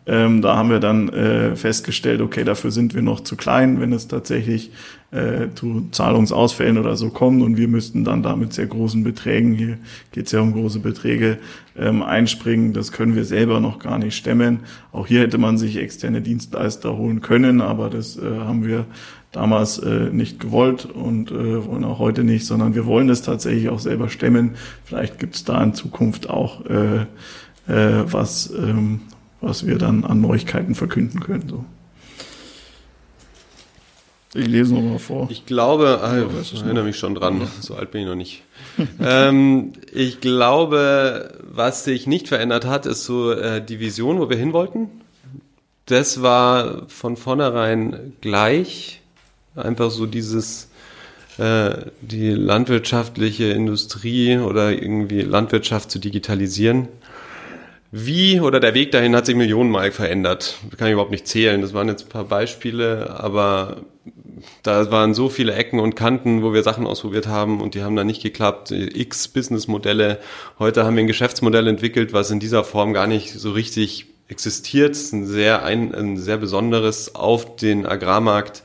Ähm, 0.05 0.41
da 0.41 0.57
haben 0.57 0.69
wir 0.69 0.79
dann 0.79 1.09
äh, 1.09 1.55
festgestellt, 1.55 2.21
okay, 2.21 2.43
dafür 2.43 2.71
sind 2.71 2.93
wir 2.93 3.01
noch 3.01 3.21
zu 3.21 3.37
klein, 3.37 3.79
wenn 3.79 3.93
es 3.93 4.07
tatsächlich 4.07 4.71
äh, 5.13 5.53
zu 5.53 5.87
Zahlungsausfällen 5.91 6.77
oder 6.77 6.95
so 6.95 7.09
kommt 7.09 7.41
und 7.43 7.57
wir 7.57 7.67
müssten 7.67 8.03
dann 8.03 8.23
da 8.23 8.35
mit 8.35 8.53
sehr 8.53 8.65
großen 8.65 9.03
Beträgen, 9.03 9.53
hier 9.53 9.77
geht 10.11 10.25
es 10.25 10.31
ja 10.31 10.41
um 10.41 10.53
große 10.53 10.79
Beträge, 10.79 11.37
ähm, 11.77 12.01
einspringen. 12.01 12.73
Das 12.73 12.91
können 12.91 13.15
wir 13.15 13.25
selber 13.25 13.59
noch 13.59 13.79
gar 13.79 13.99
nicht 13.99 14.15
stemmen. 14.15 14.61
Auch 14.91 15.07
hier 15.07 15.21
hätte 15.21 15.37
man 15.37 15.57
sich 15.57 15.77
externe 15.77 16.21
Dienstleister 16.21 16.97
holen 16.97 17.21
können, 17.21 17.61
aber 17.61 17.89
das 17.89 18.17
äh, 18.17 18.21
haben 18.21 18.65
wir 18.65 18.85
damals 19.31 19.79
äh, 19.79 20.09
nicht 20.11 20.39
gewollt 20.39 20.85
und 20.85 21.31
äh, 21.31 21.65
wollen 21.65 21.83
auch 21.83 21.99
heute 21.99 22.23
nicht, 22.23 22.45
sondern 22.45 22.75
wir 22.75 22.85
wollen 22.85 23.09
es 23.09 23.21
tatsächlich 23.21 23.69
auch 23.69 23.79
selber 23.79 24.09
stemmen. 24.09 24.51
Vielleicht 24.85 25.19
gibt 25.19 25.35
es 25.35 25.43
da 25.43 25.61
in 25.63 25.73
Zukunft 25.73 26.29
auch 26.29 26.65
äh, 26.65 27.05
äh, 27.67 28.03
was, 28.05 28.51
ähm, 28.51 29.01
was 29.41 29.65
wir 29.65 29.77
dann 29.77 30.05
an 30.05 30.21
Neuigkeiten 30.21 30.75
verkünden 30.75 31.19
können. 31.19 31.49
So. 31.49 31.65
Ich 34.35 34.47
lese 34.47 34.73
nochmal 34.73 34.99
vor. 34.99 35.27
Ich 35.29 35.45
glaube, 35.45 35.99
ah, 36.01 36.17
ich 36.41 36.53
erinnere 36.55 36.85
mich 36.85 36.97
schon 36.97 37.13
dran, 37.13 37.47
so 37.59 37.75
alt 37.75 37.91
bin 37.91 38.01
ich 38.01 38.07
noch 38.07 38.15
nicht. 38.15 38.41
ähm, 38.99 39.73
ich 39.93 40.21
glaube, 40.21 41.37
was 41.43 41.83
sich 41.83 42.07
nicht 42.07 42.27
verändert 42.27 42.65
hat, 42.65 42.87
ist 42.87 43.05
so 43.05 43.31
äh, 43.31 43.63
die 43.63 43.79
Vision, 43.79 44.19
wo 44.19 44.29
wir 44.29 44.37
hin 44.37 44.53
wollten. 44.53 44.89
Das 45.85 46.21
war 46.21 46.87
von 46.87 47.15
vornherein 47.15 48.13
gleich. 48.21 49.01
Einfach 49.55 49.91
so 49.91 50.07
dieses, 50.07 50.71
äh, 51.37 51.91
die 52.01 52.31
landwirtschaftliche 52.31 53.45
Industrie 53.45 54.39
oder 54.39 54.71
irgendwie 54.71 55.21
Landwirtschaft 55.21 55.91
zu 55.91 55.99
digitalisieren. 55.99 56.87
Wie 57.91 58.39
oder 58.39 58.59
der 58.59 58.73
Weg 58.73 58.91
dahin 58.91 59.15
hat 59.15 59.27
sich 59.27 59.35
Millionenmal 59.35 59.91
verändert. 59.91 60.57
Das 60.67 60.79
kann 60.79 60.87
ich 60.87 60.93
überhaupt 60.93 61.11
nicht 61.11 61.27
zählen. 61.27 61.61
Das 61.61 61.75
waren 61.75 61.87
jetzt 61.87 62.07
ein 62.07 62.09
paar 62.09 62.23
Beispiele, 62.23 63.19
aber 63.19 63.83
da 64.63 64.91
waren 64.91 65.13
so 65.13 65.29
viele 65.29 65.53
Ecken 65.53 65.79
und 65.79 65.95
Kanten, 65.95 66.43
wo 66.43 66.53
wir 66.53 66.63
Sachen 66.63 66.87
ausprobiert 66.87 67.27
haben 67.27 67.61
und 67.61 67.75
die 67.75 67.83
haben 67.83 67.95
dann 67.95 68.07
nicht 68.07 68.21
geklappt. 68.21 68.71
X 68.71 69.27
Businessmodelle. 69.27 70.19
Heute 70.59 70.85
haben 70.85 70.95
wir 70.95 71.03
ein 71.03 71.07
Geschäftsmodell 71.07 71.67
entwickelt, 71.67 72.13
was 72.13 72.31
in 72.31 72.39
dieser 72.39 72.63
Form 72.63 72.93
gar 72.93 73.07
nicht 73.07 73.33
so 73.33 73.51
richtig 73.51 74.07
existiert. 74.27 74.95
Ein 75.11 75.25
sehr, 75.25 75.63
ein, 75.63 75.93
ein 75.93 76.17
sehr 76.17 76.37
besonderes 76.37 77.15
auf 77.15 77.55
den 77.55 77.85
Agrarmarkt 77.85 78.63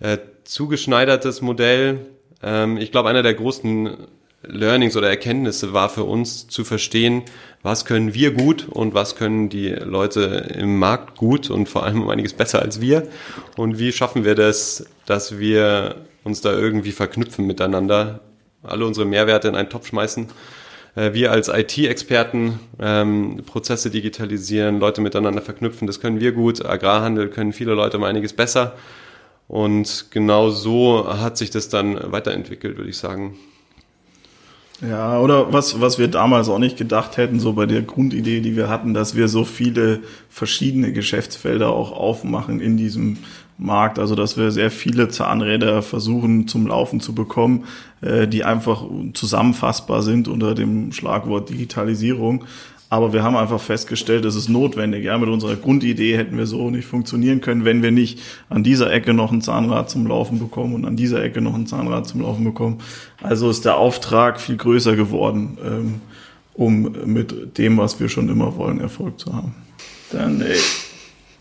äh, 0.00 0.18
zugeschneidertes 0.44 1.42
Modell. 1.42 2.06
Ähm, 2.42 2.76
ich 2.76 2.92
glaube, 2.92 3.08
einer 3.08 3.22
der 3.22 3.34
großen 3.34 3.96
Learnings 4.48 4.96
oder 4.96 5.08
Erkenntnisse 5.08 5.72
war 5.72 5.88
für 5.88 6.04
uns 6.04 6.48
zu 6.48 6.64
verstehen, 6.64 7.22
was 7.62 7.84
können 7.84 8.14
wir 8.14 8.32
gut 8.32 8.68
und 8.68 8.94
was 8.94 9.16
können 9.16 9.48
die 9.48 9.68
Leute 9.68 10.48
im 10.56 10.78
Markt 10.78 11.16
gut 11.16 11.50
und 11.50 11.68
vor 11.68 11.84
allem 11.84 12.02
um 12.02 12.08
einiges 12.08 12.32
besser 12.32 12.62
als 12.62 12.80
wir 12.80 13.08
und 13.56 13.78
wie 13.78 13.92
schaffen 13.92 14.24
wir 14.24 14.34
das, 14.34 14.86
dass 15.06 15.38
wir 15.38 15.96
uns 16.24 16.40
da 16.40 16.52
irgendwie 16.52 16.92
verknüpfen 16.92 17.46
miteinander, 17.46 18.20
alle 18.62 18.86
unsere 18.86 19.06
Mehrwerte 19.06 19.48
in 19.48 19.54
einen 19.54 19.70
Topf 19.70 19.88
schmeißen. 19.88 20.28
Äh, 20.94 21.12
wir 21.14 21.32
als 21.32 21.48
IT-Experten 21.48 22.58
ähm, 22.80 23.42
Prozesse 23.46 23.90
digitalisieren, 23.90 24.80
Leute 24.80 25.00
miteinander 25.00 25.42
verknüpfen, 25.42 25.86
das 25.86 26.00
können 26.00 26.20
wir 26.20 26.32
gut. 26.32 26.64
Agrarhandel 26.64 27.28
können 27.28 27.52
viele 27.52 27.74
Leute 27.74 27.96
um 27.98 28.04
einiges 28.04 28.32
besser. 28.32 28.76
Und 29.46 30.06
genau 30.10 30.50
so 30.50 31.08
hat 31.08 31.38
sich 31.38 31.50
das 31.50 31.68
dann 31.70 32.12
weiterentwickelt, 32.12 32.76
würde 32.76 32.90
ich 32.90 32.98
sagen. 32.98 33.38
Ja, 34.80 35.18
oder 35.18 35.52
was, 35.52 35.80
was 35.80 35.98
wir 35.98 36.06
damals 36.06 36.48
auch 36.48 36.60
nicht 36.60 36.76
gedacht 36.76 37.16
hätten, 37.16 37.40
so 37.40 37.52
bei 37.54 37.66
der 37.66 37.82
Grundidee, 37.82 38.40
die 38.40 38.54
wir 38.54 38.68
hatten, 38.68 38.94
dass 38.94 39.16
wir 39.16 39.26
so 39.26 39.44
viele 39.44 40.00
verschiedene 40.28 40.92
Geschäftsfelder 40.92 41.70
auch 41.70 41.90
aufmachen 41.90 42.60
in 42.60 42.76
diesem 42.76 43.18
Markt. 43.58 43.98
Also, 43.98 44.14
dass 44.14 44.36
wir 44.36 44.52
sehr 44.52 44.70
viele 44.70 45.08
Zahnräder 45.08 45.82
versuchen 45.82 46.46
zum 46.46 46.68
Laufen 46.68 47.00
zu 47.00 47.12
bekommen, 47.12 47.64
äh, 48.02 48.28
die 48.28 48.44
einfach 48.44 48.84
zusammenfassbar 49.14 50.02
sind 50.02 50.28
unter 50.28 50.54
dem 50.54 50.92
Schlagwort 50.92 51.50
Digitalisierung. 51.50 52.44
Aber 52.90 53.12
wir 53.12 53.22
haben 53.22 53.36
einfach 53.36 53.60
festgestellt, 53.60 54.24
es 54.24 54.34
ist 54.34 54.48
notwendig. 54.48 55.04
Ja, 55.04 55.18
mit 55.18 55.28
unserer 55.28 55.56
Grundidee 55.56 56.16
hätten 56.16 56.38
wir 56.38 56.46
so 56.46 56.70
nicht 56.70 56.86
funktionieren 56.86 57.42
können, 57.42 57.66
wenn 57.66 57.82
wir 57.82 57.90
nicht 57.90 58.20
an 58.48 58.62
dieser 58.64 58.90
Ecke 58.90 59.12
noch 59.12 59.30
ein 59.30 59.42
Zahnrad 59.42 59.90
zum 59.90 60.06
Laufen 60.06 60.38
bekommen 60.38 60.74
und 60.74 60.86
an 60.86 60.96
dieser 60.96 61.22
Ecke 61.22 61.42
noch 61.42 61.54
ein 61.54 61.66
Zahnrad 61.66 62.06
zum 62.06 62.22
Laufen 62.22 62.44
bekommen. 62.44 62.78
Also 63.22 63.50
ist 63.50 63.66
der 63.66 63.76
Auftrag 63.76 64.40
viel 64.40 64.56
größer 64.56 64.96
geworden, 64.96 65.58
ähm, 65.62 66.00
um 66.54 66.96
mit 67.04 67.58
dem, 67.58 67.76
was 67.76 68.00
wir 68.00 68.08
schon 68.08 68.30
immer 68.30 68.56
wollen, 68.56 68.80
Erfolg 68.80 69.20
zu 69.20 69.34
haben. 69.34 69.54
Dann 70.10 70.40
ey, 70.40 70.56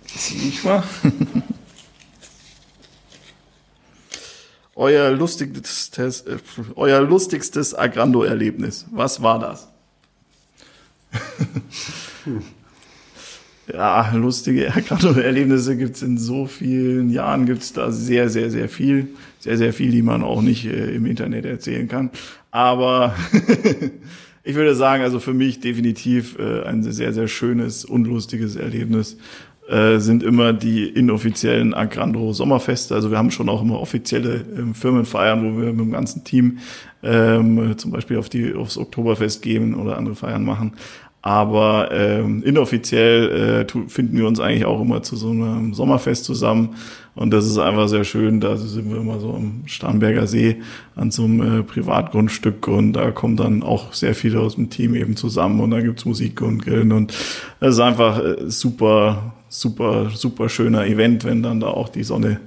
zieh 0.05 0.49
ich 0.49 0.63
mal. 0.65 0.83
euer 4.75 5.11
lustigstes, 5.11 6.21
äh, 6.21 6.37
euer 6.75 6.99
lustigstes 6.99 7.73
Agrando-Erlebnis. 7.73 8.85
Was 8.91 9.21
war 9.21 9.39
das? 9.39 9.69
Ja, 13.73 14.11
lustige 14.13 14.65
Erlebnisse 14.65 15.77
gibt 15.77 15.95
es 15.95 16.01
in 16.01 16.17
so 16.17 16.45
vielen 16.45 17.09
Jahren, 17.09 17.45
gibt 17.45 17.61
es 17.61 17.73
da 17.73 17.91
sehr, 17.91 18.29
sehr, 18.29 18.49
sehr 18.49 18.69
viel. 18.69 19.09
Sehr, 19.39 19.57
sehr 19.57 19.71
viel, 19.71 19.91
die 19.91 20.01
man 20.01 20.23
auch 20.23 20.41
nicht 20.41 20.65
äh, 20.65 20.95
im 20.95 21.05
Internet 21.05 21.45
erzählen 21.45 21.87
kann. 21.87 22.09
Aber 22.51 23.15
ich 24.43 24.55
würde 24.55 24.75
sagen, 24.75 25.03
also 25.03 25.19
für 25.19 25.33
mich 25.33 25.59
definitiv 25.59 26.37
äh, 26.39 26.63
ein 26.63 26.83
sehr, 26.83 27.13
sehr 27.13 27.27
schönes, 27.27 27.85
unlustiges 27.85 28.55
Erlebnis 28.55 29.17
äh, 29.69 29.99
sind 29.99 30.23
immer 30.23 30.53
die 30.53 30.87
inoffiziellen 30.87 31.73
Agrandro 31.73 32.31
Sommerfeste. 32.33 32.95
Also 32.95 33.11
wir 33.11 33.17
haben 33.17 33.31
schon 33.31 33.49
auch 33.49 33.61
immer 33.61 33.79
offizielle 33.79 34.45
ähm, 34.57 34.73
Firmenfeiern, 34.73 35.43
wo 35.43 35.61
wir 35.61 35.73
mit 35.73 35.79
dem 35.79 35.91
ganzen 35.91 36.23
Team 36.23 36.59
ähm, 37.03 37.77
zum 37.77 37.91
Beispiel 37.91 38.17
auf 38.17 38.29
die 38.29 38.53
aufs 38.53 38.77
Oktoberfest 38.77 39.41
gehen 39.41 39.75
oder 39.75 39.97
andere 39.97 40.15
Feiern 40.15 40.45
machen. 40.45 40.73
Aber 41.21 41.89
ähm, 41.91 42.43
inoffiziell 42.43 43.65
äh, 43.67 43.89
finden 43.89 44.17
wir 44.17 44.27
uns 44.27 44.39
eigentlich 44.39 44.65
auch 44.65 44.79
immer 44.81 45.03
zu 45.03 45.15
so 45.15 45.31
einem 45.31 45.73
Sommerfest 45.73 46.23
zusammen. 46.23 46.75
Und 47.15 47.31
das 47.31 47.45
ist 47.47 47.57
einfach 47.57 47.87
sehr 47.89 48.03
schön. 48.03 48.39
Da 48.39 48.55
sind 48.57 48.89
wir 48.91 48.97
immer 48.97 49.19
so 49.19 49.33
am 49.33 49.63
Starnberger 49.65 50.27
See 50.27 50.57
an 50.95 51.09
so 51.09 51.23
einem 51.23 51.59
äh, 51.59 51.63
Privatgrundstück. 51.63 52.67
Und 52.67 52.93
da 52.93 53.11
kommen 53.11 53.35
dann 53.35 53.63
auch 53.63 53.93
sehr 53.93 54.13
viele 54.13 54.39
aus 54.39 54.55
dem 54.55 54.69
Team 54.69 54.93
eben 54.93 55.15
zusammen. 55.15 55.59
Und 55.59 55.71
da 55.71 55.81
gibt's 55.81 56.05
Musik 56.05 56.41
und 56.41 56.63
Grillen. 56.63 56.91
Und 56.91 57.13
das 57.59 57.73
ist 57.73 57.79
einfach 57.79 58.23
äh, 58.23 58.35
super, 58.49 59.33
super, 59.49 60.11
super 60.11 60.47
schöner 60.47 60.85
Event, 60.85 61.25
wenn 61.25 61.41
dann 61.41 61.59
da 61.59 61.67
auch 61.67 61.89
die 61.89 62.03
Sonne 62.03 62.39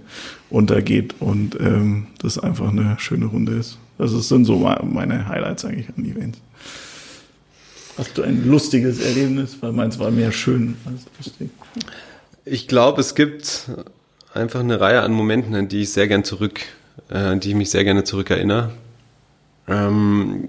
untergeht. 0.48 1.16
Und 1.18 1.58
ähm, 1.60 2.06
das 2.22 2.38
einfach 2.38 2.70
eine 2.70 2.94
schöne 2.98 3.26
Runde 3.26 3.52
ist. 3.52 3.78
Das 3.98 4.12
sind 4.28 4.44
so 4.44 4.56
meine 4.84 5.28
Highlights 5.28 5.64
eigentlich 5.64 5.88
an 5.94 6.04
Events. 6.04 6.40
Hast 8.01 8.16
du 8.16 8.22
ein 8.22 8.48
lustiges 8.48 8.98
Erlebnis? 8.98 9.59
Weil 9.61 9.72
meins 9.72 9.98
war 9.98 10.11
mehr 10.11 10.32
schön 10.32 10.74
als 10.86 11.03
lustig. 11.18 11.51
Ich 12.46 12.66
glaube, 12.66 13.03
es 13.03 13.14
gibt 13.14 13.68
einfach 14.32 14.61
eine 14.61 14.80
Reihe 14.80 15.03
an 15.03 15.12
Momenten, 15.12 15.55
an 15.55 15.68
die 15.68 15.82
ich 15.82 15.92
sehr 15.92 16.09
gern 16.09 16.24
zurück, 16.24 16.61
äh, 17.11 17.18
an 17.18 17.40
die 17.40 17.51
ich 17.51 17.55
mich 17.55 17.68
sehr 17.68 17.84
gerne 17.84 18.03
zurückerinnere. 18.03 18.70
Ähm, 19.68 20.48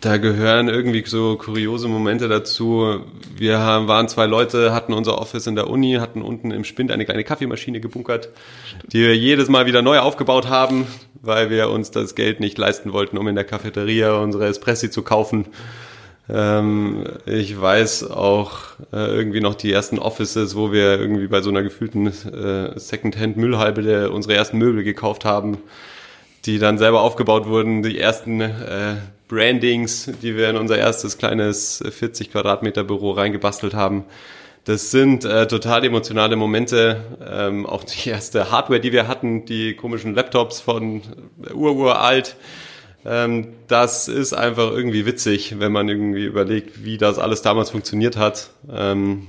da 0.00 0.18
gehören 0.18 0.68
irgendwie 0.68 1.02
so 1.04 1.36
kuriose 1.36 1.88
Momente 1.88 2.28
dazu. 2.28 3.00
Wir 3.36 3.58
haben, 3.58 3.88
waren 3.88 4.06
zwei 4.06 4.26
Leute, 4.26 4.72
hatten 4.72 4.92
unser 4.92 5.18
Office 5.18 5.48
in 5.48 5.56
der 5.56 5.68
Uni, 5.68 5.94
hatten 5.94 6.22
unten 6.22 6.52
im 6.52 6.62
Spind 6.62 6.92
eine 6.92 7.04
kleine 7.04 7.24
Kaffeemaschine 7.24 7.80
gebunkert, 7.80 8.28
die 8.86 9.00
wir 9.00 9.16
jedes 9.16 9.48
Mal 9.48 9.66
wieder 9.66 9.82
neu 9.82 9.98
aufgebaut 9.98 10.48
haben, 10.48 10.86
weil 11.22 11.50
wir 11.50 11.70
uns 11.70 11.90
das 11.90 12.14
Geld 12.14 12.38
nicht 12.38 12.56
leisten 12.56 12.92
wollten, 12.92 13.18
um 13.18 13.26
in 13.26 13.34
der 13.34 13.44
Cafeteria 13.44 14.14
unsere 14.14 14.46
Espressi 14.46 14.92
zu 14.92 15.02
kaufen. 15.02 15.46
Ähm, 16.32 17.04
ich 17.26 17.60
weiß 17.60 18.10
auch 18.10 18.52
äh, 18.92 18.96
irgendwie 18.96 19.40
noch 19.40 19.54
die 19.54 19.70
ersten 19.70 19.98
Offices, 19.98 20.56
wo 20.56 20.72
wir 20.72 20.98
irgendwie 20.98 21.26
bei 21.26 21.42
so 21.42 21.50
einer 21.50 21.62
gefühlten 21.62 22.06
äh, 22.06 22.78
Secondhand-Müllhalbe 22.78 24.10
unsere 24.10 24.34
ersten 24.34 24.56
Möbel 24.56 24.82
gekauft 24.82 25.26
haben, 25.26 25.58
die 26.46 26.58
dann 26.58 26.78
selber 26.78 27.02
aufgebaut 27.02 27.46
wurden, 27.46 27.82
die 27.82 27.98
ersten 27.98 28.40
äh, 28.40 28.96
Brandings, 29.28 30.10
die 30.22 30.36
wir 30.36 30.48
in 30.48 30.56
unser 30.56 30.78
erstes 30.78 31.18
kleines 31.18 31.84
40 31.86 32.32
Quadratmeter 32.32 32.84
Büro 32.84 33.10
reingebastelt 33.10 33.74
haben. 33.74 34.04
Das 34.64 34.90
sind 34.90 35.24
äh, 35.24 35.46
total 35.48 35.84
emotionale 35.84 36.36
Momente. 36.36 37.04
Ähm, 37.30 37.66
auch 37.66 37.84
die 37.84 38.08
erste 38.08 38.50
Hardware, 38.50 38.80
die 38.80 38.92
wir 38.92 39.06
hatten, 39.06 39.44
die 39.44 39.74
komischen 39.74 40.14
Laptops 40.14 40.60
von 40.60 41.02
ururalt. 41.52 42.36
Ähm, 43.04 43.48
das 43.66 44.08
ist 44.08 44.32
einfach 44.32 44.70
irgendwie 44.70 45.06
witzig, 45.06 45.56
wenn 45.58 45.72
man 45.72 45.88
irgendwie 45.88 46.24
überlegt, 46.24 46.84
wie 46.84 46.98
das 46.98 47.18
alles 47.18 47.42
damals 47.42 47.70
funktioniert 47.70 48.16
hat. 48.16 48.50
Ähm, 48.70 49.26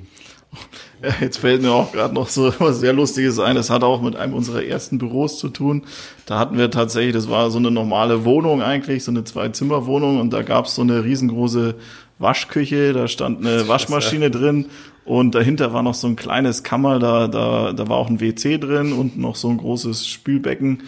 ja, 1.02 1.10
jetzt 1.20 1.38
fällt 1.38 1.62
mir 1.62 1.72
auch 1.72 1.92
gerade 1.92 2.14
noch 2.14 2.30
so 2.30 2.54
was 2.60 2.80
sehr 2.80 2.94
Lustiges 2.94 3.40
ein. 3.40 3.56
Das 3.56 3.70
hat 3.70 3.84
auch 3.84 4.02
mit 4.02 4.16
einem 4.16 4.34
unserer 4.34 4.64
ersten 4.64 4.98
Büros 4.98 5.40
zu 5.40 5.50
tun. 5.50 5.84
Da 6.26 6.40
hatten 6.40 6.58
wir 6.58 6.72
tatsächlich, 6.72 7.14
das 7.14 7.30
war 7.30 7.52
so 7.52 7.58
eine 7.58 7.72
normale 7.72 8.26
Wohnung 8.26 8.62
eigentlich, 8.62 9.04
so 9.04 9.12
eine 9.12 9.24
Zwei-Zimmer-Wohnung 9.24 10.20
und 10.20 10.32
da 10.32 10.44
gab 10.44 10.66
es 10.66 10.76
so 10.76 10.82
eine 10.82 11.04
riesengroße 11.04 11.76
Waschküche, 12.20 12.94
da 12.94 13.08
stand 13.08 13.46
eine 13.46 13.68
Waschmaschine 13.68 14.32
drin 14.32 14.68
und 15.04 15.36
dahinter 15.36 15.74
war 15.74 15.84
noch 15.84 15.96
so 15.96 16.08
ein 16.08 16.16
kleines 16.16 16.64
Kammer, 16.64 17.00
da, 17.00 17.28
da, 17.28 17.74
da 17.74 17.90
war 17.90 17.98
auch 17.98 18.10
ein 18.10 18.22
WC 18.22 18.58
drin 18.58 18.94
und 18.94 19.18
noch 19.18 19.36
so 19.36 19.50
ein 19.50 19.58
großes 19.58 20.08
Spülbecken. 20.08 20.84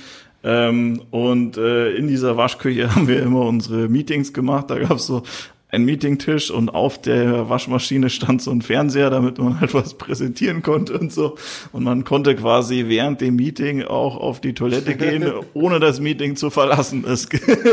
Ähm, 0.48 1.02
und 1.10 1.58
äh, 1.58 1.96
in 1.96 2.08
dieser 2.08 2.38
Waschküche 2.38 2.96
haben 2.96 3.08
wir 3.08 3.22
immer 3.22 3.42
unsere 3.42 3.90
Meetings 3.90 4.32
gemacht. 4.32 4.70
Da 4.70 4.78
gab 4.78 4.98
es 4.98 5.08
so 5.08 5.24
ein 5.76 5.84
Meetingtisch 5.84 6.50
und 6.50 6.70
auf 6.70 7.02
der 7.02 7.50
Waschmaschine 7.50 8.10
stand 8.10 8.42
so 8.42 8.52
ein 8.52 8.62
Fernseher, 8.62 9.10
damit 9.10 9.38
man 9.38 9.60
halt 9.60 9.74
was 9.74 9.96
präsentieren 9.96 10.64
konnte 10.64 10.98
und 10.98 11.12
so. 11.12 11.36
Und 11.72 11.84
man 11.84 12.04
konnte 12.04 12.36
quasi 12.36 12.86
während 12.88 13.22
dem 13.22 13.36
Meeting 13.36 13.84
auch 13.84 14.16
auf 14.16 14.42
die 14.42 14.54
Toilette 14.54 14.96
gehen, 14.96 15.32
ohne 15.54 15.80
das 15.80 16.00
Meeting 16.00 16.36
zu 16.36 16.50
verlassen. 16.50 17.04
Das, 17.06 17.28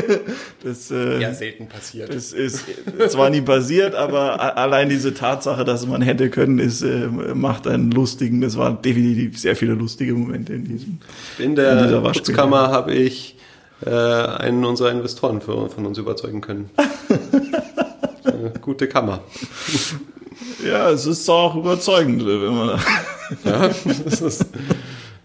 das 0.65 0.91
äh, 0.91 1.21
ja 1.21 1.33
selten 1.33 1.69
passiert. 1.69 2.13
Das 2.13 2.33
ist 2.33 2.65
zwar 3.09 3.31
nie 3.31 3.41
passiert, 3.41 3.95
aber 3.95 4.59
allein 4.59 4.89
diese 4.89 5.15
Tatsache, 5.15 5.65
dass 5.65 5.87
man 5.87 6.03
hätte 6.03 6.29
können, 6.29 6.59
ist, 6.59 6.83
äh, 6.83 7.07
macht 7.35 7.67
einen 7.67 7.91
lustigen. 7.91 8.41
Das 8.41 8.57
waren 8.57 8.83
definitiv 8.83 9.39
sehr 9.39 9.57
viele 9.57 9.75
lustige 9.75 10.15
Momente 10.15 10.55
in 10.55 10.65
diesem. 10.65 10.99
In 11.39 11.55
der 11.55 11.73
in 11.79 11.85
dieser 11.85 12.01
Putzkammer 12.01 12.69
habe 12.69 12.93
ich 12.93 13.37
äh, 13.85 13.91
einen 13.91 14.65
unserer 14.65 14.91
Investoren 14.91 15.41
für, 15.41 15.69
von 15.69 15.87
uns 15.87 15.99
überzeugen 15.99 16.41
können. 16.41 16.71
Gute 18.61 18.89
Kammer. 18.89 19.21
Ja, 20.65 20.91
es 20.91 21.07
ist 21.07 21.29
auch 21.29 21.55
überzeugend, 21.57 22.25
wenn 22.25 22.55
man. 22.55 22.81
ja, 23.45 23.69
das 23.69 24.21
ist, 24.21 24.47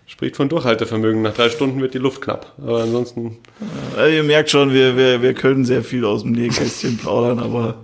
spricht 0.05 0.36
von 0.36 0.49
Durchhaltevermögen. 0.49 1.22
Nach 1.22 1.34
drei 1.34 1.49
Stunden 1.49 1.82
wird 1.82 1.93
die 1.93 1.99
Luft 1.99 2.22
knapp. 2.22 2.53
Aber 2.57 2.84
ansonsten. 2.84 3.38
Also 3.95 4.15
ihr 4.15 4.24
merkt 4.24 4.49
schon, 4.49 4.74
wir, 4.74 4.97
wir, 4.97 5.22
wir 5.22 5.34
können 5.34 5.65
sehr 5.65 5.84
viel 5.84 6.05
aus 6.05 6.24
dem 6.24 6.32
Nähkästchen 6.32 6.97
plaudern, 6.97 7.39
aber 7.39 7.76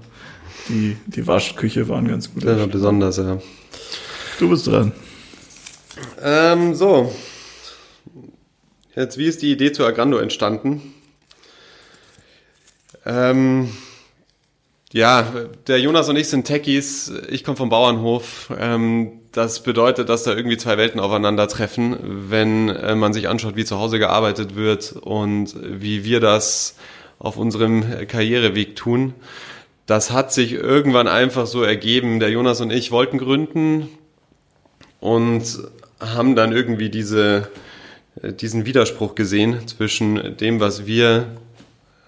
die, 0.70 0.98
die 1.08 1.26
Waschküche 1.28 1.88
waren 1.90 2.08
ganz 2.08 2.34
gut. 2.34 2.44
Ja, 2.44 2.66
besonders, 2.66 3.18
ja. 3.18 3.40
Du 4.40 4.50
bist 4.50 4.68
dran. 4.68 4.92
Ähm, 6.22 6.74
so, 6.74 7.12
Jetzt, 8.96 9.18
wie 9.18 9.26
ist 9.26 9.42
die 9.42 9.52
Idee 9.52 9.72
zu 9.72 9.86
Agrando 9.86 10.18
entstanden? 10.18 10.94
Ähm, 13.06 13.72
ja, 14.94 15.28
der 15.66 15.80
Jonas 15.80 16.08
und 16.08 16.18
ich 16.18 16.30
sind 16.30 16.46
Techies. 16.46 17.12
Ich 17.30 17.44
komme 17.44 17.58
vom 17.58 17.70
Bauernhof. 17.70 18.54
Ähm, 18.58 19.14
das 19.32 19.64
bedeutet, 19.64 20.08
dass 20.08 20.22
da 20.22 20.36
irgendwie 20.36 20.58
zwei 20.58 20.78
Welten 20.78 21.00
aufeinandertreffen, 21.00 22.30
wenn 22.30 22.70
äh, 22.70 22.94
man 22.94 23.12
sich 23.12 23.28
anschaut, 23.28 23.56
wie 23.56 23.66
zu 23.66 23.80
Hause 23.80 23.98
gearbeitet 23.98 24.56
wird 24.56 24.94
und 25.02 25.56
wie 25.64 26.04
wir 26.04 26.20
das 26.20 26.76
auf 27.18 27.38
unserem 27.38 28.08
Karriereweg 28.08 28.76
tun. 28.76 29.16
Das 29.88 30.12
hat 30.12 30.32
sich 30.32 30.54
irgendwann 30.54 31.08
einfach 31.08 31.48
so 31.48 31.64
ergeben. 31.64 32.20
Der 32.20 32.30
Jonas 32.30 32.62
und 32.62 32.72
ich 32.72 32.92
wollten 32.92 33.18
gründen 33.18 33.90
und 35.00 35.44
haben 36.00 36.36
dann 36.36 36.52
irgendwie 36.52 36.90
diese 36.90 37.50
äh, 38.22 38.32
diesen 38.32 38.68
Widerspruch 38.68 39.16
gesehen 39.16 39.68
zwischen 39.68 40.38
dem, 40.38 40.60
was 40.60 40.86
wir 40.86 41.26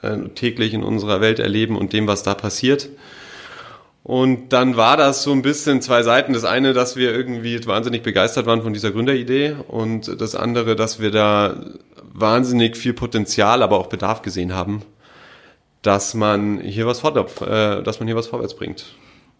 äh, 0.06 0.30
täglich 0.30 0.74
in 0.74 0.84
unserer 0.84 1.22
Welt 1.22 1.39
erleben 1.39 1.78
und 1.78 1.93
dem, 1.93 2.08
was 2.08 2.24
da 2.24 2.34
passiert. 2.34 2.89
Und 4.03 4.53
dann 4.53 4.78
war 4.78 4.97
das 4.97 5.24
so 5.24 5.32
ein 5.32 5.41
bisschen 5.41 5.82
zwei 5.82 6.03
Seiten. 6.03 6.34
Das 6.34 6.45
eine, 6.45 6.74
dass 6.74 6.95
wir 6.95 7.12
irgendwie 7.12 7.66
wahnsinnig 7.66 8.03
begeistert 8.03 8.45
waren 8.45 8.62
von 8.62 8.72
dieser 8.72 8.91
Gründeridee 8.91 9.56
und 9.68 10.22
das 10.22 10.36
andere, 10.36 10.76
dass 10.76 10.99
wir 10.99 11.10
da 11.10 11.56
wahnsinnig 12.14 12.78
viel 12.78 12.93
Potenzial, 12.93 13.64
aber 13.64 13.80
auch 13.80 13.88
Bedarf 13.88 14.22
gesehen 14.22 14.53
haben, 14.53 14.84
dass 15.82 16.14
man 16.14 16.60
hier 16.60 16.86
was 16.86 16.99
fort, 16.99 17.18
äh, 17.41 17.82
dass 17.82 17.99
man 17.99 18.08
hier 18.08 18.16
was 18.16 18.28
vorwärts 18.28 18.56
bringt. 18.56 18.95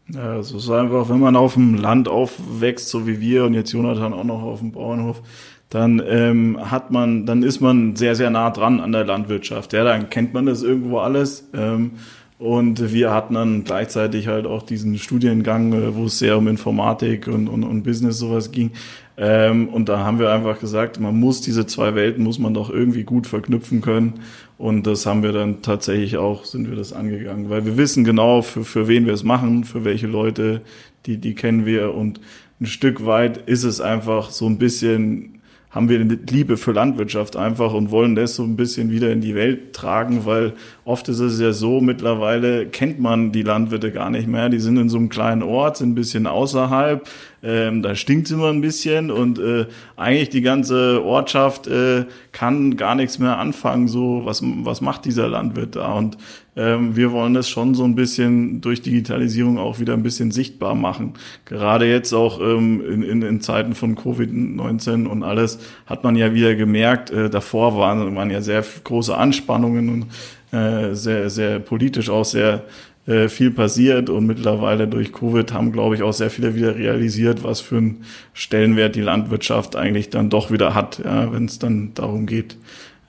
Ja, 0.08 0.38
es 0.38 0.52
ist 0.52 0.70
einfach, 0.70 1.10
wenn 1.10 1.20
man 1.20 1.36
auf 1.36 1.56
dem 1.56 1.76
Land 1.76 2.08
aufwächst, 2.08 2.90
so 2.90 3.08
wie 3.08 3.20
wir 3.20 3.46
und 3.46 3.54
jetzt 3.54 3.72
Jonathan 3.72 4.14
auch 4.14 4.24
noch 4.24 4.42
auf 4.42 4.60
dem 4.60 4.72
Bauernhof, 4.72 5.22
dann 5.70 6.02
ähm, 6.08 6.58
hat 6.70 6.92
man, 6.92 7.26
dann 7.26 7.44
ist 7.44 7.60
man 7.60 7.96
sehr, 7.96 8.16
sehr 8.16 8.30
nah 8.30 8.50
dran 8.52 8.80
an 8.80 8.92
der 8.92 9.06
Landwirtschaft. 9.06 9.74
Ja, 9.74 9.84
dann 9.84 10.10
kennt 10.10 10.34
man 10.34 10.46
das 10.46 10.64
irgendwo 10.64 11.00
alles. 11.00 11.50
Ähm, 11.54 11.92
und 12.38 12.92
wir 12.94 13.12
hatten 13.12 13.36
dann 13.36 13.64
gleichzeitig 13.64 14.28
halt 14.28 14.46
auch 14.46 14.62
diesen 14.62 14.98
Studiengang, 14.98 15.74
äh, 15.74 15.96
wo 15.96 16.06
es 16.06 16.20
sehr 16.20 16.38
um 16.38 16.48
Informatik 16.48 17.28
und, 17.28 17.48
und, 17.48 17.64
und 17.64 17.84
Business 17.84 18.20
sowas 18.20 18.52
ging. 18.52 18.72
Ähm, 19.18 19.70
und 19.70 19.88
da 19.88 20.00
haben 20.00 20.20
wir 20.20 20.32
einfach 20.32 20.60
gesagt, 20.60 21.00
man 21.00 21.18
muss 21.18 21.40
diese 21.42 21.66
zwei 21.66 21.96
Welten, 21.96 22.24
muss 22.24 22.38
man 22.38 22.54
doch 22.54 22.70
irgendwie 22.70 23.04
gut 23.04 23.26
verknüpfen 23.26 23.82
können. 23.82 24.16
Und 24.58 24.86
das 24.86 25.06
haben 25.06 25.24
wir 25.24 25.32
dann 25.32 25.62
tatsächlich 25.62 26.18
auch, 26.18 26.44
sind 26.44 26.70
wir 26.70 26.76
das 26.76 26.92
angegangen. 26.92 27.50
Weil 27.50 27.66
wir 27.66 27.78
wissen 27.78 28.04
genau, 28.04 28.42
für, 28.42 28.66
für 28.66 28.88
wen 28.90 29.06
wir 29.06 29.14
es 29.14 29.24
machen, 29.24 29.64
für 29.64 29.86
welche 29.86 30.08
Leute, 30.08 30.62
die, 31.06 31.18
die 31.18 31.36
kennen 31.36 31.66
wir. 31.66 31.94
Und 31.94 32.20
ein 32.60 32.66
Stück 32.66 33.06
weit 33.06 33.38
ist 33.38 33.64
es 33.64 33.80
einfach 33.80 34.30
so 34.30 34.46
ein 34.46 34.58
bisschen 34.58 35.42
haben 35.76 35.90
wir 35.90 36.00
eine 36.00 36.18
Liebe 36.30 36.56
für 36.56 36.72
Landwirtschaft 36.72 37.36
einfach 37.36 37.74
und 37.74 37.92
wollen 37.92 38.16
das 38.16 38.36
so 38.36 38.44
ein 38.44 38.56
bisschen 38.56 38.90
wieder 38.92 39.12
in 39.12 39.20
die 39.20 39.36
Welt 39.36 39.74
tragen, 39.74 40.26
weil 40.26 40.54
oft 40.86 41.10
ist 41.10 41.20
es 41.20 41.38
ja 41.38 41.52
so, 41.52 41.82
mittlerweile 41.82 42.66
kennt 42.68 43.02
man 43.02 43.34
die 43.34 43.44
Landwirte 43.44 43.92
gar 43.92 44.10
nicht 44.10 44.26
mehr. 44.26 44.48
Die 44.48 44.60
sind 44.60 44.78
in 44.78 44.88
so 44.88 44.98
einem 44.98 45.10
kleinen 45.10 45.44
Ort, 45.44 45.76
sind 45.76 45.90
ein 45.90 45.96
bisschen 45.96 46.28
außerhalb, 46.28 47.06
ähm, 47.44 47.82
da 47.82 47.94
stinkt 47.94 48.28
es 48.28 48.32
immer 48.32 48.52
ein 48.52 48.62
bisschen 48.62 49.12
und 49.12 49.38
äh, 49.38 49.66
eigentlich 49.98 50.30
die 50.30 50.42
ganze 50.42 51.04
Ortschaft 51.04 51.68
äh, 51.68 52.06
kann 52.32 52.78
gar 52.78 52.96
nichts 52.96 53.20
mehr 53.20 53.38
anfangen. 53.38 53.90
So, 53.90 54.22
was, 54.24 54.42
was 54.44 54.80
macht 54.80 55.04
dieser 55.04 55.28
Landwirt 55.28 55.76
da? 55.76 55.92
Und 55.92 56.18
ähm, 56.56 56.96
wir 56.96 57.12
wollen 57.12 57.34
das 57.34 57.50
schon 57.50 57.76
so 57.76 57.84
ein 57.84 57.96
bisschen 57.96 58.62
durch 58.62 58.82
Digitalisierung 58.82 59.58
auch 59.58 59.80
wieder 59.80 59.94
ein 59.94 60.04
bisschen 60.04 60.32
sichtbar 60.32 60.76
machen. 60.76 61.14
Gerade 61.46 61.86
jetzt 61.86 62.14
auch 62.14 62.40
ähm, 62.40 62.82
in, 62.88 63.04
in, 63.04 63.22
in 63.22 63.42
Zeiten 63.42 63.76
von 63.76 63.96
Covid-19 63.96 65.06
und 65.06 65.24
alles 65.24 65.60
hat 65.86 66.04
man 66.04 66.16
ja 66.16 66.34
wieder 66.34 66.56
gemerkt, 66.56 67.12
äh, 67.12 67.30
davor 67.30 67.78
waren, 67.78 68.16
waren 68.16 68.30
ja 68.30 68.42
sehr 68.42 68.64
große 68.84 69.16
Anspannungen 69.16 69.90
und 69.90 70.58
äh, 70.58 70.96
sehr, 70.96 71.30
sehr 71.30 71.60
politisch 71.60 72.10
auch 72.10 72.26
sehr 72.26 72.64
äh, 73.08 73.28
viel 73.28 73.52
passiert 73.52 74.10
und 74.10 74.26
mittlerweile 74.26 74.88
durch 74.88 75.14
Covid 75.14 75.54
haben, 75.54 75.72
glaube 75.72 75.96
ich, 75.96 76.02
auch 76.02 76.14
sehr 76.14 76.30
viele 76.30 76.56
wieder 76.56 76.76
realisiert, 76.76 77.44
was 77.44 77.62
für 77.62 77.78
einen 77.78 78.06
Stellenwert 78.34 78.96
die 78.96 79.02
Landwirtschaft 79.02 79.76
eigentlich 79.76 80.10
dann 80.10 80.30
doch 80.30 80.52
wieder 80.52 80.74
hat, 80.74 81.02
ja, 81.04 81.32
wenn 81.32 81.46
es 81.46 81.60
dann 81.60 81.94
darum 81.94 82.26
geht, 82.26 82.58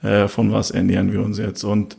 äh, 0.03 0.27
von 0.27 0.51
was 0.51 0.69
ernähren 0.69 1.11
wir 1.13 1.21
uns 1.21 1.39
jetzt. 1.39 1.63
Und 1.63 1.97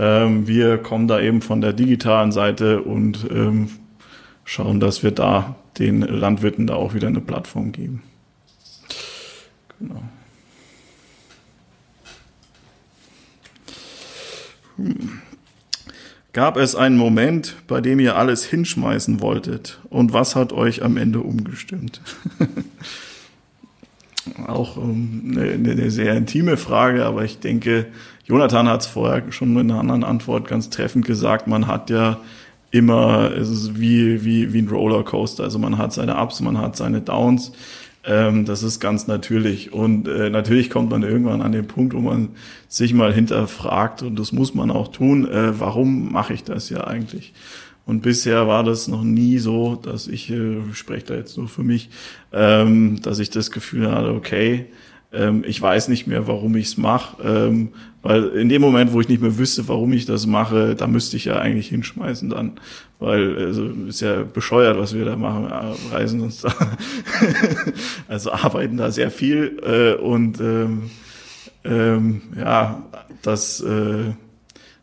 ähm, 0.00 0.46
wir 0.46 0.78
kommen 0.78 1.08
da 1.08 1.20
eben 1.20 1.42
von 1.42 1.60
der 1.60 1.74
digitalen 1.74 2.32
Seite 2.32 2.80
und 2.80 3.26
ähm, 3.30 3.68
schauen, 4.44 4.80
dass 4.80 5.02
wir 5.02 5.10
da 5.10 5.56
den 5.78 6.00
Landwirten 6.00 6.66
da 6.66 6.74
auch 6.74 6.94
wieder 6.94 7.08
eine 7.08 7.20
Plattform 7.20 7.70
geben. 7.70 8.02
Genau. 9.78 10.02
Hm. 14.76 15.20
Gab 16.32 16.56
es 16.56 16.74
einen 16.74 16.96
Moment, 16.96 17.56
bei 17.66 17.82
dem 17.82 18.00
ihr 18.00 18.16
alles 18.16 18.44
hinschmeißen 18.44 19.20
wolltet? 19.20 19.80
Und 19.90 20.14
was 20.14 20.34
hat 20.34 20.52
euch 20.54 20.82
am 20.82 20.96
Ende 20.96 21.20
umgestimmt? 21.20 22.00
Auch 24.46 24.76
ähm, 24.76 25.32
eine, 25.36 25.72
eine, 25.72 25.90
sehr 25.90 26.14
intime 26.14 26.56
Frage, 26.56 27.04
aber 27.04 27.24
ich 27.24 27.40
denke, 27.40 27.86
Jonathan 28.30 28.68
hat 28.68 28.82
es 28.82 28.86
vorher 28.86 29.32
schon 29.32 29.56
in 29.56 29.72
einer 29.72 29.80
anderen 29.80 30.04
Antwort 30.04 30.46
ganz 30.46 30.70
treffend 30.70 31.04
gesagt. 31.04 31.48
Man 31.48 31.66
hat 31.66 31.90
ja 31.90 32.20
immer, 32.70 33.32
es 33.32 33.50
ist 33.50 33.80
wie, 33.80 34.24
wie, 34.24 34.52
wie 34.52 34.62
ein 34.62 34.68
Rollercoaster. 34.68 35.42
Also 35.42 35.58
man 35.58 35.78
hat 35.78 35.92
seine 35.92 36.16
Ups, 36.16 36.40
man 36.40 36.56
hat 36.56 36.76
seine 36.76 37.00
Downs. 37.00 37.50
Ähm, 38.04 38.44
das 38.44 38.62
ist 38.62 38.78
ganz 38.78 39.08
natürlich. 39.08 39.72
Und 39.72 40.06
äh, 40.06 40.30
natürlich 40.30 40.70
kommt 40.70 40.90
man 40.90 41.02
irgendwann 41.02 41.42
an 41.42 41.50
den 41.50 41.66
Punkt, 41.66 41.92
wo 41.92 41.98
man 41.98 42.28
sich 42.68 42.94
mal 42.94 43.12
hinterfragt, 43.12 44.04
und 44.04 44.16
das 44.16 44.30
muss 44.30 44.54
man 44.54 44.70
auch 44.70 44.92
tun, 44.92 45.28
äh, 45.28 45.58
warum 45.58 46.12
mache 46.12 46.32
ich 46.32 46.44
das 46.44 46.70
ja 46.70 46.86
eigentlich? 46.86 47.32
Und 47.84 48.02
bisher 48.02 48.46
war 48.46 48.62
das 48.62 48.86
noch 48.86 49.02
nie 49.02 49.38
so, 49.38 49.74
dass 49.74 50.06
ich, 50.06 50.30
äh, 50.30 50.60
spreche 50.72 51.06
da 51.06 51.14
jetzt 51.14 51.36
nur 51.36 51.48
für 51.48 51.64
mich, 51.64 51.90
ähm, 52.32 53.02
dass 53.02 53.18
ich 53.18 53.30
das 53.30 53.50
Gefühl 53.50 53.90
hatte, 53.90 54.14
okay, 54.14 54.66
ähm, 55.12 55.44
ich 55.46 55.60
weiß 55.60 55.88
nicht 55.88 56.06
mehr, 56.06 56.26
warum 56.26 56.56
ich 56.56 56.66
es 56.66 56.76
mache, 56.76 57.22
ähm, 57.22 57.68
weil 58.02 58.28
in 58.28 58.48
dem 58.48 58.62
Moment, 58.62 58.92
wo 58.92 59.00
ich 59.00 59.08
nicht 59.08 59.20
mehr 59.20 59.36
wüsste, 59.38 59.68
warum 59.68 59.92
ich 59.92 60.06
das 60.06 60.26
mache, 60.26 60.74
da 60.74 60.86
müsste 60.86 61.16
ich 61.16 61.26
ja 61.26 61.38
eigentlich 61.38 61.68
hinschmeißen 61.68 62.30
dann, 62.30 62.52
weil 62.98 63.36
also 63.36 63.66
ist 63.88 64.00
ja 64.00 64.22
bescheuert, 64.22 64.78
was 64.78 64.94
wir 64.94 65.04
da 65.04 65.16
machen, 65.16 65.46
äh, 65.46 65.94
reisen 65.94 66.20
uns 66.20 66.42
da, 66.42 66.54
also 68.08 68.32
arbeiten 68.32 68.76
da 68.76 68.90
sehr 68.90 69.10
viel 69.10 69.60
äh, 69.62 70.00
und 70.00 70.40
ähm, 70.40 70.90
ähm, 71.64 72.22
ja, 72.38 72.82
das 73.22 73.60
äh, 73.60 74.12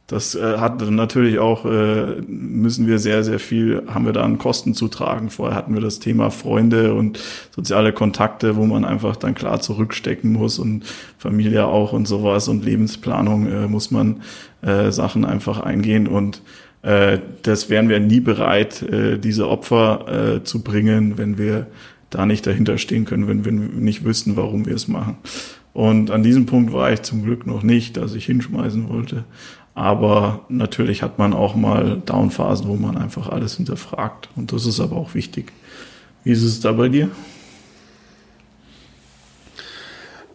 das 0.08 0.36
äh, 0.36 0.58
hat 0.58 0.80
natürlich 0.90 1.38
auch, 1.38 1.66
äh, 1.66 2.22
müssen 2.28 2.88
wir 2.88 2.98
sehr, 2.98 3.26
sehr 3.26 3.40
viel, 3.40 3.84
haben 3.88 4.06
wir 4.06 4.14
da 4.14 4.24
an 4.24 4.38
Kosten 4.38 4.74
zu 4.74 4.88
tragen. 4.88 5.30
Vorher 5.30 5.56
hatten 5.56 5.74
wir 5.74 5.82
das 5.82 6.00
Thema 6.00 6.32
Freunde 6.32 6.94
und 6.94 7.20
soziale 7.54 7.92
Kontakte, 7.92 8.56
wo 8.56 8.66
man 8.66 8.86
einfach 8.86 9.18
dann 9.18 9.36
klar 9.36 9.60
zurückstecken 9.60 10.32
muss 10.32 10.60
und 10.60 10.86
Familie 11.18 11.66
auch 11.66 11.92
und 11.92 12.08
sowas 12.08 12.48
und 12.48 12.64
Lebensplanung 12.64 13.48
äh, 13.48 13.68
muss 13.68 13.92
man 13.92 14.22
äh, 14.62 14.92
Sachen 14.92 15.26
einfach 15.26 15.60
eingehen 15.60 16.08
und 16.08 16.42
äh, 16.84 17.20
das 17.42 17.70
wären 17.70 17.90
wir 17.90 18.00
nie 18.00 18.22
bereit, 18.22 18.82
äh, 18.84 19.18
diese 19.18 19.50
Opfer 19.50 20.38
äh, 20.38 20.44
zu 20.46 20.64
bringen, 20.64 21.18
wenn 21.18 21.38
wir 21.38 21.68
da 22.10 22.26
nicht 22.26 22.48
dahinter 22.48 22.78
stehen 22.78 23.04
können, 23.04 23.28
wenn 23.28 23.44
wir 23.44 23.52
nicht 23.52 24.06
wüssten, 24.06 24.38
warum 24.38 24.66
wir 24.66 24.76
es 24.76 24.88
machen. 24.88 25.18
Und 25.74 26.10
an 26.10 26.24
diesem 26.24 26.48
Punkt 26.48 26.74
war 26.74 26.92
ich 26.92 27.04
zum 27.04 27.24
Glück 27.24 27.46
noch 27.46 27.62
nicht, 27.62 27.98
dass 27.98 28.16
ich 28.16 28.26
hinschmeißen 28.26 28.90
wollte. 28.90 29.26
Aber 29.78 30.40
natürlich 30.50 31.04
hat 31.04 31.20
man 31.20 31.34
auch 31.34 31.54
mal 31.54 32.02
Downphasen, 32.04 32.68
wo 32.68 32.74
man 32.74 32.98
einfach 32.98 33.30
alles 33.30 33.58
hinterfragt. 33.58 34.28
Und 34.36 34.52
das 34.52 34.66
ist 34.66 34.80
aber 34.80 34.96
auch 34.96 35.14
wichtig. 35.14 35.54
Wie 36.24 36.32
ist 36.32 36.42
es 36.42 36.60
da 36.60 36.72
bei 36.72 36.90
dir? 36.90 37.12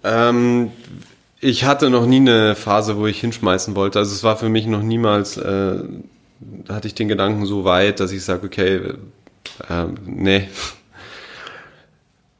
Ähm, 0.05 0.71
ich 1.41 1.65
hatte 1.65 1.91
noch 1.91 2.07
nie 2.07 2.19
eine 2.19 2.55
Phase, 2.55 2.97
wo 2.97 3.09
ich 3.09 3.19
hinschmeißen 3.19 3.75
wollte. 3.75 3.99
Also 3.99 4.15
es 4.15 4.23
war 4.23 4.37
für 4.37 4.49
mich 4.49 4.67
noch 4.67 4.85
niemals, 4.85 5.37
äh, 5.39 5.79
hatte 6.69 6.87
ich 6.87 6.95
den 6.95 7.09
Gedanken 7.09 7.45
so 7.45 7.65
weit, 7.65 7.99
dass 7.99 8.13
ich 8.13 8.23
sage, 8.23 8.47
okay, 8.47 8.81
äh, 9.69 9.87
nee. 10.07 10.47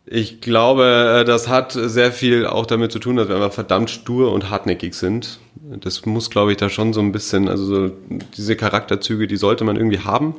Ich 0.05 0.41
glaube, 0.41 1.21
äh, 1.21 1.25
das 1.25 1.49
hat 1.49 1.73
sehr 1.73 2.13
viel 2.13 2.47
auch 2.47 2.67
damit 2.67 2.93
zu 2.93 2.99
tun, 2.99 3.17
dass 3.17 3.29
wir 3.29 3.37
einfach 3.37 3.53
verdammt 3.53 3.91
stur 3.91 4.33
und 4.33 4.51
hartnäckig 4.51 4.95
sind. 4.95 5.39
Das 5.55 6.05
muss, 6.07 6.31
glaube 6.31 6.51
ich, 6.53 6.59
da 6.59 6.69
schon 6.69 6.93
so 6.93 7.01
ein 7.01 7.13
bisschen, 7.13 7.49
also 7.49 7.65
so 7.65 7.93
diese 8.37 8.57
Charakterzüge, 8.57 9.27
die 9.27 9.37
sollte 9.37 9.65
man 9.65 9.77
irgendwie 9.77 10.01
haben. 10.01 10.35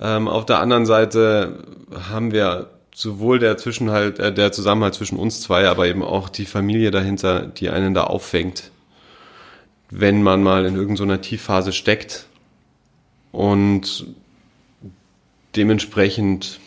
Ähm, 0.00 0.28
auf 0.28 0.44
der 0.46 0.58
anderen 0.58 0.84
Seite 0.84 1.64
haben 2.10 2.32
wir 2.32 2.70
sowohl 2.94 3.38
der 3.38 3.56
Zwischenhalt, 3.56 4.18
äh, 4.18 4.32
der 4.32 4.52
Zusammenhalt 4.52 4.94
zwischen 4.94 5.18
uns 5.18 5.40
zwei, 5.42 5.68
aber 5.68 5.86
eben 5.86 6.02
auch 6.02 6.28
die 6.28 6.46
Familie 6.46 6.90
dahinter, 6.90 7.46
die 7.46 7.70
einen 7.70 7.94
da 7.94 8.04
auffängt, 8.04 8.70
wenn 9.90 10.22
man 10.22 10.42
mal 10.42 10.66
in 10.66 10.74
irgendeiner 10.74 11.20
Tiefphase 11.20 11.72
steckt. 11.72 12.26
Und 13.32 14.06
dementsprechend 15.54 16.58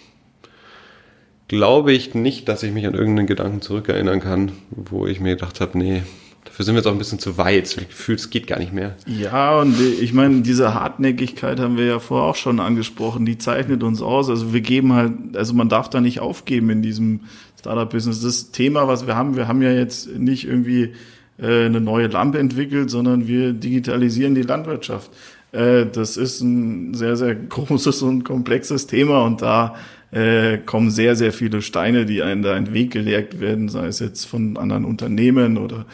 glaube 1.50 1.91
ich 1.91 2.16
nicht, 2.16 2.47
dass 2.47 2.64
ich 2.64 2.72
mich 2.72 2.88
an 2.88 2.93
irgendeinen 2.93 3.28
Gedanken 3.28 3.62
zurückerinnern 3.62 4.22
kann, 4.22 4.54
wo 4.70 5.06
ich 5.06 5.20
mir 5.20 5.36
gedacht 5.36 5.60
habe, 5.60 5.78
nee, 5.78 6.04
Dafür 6.45 6.66
sind 6.66 6.74
wir 6.74 6.80
jetzt 6.80 6.88
auch 6.88 6.93
ein 6.93 6.97
bisschen 6.97 7.20
zu 7.20 7.38
weit. 7.38 7.78
Ich 7.78 7.93
fühle, 7.93 8.18
es 8.18 8.30
geht 8.30 8.47
gar 8.47 8.60
nicht 8.60 8.74
mehr. 8.74 8.95
Ja, 9.06 9.60
und 9.60 9.76
ich 9.80 10.14
meine, 10.14 10.41
diese 10.41 10.74
Hartnäckigkeit 10.74 11.60
haben 11.60 11.78
wir 11.78 11.86
ja 11.86 12.00
vorher 12.00 12.28
auch 12.28 12.36
schon 12.36 12.60
angesprochen. 12.60 13.26
Die 13.26 13.38
zeichnet 13.38 13.84
uns 13.84 14.02
aus. 14.02 14.30
Also 14.30 14.54
wir 14.54 14.62
geben 14.62 14.93
halt, 14.93 15.12
also 15.36 15.54
man 15.54 15.70
darf 15.70 15.89
da 15.89 16.02
nicht 16.02 16.22
aufgeben 16.22 16.70
in 16.70 16.82
diesem 16.82 17.22
Startup-Business. 17.60 18.22
Das 18.22 18.52
Thema, 18.52 18.88
was 18.88 19.06
wir 19.06 19.16
haben, 19.16 19.36
wir 19.36 19.47
haben 19.47 19.62
ja 19.62 19.72
jetzt 19.72 20.18
nicht 20.18 20.47
irgendwie 20.47 20.93
äh, 21.38 21.66
eine 21.66 21.82
neue 21.82 22.08
Lampe 22.08 22.39
entwickelt, 22.39 22.89
sondern 22.89 23.28
wir 23.28 23.54
digitalisieren 23.54 24.34
die 24.34 24.41
Landwirtschaft. 24.41 25.12
Äh, 25.52 25.86
das 25.86 26.18
ist 26.18 26.41
ein 26.41 26.93
sehr, 26.93 27.16
sehr 27.16 27.36
großes 27.50 28.02
und 28.02 28.24
komplexes 28.24 28.88
Thema 28.88 29.24
und 29.24 29.41
da 29.41 29.76
äh, 30.12 30.57
kommen 30.57 30.91
sehr, 30.91 31.16
sehr 31.16 31.32
viele 31.32 31.62
Steine, 31.62 32.05
die 32.05 32.22
einen 32.22 32.41
da 32.41 32.57
in 32.57 32.66
den 32.66 32.74
Weg 32.74 32.91
gelegt 32.91 33.39
werden, 33.39 33.70
sei 33.70 33.88
es 33.88 33.99
jetzt 33.99 34.26
von 34.26 34.57
anderen 34.57 34.86
Unternehmen 34.86 35.57
oder 35.57 35.86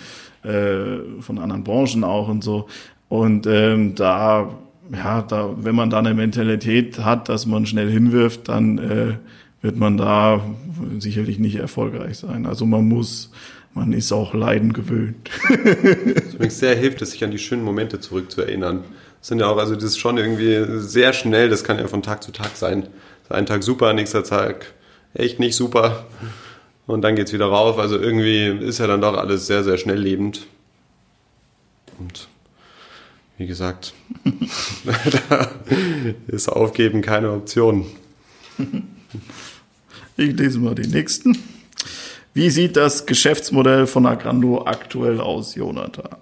äh, 0.43 1.21
von 1.21 1.39
anderen 1.39 1.63
Branchen 1.63 2.03
auch 2.03 2.29
und 2.29 2.43
so. 2.43 2.67
Und 3.09 3.45
ähm, 3.47 3.95
da, 3.95 4.49
ja, 4.91 5.21
da, 5.21 5.55
wenn 5.57 5.75
man 5.75 5.89
da 5.89 5.99
eine 5.99 6.13
Mentalität 6.13 6.99
hat, 6.99 7.29
dass 7.29 7.45
man 7.45 7.65
schnell 7.65 7.89
hinwirft, 7.89 8.47
dann 8.47 8.77
äh, 8.77 9.13
wird 9.61 9.77
man 9.77 9.97
da 9.97 10.41
sicherlich 10.99 11.39
nicht 11.39 11.55
erfolgreich 11.55 12.17
sein. 12.17 12.45
Also 12.45 12.65
man 12.65 12.87
muss, 12.87 13.31
man 13.73 13.93
ist 13.93 14.11
auch 14.11 14.33
Leiden 14.33 14.73
gewöhnt. 14.73 15.29
Übrigens 16.33 16.59
sehr 16.59 16.75
hilft 16.75 17.01
es, 17.01 17.11
sich 17.11 17.23
an 17.23 17.31
die 17.31 17.39
schönen 17.39 17.63
Momente 17.63 17.99
zurückzuerinnern. 17.99 18.83
Das 19.19 19.29
sind 19.29 19.39
ja 19.39 19.47
auch, 19.47 19.57
also 19.57 19.73
das 19.73 19.83
ist 19.83 19.97
schon 19.97 20.17
irgendwie 20.17 20.79
sehr 20.79 21.13
schnell, 21.13 21.49
das 21.49 21.63
kann 21.63 21.79
ja 21.79 21.87
von 21.87 22.03
Tag 22.03 22.23
zu 22.23 22.31
Tag 22.31 22.51
sein. 22.55 22.87
Ein 23.29 23.45
Tag 23.45 23.63
super, 23.63 23.93
nächster 23.93 24.23
Tag 24.23 24.73
echt 25.13 25.39
nicht 25.39 25.55
super 25.55 26.05
und 26.87 27.01
dann 27.01 27.15
geht's 27.15 27.33
wieder 27.33 27.47
rauf. 27.47 27.79
Also 27.79 27.97
irgendwie 27.97 28.45
ist 28.65 28.79
ja 28.79 28.87
dann 28.87 29.01
doch 29.01 29.15
alles 29.15 29.47
sehr, 29.47 29.63
sehr 29.63 29.77
schnell 29.77 29.99
lebend. 29.99 30.47
Und 31.99 32.27
wie 33.37 33.47
gesagt, 33.47 33.93
da 35.29 35.51
ist 36.27 36.49
Aufgeben 36.49 37.01
keine 37.01 37.31
Option. 37.31 37.85
Ich 40.17 40.33
lese 40.33 40.59
mal 40.59 40.75
den 40.75 40.91
nächsten. 40.91 41.37
Wie 42.33 42.49
sieht 42.49 42.75
das 42.75 43.05
Geschäftsmodell 43.05 43.87
von 43.87 44.05
Agrando 44.05 44.65
aktuell 44.65 45.19
aus, 45.19 45.55
Jonathan? 45.55 46.17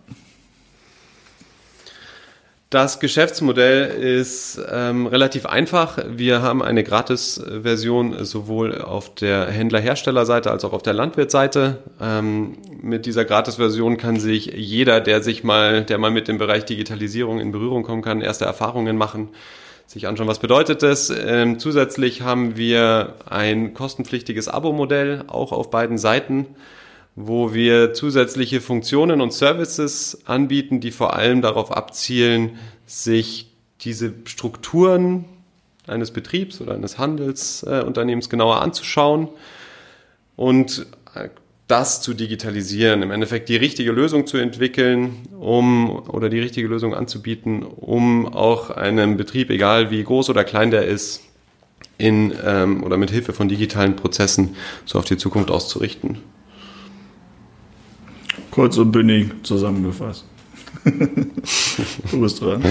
Das 2.74 3.00
Geschäftsmodell 3.00 3.86
ist 4.02 4.60
ähm, 4.72 5.06
relativ 5.06 5.46
einfach. 5.46 6.00
Wir 6.10 6.42
haben 6.42 6.64
eine 6.64 6.84
Gratis-Version 6.84 8.26
sowohl 8.26 8.82
auf 8.82 9.14
der 9.14 9.46
Händler-Hersteller-Seite 9.46 10.50
als 10.50 10.66
auch 10.66 10.74
auf 10.74 10.82
der 10.82 10.94
Landwirtseite. 10.94 11.84
Ähm, 12.02 12.58
mit 12.82 13.06
dieser 13.06 13.26
Gratis-Version 13.26 13.98
kann 13.98 14.20
sich 14.20 14.48
jeder, 14.48 15.02
der 15.02 15.22
sich 15.22 15.44
mal, 15.44 15.84
der 15.84 16.00
mal 16.00 16.10
mit 16.10 16.28
dem 16.28 16.40
Bereich 16.40 16.66
Digitalisierung 16.66 17.40
in 17.40 17.52
Berührung 17.52 17.84
kommen 17.84 18.02
kann, 18.02 18.22
erste 18.22 18.46
Erfahrungen 18.46 18.98
machen, 18.98 19.30
sich 19.86 20.08
anschauen, 20.08 20.28
was 20.28 20.40
bedeutet 20.40 20.82
das. 20.82 21.12
Ähm, 21.16 21.60
zusätzlich 21.60 22.24
haben 22.24 22.58
wir 22.58 23.14
ein 23.30 23.76
kostenpflichtiges 23.76 24.48
Abo-Modell 24.48 25.26
auch 25.28 25.52
auf 25.52 25.70
beiden 25.70 26.00
Seiten 26.00 26.48
wo 27.16 27.54
wir 27.54 27.94
zusätzliche 27.94 28.62
Funktionen 28.62 29.22
und 29.22 29.34
Services 29.34 30.24
anbieten, 30.26 30.80
die 30.80 30.92
vor 30.92 31.16
allem 31.16 31.42
darauf 31.42 31.72
abzielen, 31.72 32.58
sich 32.86 33.52
diese 33.82 34.14
Strukturen 34.26 35.26
eines 35.88 36.12
Betriebs 36.12 36.62
oder 36.62 36.74
eines 36.74 36.98
Handelsunternehmens 36.98 38.30
genauer 38.30 38.62
anzuschauen 38.62 39.28
und 40.36 40.88
das 41.68 42.02
zu 42.02 42.14
digitalisieren, 42.14 43.02
im 43.04 43.12
Endeffekt 43.12 43.50
die 43.50 43.56
richtige 43.56 43.92
Lösung 43.92 44.28
zu 44.28 44.38
entwickeln, 44.38 45.28
um 45.40 45.90
oder 46.10 46.30
die 46.30 46.40
richtige 46.40 46.68
Lösung 46.68 46.94
anzubieten, 46.94 47.64
um 47.64 48.28
auch 48.28 48.70
einem 48.70 49.18
Betrieb, 49.18 49.50
egal 49.50 49.90
wie 49.90 50.04
groß 50.04 50.30
oder 50.30 50.44
klein 50.44 50.72
der 50.72 50.86
ist, 50.86 51.22
in 51.98 52.34
ähm, 52.46 52.84
oder 52.84 52.98
mit 52.98 53.12
Hilfe 53.12 53.34
von 53.34 53.48
digitalen 53.48 53.96
Prozessen 53.96 54.56
so 54.86 55.00
auf 55.00 55.06
die 55.06 55.18
Zukunft 55.18 55.52
auszurichten. 55.52 56.18
Kurz 58.54 58.78
und 58.78 58.92
bündig 58.92 59.32
zusammengefasst. 59.42 60.26
du 60.86 62.22
bist 62.22 62.40
dran. 62.40 62.64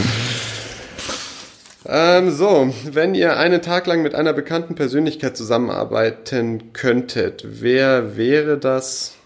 Ähm, 1.87 2.31
so, 2.31 2.73
wenn 2.85 3.17
ihr 3.17 3.37
einen 3.37 3.63
Tag 3.63 3.89
lang 3.89 4.01
mit 4.01 4.15
einer 4.15 4.33
bekannten 4.33 4.77
Persönlichkeit 4.77 5.37
zusammenarbeiten 5.37 6.73
könntet, 6.73 7.45
wer 7.49 8.17
wäre 8.17 8.59
das 8.59 9.17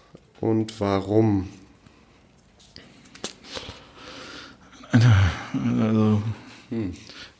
und 0.41 0.79
warum? 0.81 1.47
Also, 4.91 6.23
hm. 6.69 6.93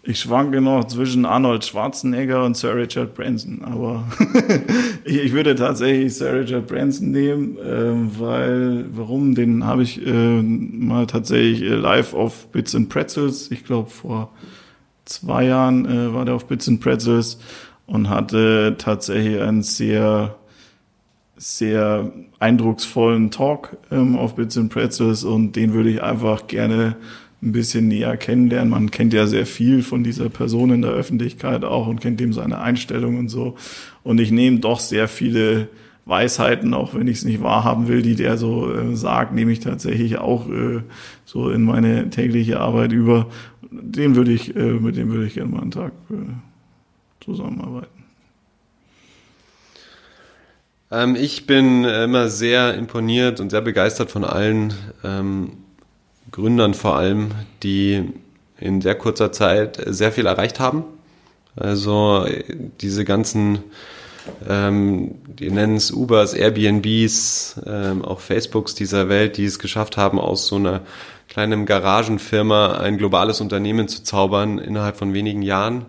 Ich 0.09 0.21
schwanke 0.21 0.61
noch 0.61 0.85
zwischen 0.85 1.25
Arnold 1.25 1.65
Schwarzenegger 1.65 2.45
und 2.45 2.55
Sir 2.55 2.75
Richard 2.75 3.13
Branson, 3.13 3.61
aber 3.65 4.05
ich, 5.03 5.33
würde 5.33 5.53
tatsächlich 5.53 6.15
Sir 6.15 6.39
Richard 6.39 6.65
Branson 6.65 7.11
nehmen, 7.11 7.57
äh, 7.57 8.17
weil, 8.17 8.85
warum? 8.93 9.35
Den 9.35 9.65
habe 9.65 9.83
ich 9.83 10.01
äh, 10.07 10.41
mal 10.41 11.07
tatsächlich 11.07 11.61
äh, 11.61 11.75
live 11.75 12.13
auf 12.13 12.47
Bits 12.53 12.73
and 12.73 12.87
Pretzels, 12.87 13.51
ich 13.51 13.65
glaube 13.65 13.89
vor 13.89 14.31
zwei 15.03 15.43
Jahren 15.43 15.85
äh, 15.85 16.13
war 16.13 16.23
der 16.23 16.35
auf 16.35 16.45
Bits 16.45 16.69
and 16.69 16.79
Pretzels 16.79 17.37
und 17.85 18.07
hatte 18.07 18.75
tatsächlich 18.77 19.41
einen 19.41 19.61
sehr 19.61 20.37
sehr 21.35 22.13
eindrucksvollen 22.39 23.29
Talk 23.29 23.75
ähm, 23.91 24.17
auf 24.17 24.35
Bits 24.35 24.57
and 24.57 24.71
Pretzels 24.71 25.25
und 25.25 25.57
den 25.57 25.73
würde 25.73 25.89
ich 25.89 26.01
einfach 26.01 26.47
gerne 26.47 26.95
ein 27.41 27.51
bisschen 27.51 27.87
näher 27.87 28.17
kennenlernen. 28.17 28.69
Man 28.69 28.91
kennt 28.91 29.13
ja 29.13 29.27
sehr 29.27 29.45
viel 29.45 29.83
von 29.83 30.03
dieser 30.03 30.29
Person 30.29 30.71
in 30.71 30.81
der 30.81 30.91
Öffentlichkeit 30.91 31.63
auch 31.63 31.87
und 31.87 32.01
kennt 32.01 32.19
ihm 32.19 32.33
seine 32.33 32.59
Einstellung 32.59 33.17
und 33.19 33.29
so. 33.29 33.55
Und 34.03 34.19
ich 34.19 34.31
nehme 34.31 34.59
doch 34.59 34.79
sehr 34.79 35.07
viele 35.07 35.67
Weisheiten, 36.05 36.73
auch 36.73 36.95
wenn 36.95 37.07
ich 37.07 37.17
es 37.17 37.25
nicht 37.25 37.43
wahrhaben 37.43 37.87
will, 37.87 38.01
die 38.01 38.15
der 38.15 38.37
so 38.37 38.73
äh, 38.73 38.95
sagt, 38.95 39.33
nehme 39.33 39.51
ich 39.51 39.59
tatsächlich 39.59 40.17
auch 40.17 40.49
äh, 40.49 40.81
so 41.25 41.49
in 41.49 41.63
meine 41.63 42.09
tägliche 42.09 42.59
Arbeit 42.59 42.91
über. 42.91 43.27
Den 43.69 44.15
würde 44.15 44.31
ich, 44.31 44.55
äh, 44.55 44.73
mit 44.73 44.95
dem 44.95 45.11
würde 45.11 45.27
ich 45.27 45.33
gerne 45.33 45.51
mal 45.51 45.61
einen 45.61 45.71
Tag 45.71 45.91
äh, 46.09 47.23
zusammenarbeiten. 47.23 47.97
Ähm, 50.89 51.15
ich 51.15 51.45
bin 51.45 51.83
immer 51.83 52.29
sehr 52.29 52.73
imponiert 52.75 53.39
und 53.41 53.49
sehr 53.49 53.61
begeistert 53.61 54.09
von 54.09 54.23
allen 54.23 54.73
ähm, 55.03 55.51
Gründern 56.37 56.75
vor 56.75 56.95
allem, 56.95 57.31
die 57.63 58.13
in 58.59 58.79
sehr 58.81 58.93
kurzer 58.93 59.31
Zeit 59.31 59.81
sehr 59.87 60.11
viel 60.11 60.27
erreicht 60.27 60.59
haben. 60.59 60.83
Also 61.55 62.27
diese 62.79 63.05
ganzen, 63.05 63.63
ähm, 64.47 65.15
die 65.25 65.49
nennen 65.49 65.77
es 65.77 65.91
Ubers, 65.91 66.35
Airbnbs, 66.35 67.61
ähm, 67.65 68.05
auch 68.05 68.19
Facebooks 68.19 68.75
dieser 68.75 69.09
Welt, 69.09 69.37
die 69.37 69.45
es 69.45 69.57
geschafft 69.57 69.97
haben, 69.97 70.19
aus 70.19 70.45
so 70.45 70.57
einer 70.57 70.81
kleinen 71.27 71.65
Garagenfirma 71.65 72.77
ein 72.77 72.99
globales 72.99 73.41
Unternehmen 73.41 73.87
zu 73.87 74.03
zaubern 74.03 74.59
innerhalb 74.59 74.97
von 74.97 75.15
wenigen 75.15 75.41
Jahren. 75.41 75.85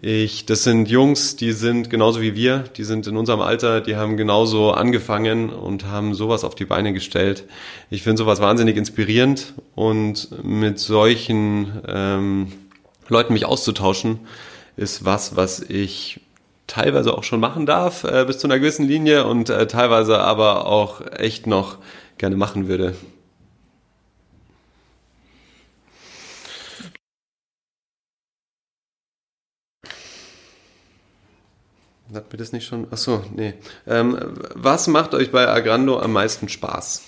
Ich, 0.00 0.44
das 0.44 0.64
sind 0.64 0.88
Jungs, 0.90 1.36
die 1.36 1.52
sind 1.52 1.88
genauso 1.88 2.20
wie 2.20 2.34
wir, 2.34 2.64
die 2.76 2.84
sind 2.84 3.06
in 3.06 3.16
unserem 3.16 3.40
Alter, 3.40 3.80
die 3.80 3.96
haben 3.96 4.16
genauso 4.16 4.72
angefangen 4.72 5.50
und 5.50 5.86
haben 5.86 6.14
sowas 6.14 6.44
auf 6.44 6.54
die 6.54 6.64
Beine 6.64 6.92
gestellt. 6.92 7.44
Ich 7.90 8.02
finde 8.02 8.18
sowas 8.18 8.40
wahnsinnig 8.40 8.76
inspirierend 8.76 9.54
und 9.74 10.28
mit 10.44 10.78
solchen 10.78 11.80
ähm, 11.86 12.52
Leuten 13.08 13.32
mich 13.32 13.46
auszutauschen, 13.46 14.20
ist 14.76 15.04
was, 15.04 15.36
was 15.36 15.60
ich 15.60 16.20
teilweise 16.66 17.16
auch 17.16 17.24
schon 17.24 17.40
machen 17.40 17.66
darf 17.66 18.04
äh, 18.04 18.24
bis 18.26 18.38
zu 18.38 18.46
einer 18.46 18.58
gewissen 18.58 18.86
Linie 18.86 19.26
und 19.26 19.48
äh, 19.50 19.66
teilweise 19.66 20.18
aber 20.18 20.66
auch 20.66 21.02
echt 21.12 21.46
noch 21.46 21.78
gerne 22.18 22.36
machen 22.36 22.68
würde. 22.68 22.94
Hat 32.14 32.32
mir 32.32 32.38
das 32.38 32.52
nicht 32.52 32.66
schon? 32.66 32.86
Achso, 32.90 33.22
nee. 33.34 33.54
Ähm, 33.86 34.18
was 34.54 34.86
macht 34.86 35.14
euch 35.14 35.30
bei 35.30 35.48
Agrando 35.48 35.98
am 35.98 36.12
meisten 36.12 36.48
Spaß? 36.48 37.02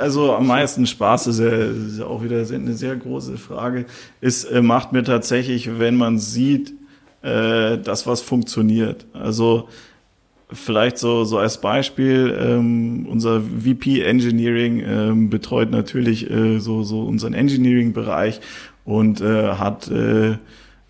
Also 0.00 0.34
am 0.34 0.48
meisten 0.48 0.84
Spaß 0.84 1.28
ist 1.28 1.38
ja, 1.38 1.48
ist 1.48 1.98
ja 1.98 2.06
auch 2.06 2.24
wieder 2.24 2.38
eine 2.38 2.74
sehr 2.74 2.96
große 2.96 3.36
Frage. 3.36 3.86
Es 4.20 4.44
äh, 4.44 4.60
macht 4.60 4.92
mir 4.92 5.04
tatsächlich, 5.04 5.78
wenn 5.78 5.94
man 5.96 6.18
sieht, 6.18 6.72
äh, 7.22 7.78
dass 7.78 8.06
was 8.06 8.20
funktioniert. 8.20 9.06
Also 9.12 9.68
vielleicht 10.52 10.98
so, 10.98 11.24
so 11.24 11.38
als 11.38 11.60
Beispiel, 11.60 12.36
ähm, 12.38 13.06
unser 13.08 13.40
VP 13.40 14.02
Engineering 14.02 14.82
ähm, 14.84 15.30
betreut 15.30 15.70
natürlich 15.70 16.28
äh, 16.28 16.58
so, 16.58 16.82
so 16.82 17.02
unseren 17.02 17.34
Engineering-Bereich 17.34 18.40
und 18.84 19.20
äh, 19.20 19.54
hat, 19.54 19.90
äh, 19.90 20.36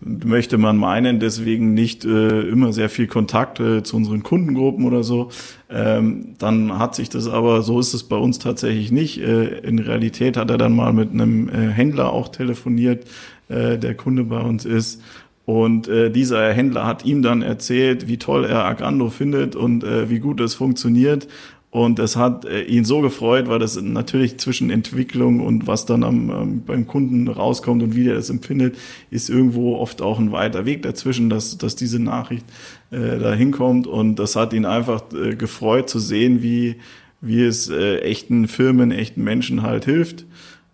möchte 0.01 0.57
man 0.57 0.77
meinen, 0.77 1.19
deswegen 1.19 1.73
nicht 1.73 2.05
äh, 2.05 2.41
immer 2.41 2.73
sehr 2.73 2.89
viel 2.89 3.07
Kontakt 3.07 3.59
äh, 3.59 3.83
zu 3.83 3.95
unseren 3.95 4.23
Kundengruppen 4.23 4.85
oder 4.85 5.03
so. 5.03 5.29
Ähm, 5.69 6.35
dann 6.37 6.77
hat 6.77 6.95
sich 6.95 7.09
das 7.09 7.27
aber, 7.27 7.61
so 7.61 7.79
ist 7.79 7.93
es 7.93 8.03
bei 8.03 8.17
uns 8.17 8.39
tatsächlich 8.39 8.91
nicht. 8.91 9.19
Äh, 9.19 9.59
in 9.59 9.79
Realität 9.79 10.37
hat 10.37 10.49
er 10.49 10.57
dann 10.57 10.75
mal 10.75 10.93
mit 10.93 11.11
einem 11.11 11.49
äh, 11.49 11.69
Händler 11.69 12.11
auch 12.11 12.27
telefoniert, 12.27 13.05
äh, 13.47 13.77
der 13.77 13.95
Kunde 13.95 14.25
bei 14.25 14.41
uns 14.41 14.65
ist. 14.65 15.01
Und 15.45 15.87
äh, 15.87 16.09
dieser 16.09 16.51
Händler 16.51 16.87
hat 16.87 17.05
ihm 17.05 17.21
dann 17.21 17.43
erzählt, 17.43 18.07
wie 18.07 18.17
toll 18.17 18.45
er 18.45 18.65
Agrando 18.65 19.09
findet 19.09 19.55
und 19.55 19.83
äh, 19.83 20.09
wie 20.09 20.19
gut 20.19 20.39
es 20.39 20.55
funktioniert. 20.55 21.27
Und 21.75 21.99
es 21.99 22.15
hat 22.15 22.45
äh, 22.45 22.61
ihn 22.61 22.85
so 22.85 23.01
gefreut, 23.01 23.49
weil 23.49 23.59
das 23.59 23.75
natürlich 23.81 24.37
zwischen 24.37 24.69
Entwicklung 24.69 25.41
und 25.41 25.67
was 25.67 25.85
dann 25.85 26.05
am, 26.05 26.29
ähm, 26.29 26.63
beim 26.65 26.87
Kunden 26.87 27.27
rauskommt 27.27 27.83
und 27.83 27.97
wie 27.97 28.05
der 28.05 28.15
das 28.15 28.29
empfindet, 28.29 28.77
ist 29.11 29.29
irgendwo 29.29 29.75
oft 29.75 30.01
auch 30.01 30.17
ein 30.17 30.31
weiter 30.31 30.63
Weg 30.63 30.83
dazwischen, 30.83 31.29
dass, 31.29 31.57
dass 31.57 31.75
diese 31.75 32.01
Nachricht 32.01 32.45
äh, 32.91 33.19
da 33.19 33.33
hinkommt. 33.33 33.87
Und 33.87 34.19
das 34.19 34.37
hat 34.37 34.53
ihn 34.53 34.63
einfach 34.63 35.03
äh, 35.11 35.35
gefreut 35.35 35.89
zu 35.89 35.99
sehen, 35.99 36.41
wie, 36.41 36.77
wie 37.19 37.43
es 37.43 37.69
äh, 37.69 37.97
echten 37.97 38.47
Firmen, 38.47 38.93
echten 38.93 39.25
Menschen 39.25 39.61
halt 39.61 39.83
hilft. 39.83 40.25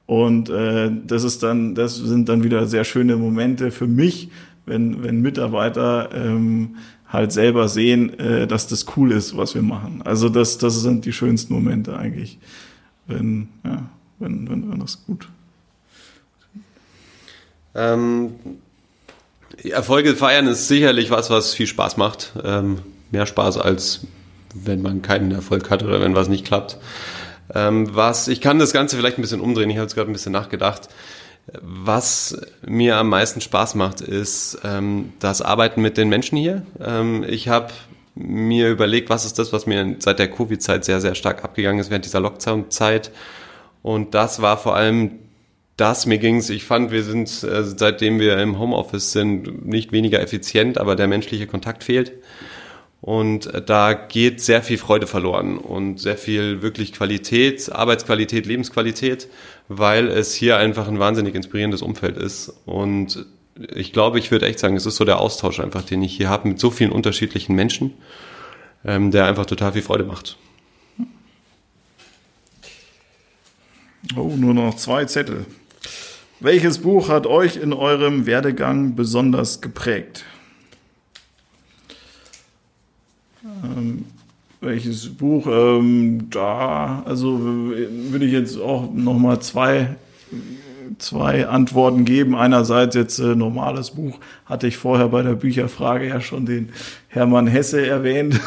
Und 0.05 0.51
äh, 0.51 0.91
das 1.07 1.23
ist 1.23 1.41
dann, 1.41 1.73
das 1.73 1.95
sind 1.95 2.29
dann 2.29 2.43
wieder 2.43 2.67
sehr 2.67 2.83
schöne 2.83 3.17
Momente 3.17 3.71
für 3.71 3.87
mich, 3.87 4.29
wenn, 4.67 5.03
wenn 5.03 5.19
Mitarbeiter 5.21 6.09
ähm, 6.13 6.75
halt 7.11 7.31
selber 7.31 7.67
sehen, 7.67 8.17
äh, 8.19 8.47
dass 8.47 8.67
das 8.67 8.85
cool 8.95 9.11
ist, 9.11 9.35
was 9.37 9.53
wir 9.53 9.61
machen. 9.61 10.01
Also 10.03 10.29
das, 10.29 10.57
das 10.57 10.81
sind 10.81 11.05
die 11.05 11.13
schönsten 11.13 11.53
Momente 11.53 11.97
eigentlich, 11.97 12.39
wenn, 13.07 13.49
ja, 13.65 13.89
wenn, 14.19 14.49
wenn, 14.49 14.71
wenn 14.71 14.79
das 14.79 15.05
gut. 15.05 15.27
Ähm, 17.75 18.33
Erfolge 19.63 20.15
feiern 20.15 20.47
ist 20.47 20.67
sicherlich 20.67 21.11
was, 21.11 21.29
was 21.29 21.53
viel 21.53 21.67
Spaß 21.67 21.97
macht. 21.97 22.33
Ähm, 22.43 22.79
mehr 23.11 23.25
Spaß 23.25 23.57
als 23.57 24.01
wenn 24.53 24.81
man 24.81 25.01
keinen 25.01 25.31
Erfolg 25.31 25.69
hat 25.69 25.83
oder 25.83 26.01
wenn 26.01 26.15
was 26.15 26.27
nicht 26.27 26.45
klappt. 26.45 26.77
Ähm, 27.53 27.95
was, 27.95 28.27
ich 28.27 28.41
kann 28.41 28.59
das 28.59 28.73
Ganze 28.73 28.95
vielleicht 28.95 29.17
ein 29.17 29.21
bisschen 29.21 29.41
umdrehen, 29.41 29.69
ich 29.69 29.77
habe 29.77 29.83
jetzt 29.83 29.95
gerade 29.95 30.09
ein 30.09 30.13
bisschen 30.13 30.31
nachgedacht. 30.31 30.89
Was 31.61 32.39
mir 32.65 32.97
am 32.97 33.09
meisten 33.09 33.41
Spaß 33.41 33.75
macht, 33.75 34.01
ist 34.01 34.59
ähm, 34.63 35.13
das 35.19 35.41
Arbeiten 35.41 35.81
mit 35.81 35.97
den 35.97 36.07
Menschen 36.09 36.37
hier. 36.37 36.65
Ähm, 36.79 37.25
ich 37.27 37.49
habe 37.49 37.73
mir 38.15 38.69
überlegt, 38.69 39.09
was 39.09 39.25
ist 39.25 39.39
das, 39.39 39.51
was 39.51 39.65
mir 39.65 39.95
seit 39.99 40.19
der 40.19 40.29
Covid-Zeit 40.29 40.85
sehr, 40.85 41.01
sehr 41.01 41.15
stark 41.15 41.43
abgegangen 41.43 41.79
ist, 41.79 41.89
während 41.89 42.05
dieser 42.05 42.19
Lockdown-Zeit. 42.19 43.11
Und 43.81 44.13
das 44.13 44.41
war 44.41 44.57
vor 44.57 44.75
allem 44.75 45.19
das, 45.77 46.05
mir 46.05 46.19
ging's. 46.19 46.49
ich 46.49 46.63
fand, 46.63 46.91
wir 46.91 47.03
sind, 47.03 47.43
äh, 47.43 47.63
seitdem 47.63 48.19
wir 48.19 48.37
im 48.37 48.59
Homeoffice 48.59 49.11
sind, 49.13 49.65
nicht 49.65 49.91
weniger 49.91 50.21
effizient, 50.21 50.77
aber 50.77 50.95
der 50.95 51.07
menschliche 51.07 51.47
Kontakt 51.47 51.83
fehlt. 51.83 52.11
Und 53.01 53.47
äh, 53.47 53.61
da 53.63 53.93
geht 53.93 54.41
sehr 54.41 54.61
viel 54.61 54.77
Freude 54.77 55.07
verloren 55.07 55.57
und 55.57 55.99
sehr 55.99 56.17
viel 56.17 56.61
wirklich 56.61 56.93
Qualität, 56.93 57.71
Arbeitsqualität, 57.71 58.45
Lebensqualität, 58.45 59.27
weil 59.67 60.07
es 60.07 60.33
hier 60.35 60.57
einfach 60.57 60.87
ein 60.87 60.99
wahnsinnig 60.99 61.33
inspirierendes 61.33 61.81
Umfeld 61.81 62.17
ist. 62.17 62.53
Und 62.65 63.25
ich 63.73 63.91
glaube, 63.91 64.19
ich 64.19 64.29
würde 64.29 64.45
echt 64.45 64.59
sagen, 64.59 64.75
es 64.75 64.85
ist 64.85 64.97
so 64.97 65.05
der 65.05 65.19
Austausch 65.19 65.59
einfach, 65.59 65.81
den 65.81 66.03
ich 66.03 66.15
hier 66.15 66.29
habe 66.29 66.47
mit 66.47 66.59
so 66.59 66.69
vielen 66.69 66.91
unterschiedlichen 66.91 67.55
Menschen, 67.55 67.93
ähm, 68.85 69.09
der 69.09 69.25
einfach 69.25 69.47
total 69.47 69.73
viel 69.73 69.81
Freude 69.81 70.03
macht. 70.03 70.37
Oh, 74.15 74.33
nur 74.35 74.53
noch 74.53 74.75
zwei 74.75 75.05
Zettel. 75.05 75.45
Welches 76.39 76.79
Buch 76.79 77.09
hat 77.09 77.27
euch 77.27 77.57
in 77.57 77.71
eurem 77.71 78.25
Werdegang 78.25 78.95
besonders 78.95 79.61
geprägt? 79.61 80.25
Ähm, 83.43 84.05
welches 84.59 85.09
Buch? 85.09 85.47
Ähm, 85.47 86.29
da, 86.29 87.03
also 87.05 87.39
würde 87.39 88.25
ich 88.25 88.31
jetzt 88.31 88.59
auch 88.59 88.91
noch 88.93 89.17
mal 89.17 89.39
zwei 89.39 89.95
zwei 91.01 91.47
Antworten 91.47 92.05
geben. 92.05 92.35
Einerseits 92.35 92.95
jetzt 92.95 93.19
äh, 93.19 93.35
normales 93.35 93.91
Buch, 93.91 94.19
hatte 94.45 94.67
ich 94.67 94.77
vorher 94.77 95.09
bei 95.09 95.21
der 95.21 95.33
Bücherfrage 95.33 96.07
ja 96.07 96.21
schon 96.21 96.45
den 96.45 96.69
Hermann 97.07 97.47
Hesse 97.47 97.85
erwähnt. 97.85 98.39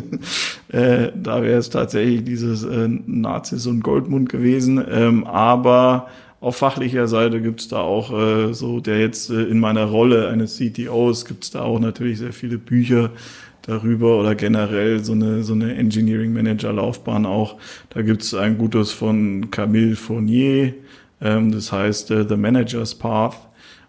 äh, 0.68 1.08
da 1.14 1.42
wäre 1.42 1.58
es 1.58 1.70
tatsächlich 1.70 2.24
dieses 2.24 2.64
äh, 2.64 2.88
Nazis 2.88 3.66
und 3.66 3.82
Goldmund 3.82 4.28
gewesen. 4.28 4.82
Ähm, 4.90 5.24
aber 5.26 6.08
auf 6.42 6.56
fachlicher 6.56 7.08
Seite 7.08 7.40
gibt's 7.40 7.68
da 7.68 7.78
auch 7.78 8.12
äh, 8.12 8.52
so, 8.52 8.80
der 8.80 8.98
jetzt 8.98 9.30
äh, 9.30 9.44
in 9.44 9.60
meiner 9.60 9.84
Rolle 9.84 10.28
eines 10.28 10.58
CTOs 10.58 11.24
gibt's 11.24 11.52
da 11.52 11.62
auch 11.62 11.78
natürlich 11.78 12.18
sehr 12.18 12.32
viele 12.32 12.58
Bücher, 12.58 13.10
darüber 13.62 14.18
oder 14.18 14.34
generell 14.34 15.02
so 15.02 15.12
eine, 15.12 15.42
so 15.42 15.54
eine 15.54 15.74
Engineering 15.76 16.32
Manager 16.32 16.72
Laufbahn 16.72 17.26
auch. 17.26 17.58
Da 17.90 18.02
gibt's 18.02 18.34
ein 18.34 18.58
gutes 18.58 18.90
von 18.90 19.50
Camille 19.50 19.96
Fournier, 19.96 20.74
ähm, 21.20 21.52
das 21.52 21.72
heißt 21.72 22.10
äh, 22.10 22.28
The 22.28 22.36
Manager's 22.36 22.94
Path. 22.94 23.36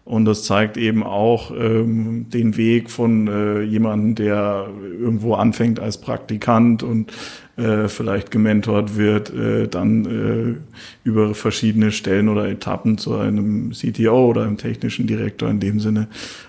Und 0.06 0.26
das 0.26 0.44
zeigt 0.44 0.76
eben 0.76 1.02
auch 1.02 1.52
ähm, 1.52 2.26
den 2.30 2.58
Weg 2.58 2.92
von 2.92 3.28
äh, 3.28 3.62
jemandem, 3.62 4.16
der 4.16 4.68
irgendwo 5.00 5.36
anfängt 5.36 5.80
als 5.80 6.00
Praktikant 6.02 6.84
und 6.84 7.14
äh, 7.56 7.88
vielleicht 7.88 8.32
gementort 8.32 8.98
wird, 8.98 9.34
äh, 9.34 9.68
dann 9.68 10.06
äh, 10.06 11.08
über 11.08 11.36
verschiedene 11.36 11.92
Stellen 11.92 12.30
oder 12.30 12.48
Etappen 12.48 12.98
zu 12.98 13.16
einem 13.16 13.72
CTO 13.72 14.30
oder 14.30 14.44
einem 14.44 14.58
technischen 14.58 15.06
Direktor 15.06 15.50
in 15.50 15.60
dem 15.60 15.80
Sinne. 15.80 16.08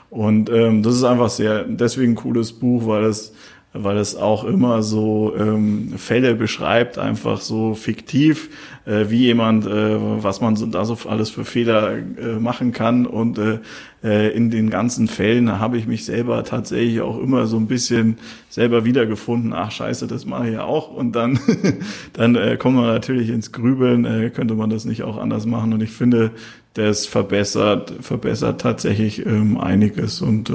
Und 0.08 0.48
ähm, 0.48 0.82
das 0.82 0.94
ist 0.94 1.04
einfach 1.04 1.28
sehr, 1.28 1.64
deswegen 1.64 2.12
ein 2.12 2.16
cooles 2.16 2.52
Buch, 2.52 2.86
weil 2.86 3.04
es 3.04 3.34
weil 3.74 3.96
es 3.96 4.14
auch 4.14 4.44
immer 4.44 4.84
so 4.84 5.34
ähm, 5.36 5.94
Fälle 5.96 6.36
beschreibt, 6.36 6.96
einfach 6.96 7.40
so 7.40 7.74
fiktiv, 7.74 8.48
äh, 8.86 9.06
wie 9.08 9.24
jemand, 9.24 9.66
äh, 9.66 9.96
was 10.22 10.40
man 10.40 10.54
so, 10.54 10.66
da 10.66 10.84
so 10.84 10.96
alles 11.08 11.30
für 11.30 11.44
Fehler 11.44 11.96
äh, 11.96 12.38
machen 12.38 12.70
kann. 12.70 13.04
Und 13.04 13.36
äh, 13.38 13.58
äh, 14.04 14.30
in 14.34 14.50
den 14.50 14.70
ganzen 14.70 15.08
Fällen 15.08 15.58
habe 15.58 15.76
ich 15.76 15.88
mich 15.88 16.04
selber 16.04 16.44
tatsächlich 16.44 17.00
auch 17.00 17.18
immer 17.18 17.46
so 17.46 17.56
ein 17.56 17.66
bisschen 17.66 18.18
selber 18.48 18.84
wiedergefunden. 18.84 19.52
Ach 19.52 19.72
scheiße, 19.72 20.06
das 20.06 20.24
mache 20.24 20.46
ich 20.46 20.54
ja 20.54 20.62
auch. 20.62 20.94
Und 20.94 21.16
dann, 21.16 21.40
dann 22.12 22.36
äh, 22.36 22.56
kommt 22.56 22.76
man 22.76 22.86
natürlich 22.86 23.28
ins 23.28 23.50
Grübeln, 23.50 24.04
äh, 24.04 24.30
könnte 24.30 24.54
man 24.54 24.70
das 24.70 24.84
nicht 24.84 25.02
auch 25.02 25.16
anders 25.16 25.46
machen. 25.46 25.72
Und 25.72 25.82
ich 25.82 25.90
finde, 25.90 26.30
das 26.74 27.06
verbessert, 27.06 27.92
verbessert 28.00 28.60
tatsächlich 28.60 29.26
ähm, 29.26 29.58
einiges 29.58 30.22
und 30.22 30.50
äh, 30.50 30.52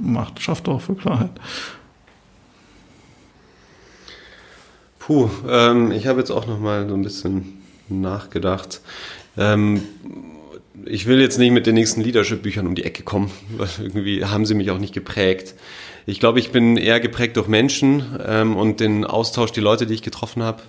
macht, 0.00 0.40
schafft 0.40 0.68
auch 0.68 0.80
für 0.80 0.94
Klarheit. 0.94 1.32
Puh, 5.00 5.30
ähm, 5.48 5.90
ich 5.92 6.06
habe 6.06 6.20
jetzt 6.20 6.30
auch 6.30 6.46
noch 6.46 6.60
mal 6.60 6.86
so 6.86 6.94
ein 6.94 7.02
bisschen 7.02 7.62
nachgedacht. 7.88 8.82
Ähm, 9.36 9.82
ich 10.84 11.06
will 11.06 11.20
jetzt 11.20 11.38
nicht 11.38 11.50
mit 11.52 11.66
den 11.66 11.74
nächsten 11.74 12.02
Leadership-Büchern 12.02 12.66
um 12.66 12.74
die 12.74 12.84
Ecke 12.84 13.02
kommen, 13.02 13.30
weil 13.56 13.68
irgendwie 13.78 14.24
haben 14.24 14.46
sie 14.46 14.54
mich 14.54 14.70
auch 14.70 14.78
nicht 14.78 14.94
geprägt. 14.94 15.54
Ich 16.06 16.20
glaube, 16.20 16.38
ich 16.38 16.52
bin 16.52 16.76
eher 16.76 17.00
geprägt 17.00 17.36
durch 17.38 17.48
Menschen 17.48 18.04
ähm, 18.24 18.56
und 18.56 18.80
den 18.80 19.04
Austausch, 19.04 19.52
die 19.52 19.60
Leute, 19.60 19.86
die 19.86 19.94
ich 19.94 20.02
getroffen 20.02 20.42
habe. 20.42 20.62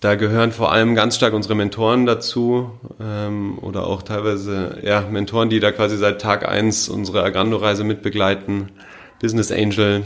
Da 0.00 0.14
gehören 0.14 0.52
vor 0.52 0.72
allem 0.72 0.94
ganz 0.94 1.16
stark 1.16 1.34
unsere 1.34 1.54
Mentoren 1.54 2.06
dazu 2.06 2.70
ähm, 3.00 3.58
oder 3.58 3.86
auch 3.86 4.02
teilweise 4.02 4.78
ja, 4.82 5.02
Mentoren, 5.02 5.50
die 5.50 5.60
da 5.60 5.70
quasi 5.70 5.98
seit 5.98 6.20
Tag 6.20 6.48
eins 6.48 6.88
unsere 6.88 7.22
Agrando-Reise 7.24 7.84
mitbegleiten, 7.84 8.70
Business 9.20 9.52
Angel. 9.52 10.04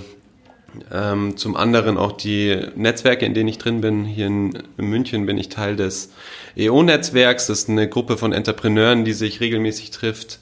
Ähm, 0.90 1.36
zum 1.36 1.56
anderen 1.56 1.98
auch 1.98 2.12
die 2.12 2.58
Netzwerke, 2.76 3.26
in 3.26 3.34
denen 3.34 3.48
ich 3.48 3.58
drin 3.58 3.80
bin. 3.80 4.04
Hier 4.04 4.26
in, 4.26 4.62
in 4.78 4.86
München 4.86 5.26
bin 5.26 5.38
ich 5.38 5.48
Teil 5.48 5.76
des 5.76 6.10
EO-Netzwerks. 6.56 7.46
Das 7.46 7.60
ist 7.60 7.68
eine 7.68 7.88
Gruppe 7.88 8.16
von 8.16 8.32
Entrepreneuren, 8.32 9.04
die 9.04 9.12
sich 9.12 9.40
regelmäßig 9.40 9.90
trifft 9.90 10.38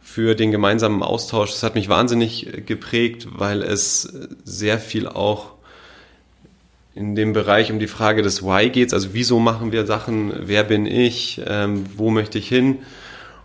für 0.00 0.34
den 0.34 0.50
gemeinsamen 0.50 1.02
Austausch. 1.02 1.50
Das 1.52 1.62
hat 1.62 1.74
mich 1.74 1.88
wahnsinnig 1.88 2.66
geprägt, 2.66 3.28
weil 3.30 3.62
es 3.62 4.12
sehr 4.44 4.78
viel 4.78 5.08
auch 5.08 5.52
in 6.94 7.14
dem 7.14 7.32
Bereich 7.32 7.72
um 7.72 7.78
die 7.78 7.86
Frage 7.86 8.22
des 8.22 8.42
Why 8.42 8.68
geht, 8.68 8.92
also 8.92 9.14
wieso 9.14 9.38
machen 9.38 9.72
wir 9.72 9.86
Sachen, 9.86 10.32
wer 10.40 10.62
bin 10.64 10.84
ich, 10.84 11.40
ähm, 11.46 11.86
wo 11.96 12.10
möchte 12.10 12.38
ich 12.38 12.48
hin 12.48 12.78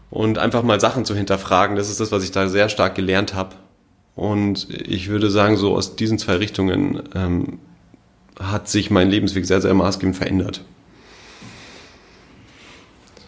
und 0.09 0.37
einfach 0.37 0.63
mal 0.63 0.79
Sachen 0.81 1.05
zu 1.05 1.15
hinterfragen. 1.15 1.75
Das 1.75 1.89
ist 1.89 1.99
das, 1.99 2.11
was 2.11 2.23
ich 2.23 2.31
da 2.31 2.47
sehr 2.49 2.69
stark 2.69 2.95
gelernt 2.95 3.33
habe. 3.33 3.55
Und 4.17 4.67
ich 4.71 5.09
würde 5.09 5.29
sagen, 5.29 5.57
so 5.57 5.75
aus 5.75 5.95
diesen 5.95 6.17
zwei 6.17 6.37
Richtungen 6.37 7.03
ähm, 7.13 7.59
hat 8.39 8.67
sich 8.67 8.89
mein 8.89 9.11
Lebensweg 9.11 9.45
sehr, 9.45 9.61
sehr 9.61 9.75
maßgebend 9.75 10.17
verändert. 10.17 10.65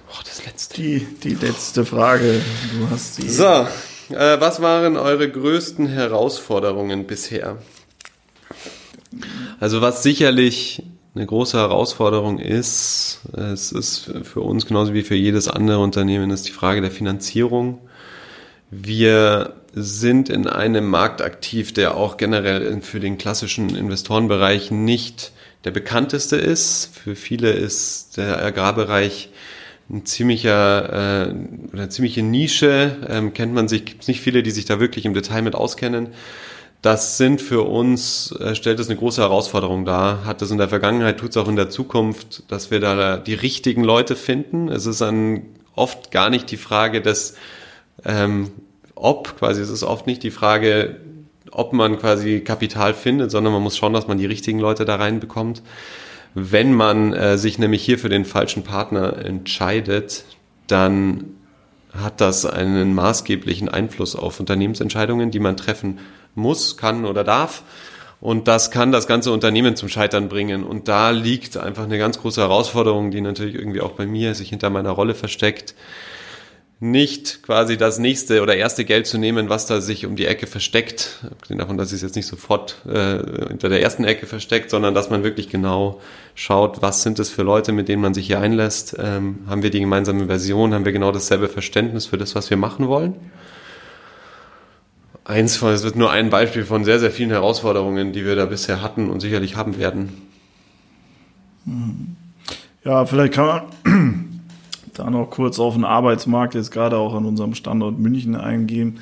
Oh, 0.10 0.20
das 0.26 0.44
letzte. 0.44 0.82
Die, 0.82 1.08
die 1.24 1.36
letzte 1.36 1.86
Frage. 1.86 2.42
Du 2.74 2.90
hast 2.90 3.20
die. 3.20 3.30
So, 3.30 3.44
äh, 3.44 4.40
was 4.40 4.64
waren 4.64 4.98
eure 4.98 5.30
größten 5.30 5.86
Herausforderungen 5.86 7.06
bisher? 7.06 7.60
Also 9.60 9.82
was 9.82 10.02
sicherlich 10.02 10.82
eine 11.14 11.28
große 11.28 11.56
Herausforderung 11.56 12.40
ist, 12.40 13.20
es 13.34 13.72
ist 13.72 14.12
für 14.24 14.42
uns 14.42 14.66
genauso 14.66 14.96
wie 14.96 15.04
für 15.04 15.16
jedes 15.16 15.50
andere 15.50 15.80
Unternehmen, 15.80 16.32
ist 16.32 16.48
die 16.48 16.52
Frage 16.52 16.82
der 16.82 16.92
Finanzierung. 16.92 17.78
Wir 18.72 19.59
sind 19.74 20.30
in 20.30 20.47
einem 20.47 20.88
Markt 20.88 21.22
aktiv, 21.22 21.74
der 21.74 21.95
auch 21.95 22.17
generell 22.17 22.82
für 22.82 22.99
den 22.99 23.17
klassischen 23.17 23.76
Investorenbereich 23.76 24.72
nicht 24.72 25.32
der 25.63 25.72
bekannteste 25.72 26.36
ist. 26.36 26.91
Für 26.93 27.15
viele 27.15 27.51
ist 27.51 28.17
der 28.17 28.43
Agrarbereich 28.43 29.30
ein 29.89 30.05
ziemlicher, 30.05 31.28
äh, 31.28 31.34
eine 31.74 31.89
ziemliche 31.89 32.22
Nische, 32.22 32.97
ähm, 33.07 33.34
kennt 33.34 33.53
man 33.53 33.67
sich, 33.67 33.86
gibt 33.86 34.03
es 34.03 34.07
nicht 34.07 34.22
viele, 34.22 34.43
die 34.43 34.51
sich 34.51 34.65
da 34.65 34.80
wirklich 34.80 35.05
im 35.05 35.13
Detail 35.13 35.41
mit 35.41 35.55
auskennen. 35.55 36.09
Das 36.82 37.17
sind 37.17 37.41
für 37.41 37.67
uns, 37.67 38.32
äh, 38.39 38.55
stellt 38.55 38.80
es 38.80 38.88
eine 38.88 38.97
große 38.97 39.22
Herausforderung 39.22 39.84
dar. 39.84 40.26
Hat 40.26 40.41
es 40.41 40.51
in 40.51 40.57
der 40.57 40.70
Vergangenheit, 40.70 41.17
tut 41.17 41.32
es 41.32 41.38
auch 41.38 41.49
in 41.49 41.57
der 41.57 41.70
Zukunft, 41.70 42.43
dass 42.47 42.72
wir 42.72 42.80
da 42.80 43.17
die 43.17 43.34
richtigen 43.34 43.84
Leute 43.84 44.15
finden. 44.15 44.70
Es 44.70 44.86
ist 44.86 45.01
dann 45.01 45.41
oft 45.76 46.11
gar 46.11 46.30
nicht 46.30 46.51
die 46.51 46.57
Frage 46.57 47.01
des 47.01 47.36
ähm, 48.05 48.51
Ob, 49.02 49.38
quasi, 49.38 49.62
es 49.62 49.70
ist 49.70 49.84
oft 49.84 50.08
nicht 50.08 50.24
die 50.24 50.32
Frage, 50.32 50.97
ob 51.52 51.74
man 51.74 51.97
quasi 51.97 52.41
Kapital 52.41 52.93
findet, 52.93 53.32
sondern 53.32 53.54
man 53.54 53.62
muss 53.62 53.78
schauen, 53.78 53.93
dass 53.93 54.08
man 54.08 54.18
die 54.18 54.26
richtigen 54.26 54.60
Leute 54.60 54.86
da 54.86 54.95
reinbekommt. 54.95 55.64
Wenn 56.36 56.74
man 56.74 57.14
äh, 57.14 57.38
sich 57.38 57.58
nämlich 57.58 57.82
hier 57.82 57.97
für 57.97 58.10
den 58.10 58.26
falschen 58.26 58.64
Partner 58.64 59.18
entscheidet, 59.26 60.26
dann 60.68 61.36
hat 61.91 62.22
das 62.22 62.45
einen 62.45 62.93
maßgeblichen 62.93 63.70
Einfluss 63.70 64.16
auf 64.16 64.39
Unternehmensentscheidungen, 64.39 65.32
die 65.32 65.39
man 65.39 65.58
treffen 65.58 66.00
muss, 66.36 66.78
kann 66.78 67.06
oder 67.06 67.24
darf. 67.24 67.64
Und 68.22 68.50
das 68.50 68.70
kann 68.70 68.91
das 68.91 69.08
ganze 69.08 69.32
Unternehmen 69.32 69.78
zum 69.78 69.88
Scheitern 69.88 70.28
bringen. 70.28 70.64
Und 70.66 70.88
da 70.89 71.10
liegt 71.12 71.56
einfach 71.56 71.84
eine 71.84 71.97
ganz 71.97 72.20
große 72.20 72.41
Herausforderung, 72.41 73.12
die 73.12 73.22
natürlich 73.22 73.56
irgendwie 73.56 73.82
auch 73.82 73.91
bei 73.91 74.06
mir 74.06 74.36
sich 74.36 74.50
hinter 74.50 74.70
meiner 74.70 74.91
Rolle 74.91 75.16
versteckt, 75.16 75.74
nicht 76.82 77.43
quasi 77.43 77.75
das 77.75 77.99
nächste 77.99 78.41
oder 78.41 78.55
erste 78.55 78.86
Geld 78.86 79.05
zu 79.05 79.17
nehmen, 79.17 79.49
was 79.49 79.65
da 79.65 79.82
sich 79.82 80.05
um 80.05 80.15
die 80.15 80.25
Ecke 80.25 80.47
versteckt, 80.47 81.25
abgesehen 81.30 81.59
davon, 81.59 81.77
dass 81.77 81.91
es 81.91 82.01
jetzt 82.01 82.15
nicht 82.15 82.27
sofort 82.27 82.77
äh, 82.88 83.47
hinter 83.49 83.67
der 83.67 83.82
ersten 83.82 84.05
Ecke 84.05 84.27
versteckt, 84.27 84.69
sondern 84.69 84.93
dass 84.93 85.09
man 85.09 85.23
wirklich 85.23 85.49
genau 85.49 85.99
schaut, 86.36 86.82
was 86.82 87.03
sind 87.03 87.19
es 87.19 87.30
für 87.30 87.43
Leute, 87.43 87.73
mit 87.73 87.89
denen 87.89 88.01
man 88.01 88.13
sich 88.13 88.27
hier 88.27 88.39
einlässt, 88.39 88.95
ähm, 88.97 89.39
haben 89.47 89.61
wir 89.61 89.71
die 89.71 89.82
gemeinsame 89.82 90.27
Version, 90.27 90.73
haben 90.73 90.86
wir 90.86 90.93
genau 90.93 91.11
dasselbe 91.11 91.49
Verständnis 91.49 92.05
für 92.05 92.17
das, 92.17 92.34
was 92.34 92.49
wir 92.49 92.55
machen 92.55 92.88
wollen. 92.88 93.15
Eins 95.25 95.57
von, 95.57 95.73
es 95.73 95.84
wird 95.84 95.97
nur 95.97 96.11
ein 96.11 96.30
Beispiel 96.30 96.63
von 96.63 96.86
sehr, 96.86 96.99
sehr 96.99 97.11
vielen 97.11 97.30
Herausforderungen, 97.30 98.13
die 98.13 98.23
wir 98.25 98.38
da 98.38 98.45
bisher 98.45 98.82
hatten 98.82 99.09
und 99.09 99.19
sicherlich 99.19 99.57
haben 99.57 99.77
werden. 99.77 100.30
Ja, 102.86 103.05
vielleicht 103.05 103.34
kann 103.34 103.45
man 103.45 104.28
da 105.00 105.10
noch 105.10 105.30
kurz 105.30 105.60
auf 105.60 105.76
den 105.76 105.86
Arbeitsmarkt 105.86 106.56
jetzt 106.56 106.72
gerade 106.72 106.97
auch 106.97 107.16
an 107.16 107.26
unserem 107.26 107.56
Standort 107.56 107.97
München 107.97 108.36
eingehen. 108.36 109.00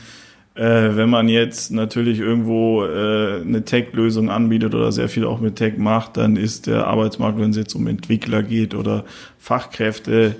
Äh, 0.55 0.95
wenn 0.95 1.09
man 1.09 1.29
jetzt 1.29 1.71
natürlich 1.71 2.19
irgendwo 2.19 2.83
äh, 2.83 3.41
eine 3.41 3.63
Tech-Lösung 3.63 4.29
anbietet 4.29 4.73
oder 4.73 4.91
sehr 4.91 5.09
viel 5.09 5.25
auch 5.25 5.39
mit 5.39 5.55
Tech 5.55 5.77
macht, 5.77 6.17
dann 6.17 6.35
ist 6.35 6.67
der 6.67 6.87
Arbeitsmarkt, 6.87 7.39
wenn 7.39 7.51
es 7.51 7.57
jetzt 7.57 7.75
um 7.75 7.85
Entwickler 7.87 8.41
geht 8.41 8.73
oder 8.73 9.05
Fachkräfte, 9.37 10.35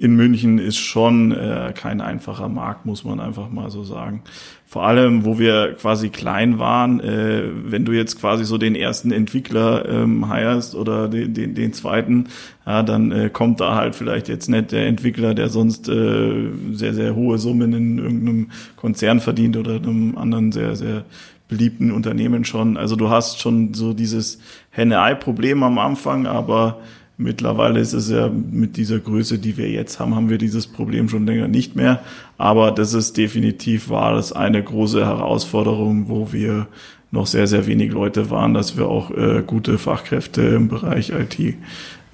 in 0.00 0.16
München 0.16 0.58
ist 0.58 0.78
schon 0.78 1.30
äh, 1.30 1.74
kein 1.76 2.00
einfacher 2.00 2.48
Markt, 2.48 2.86
muss 2.86 3.04
man 3.04 3.20
einfach 3.20 3.50
mal 3.50 3.70
so 3.70 3.84
sagen. 3.84 4.22
Vor 4.66 4.86
allem, 4.86 5.26
wo 5.26 5.38
wir 5.38 5.74
quasi 5.74 6.08
klein 6.08 6.58
waren, 6.58 7.00
äh, 7.00 7.42
wenn 7.64 7.84
du 7.84 7.92
jetzt 7.92 8.18
quasi 8.18 8.46
so 8.46 8.56
den 8.56 8.74
ersten 8.74 9.12
Entwickler 9.12 9.86
ähm, 9.86 10.26
heierst 10.30 10.74
oder 10.74 11.06
den, 11.06 11.34
den, 11.34 11.54
den 11.54 11.74
zweiten, 11.74 12.28
ja, 12.64 12.82
dann 12.82 13.12
äh, 13.12 13.28
kommt 13.28 13.60
da 13.60 13.74
halt 13.74 13.94
vielleicht 13.94 14.28
jetzt 14.28 14.48
nicht 14.48 14.72
der 14.72 14.86
Entwickler, 14.86 15.34
der 15.34 15.50
sonst 15.50 15.86
äh, 15.90 16.48
sehr, 16.72 16.94
sehr 16.94 17.14
hohe 17.14 17.36
Summen 17.36 17.74
in 17.74 17.98
irgendeinem 17.98 18.50
Konzern 18.76 19.20
verdient 19.20 19.58
oder 19.58 19.74
einem 19.74 20.16
anderen 20.16 20.50
sehr, 20.50 20.76
sehr 20.76 21.04
beliebten 21.46 21.90
Unternehmen 21.90 22.46
schon. 22.46 22.78
Also 22.78 22.96
du 22.96 23.10
hast 23.10 23.40
schon 23.40 23.74
so 23.74 23.92
dieses 23.92 24.40
Henne-Ei-Problem 24.70 25.62
am 25.62 25.78
Anfang, 25.78 26.26
aber 26.26 26.78
Mittlerweile 27.20 27.80
ist 27.80 27.92
es 27.92 28.08
ja 28.08 28.28
mit 28.28 28.78
dieser 28.78 28.98
Größe, 28.98 29.38
die 29.38 29.58
wir 29.58 29.68
jetzt 29.68 30.00
haben, 30.00 30.14
haben 30.14 30.30
wir 30.30 30.38
dieses 30.38 30.66
Problem 30.66 31.10
schon 31.10 31.26
länger 31.26 31.48
nicht 31.48 31.76
mehr. 31.76 32.00
Aber 32.38 32.72
das 32.72 32.94
ist 32.94 33.18
definitiv 33.18 33.90
war 33.90 34.14
das 34.14 34.32
eine 34.32 34.62
große 34.62 35.04
Herausforderung, 35.04 36.08
wo 36.08 36.32
wir 36.32 36.66
noch 37.10 37.26
sehr, 37.26 37.46
sehr 37.46 37.66
wenig 37.66 37.92
Leute 37.92 38.30
waren, 38.30 38.54
dass 38.54 38.78
wir 38.78 38.88
auch 38.88 39.10
äh, 39.10 39.42
gute 39.46 39.76
Fachkräfte 39.76 40.40
im 40.40 40.68
Bereich 40.68 41.10
IT 41.10 41.56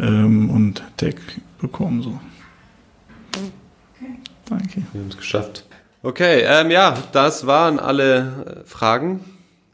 ähm, 0.01 0.51
und 0.51 0.83
Tech 0.97 1.15
bekommen. 1.61 2.03
So. 2.03 2.19
Danke. 4.49 4.83
Wir 4.93 5.01
haben 5.03 5.11
es 5.11 5.17
geschafft. 5.17 5.67
Okay, 6.03 6.43
ähm, 6.45 6.73
ja, 6.73 6.97
das 7.13 7.47
waren 7.47 7.79
alle 7.79 8.65
äh, 8.65 8.69
Fragen. 8.69 9.21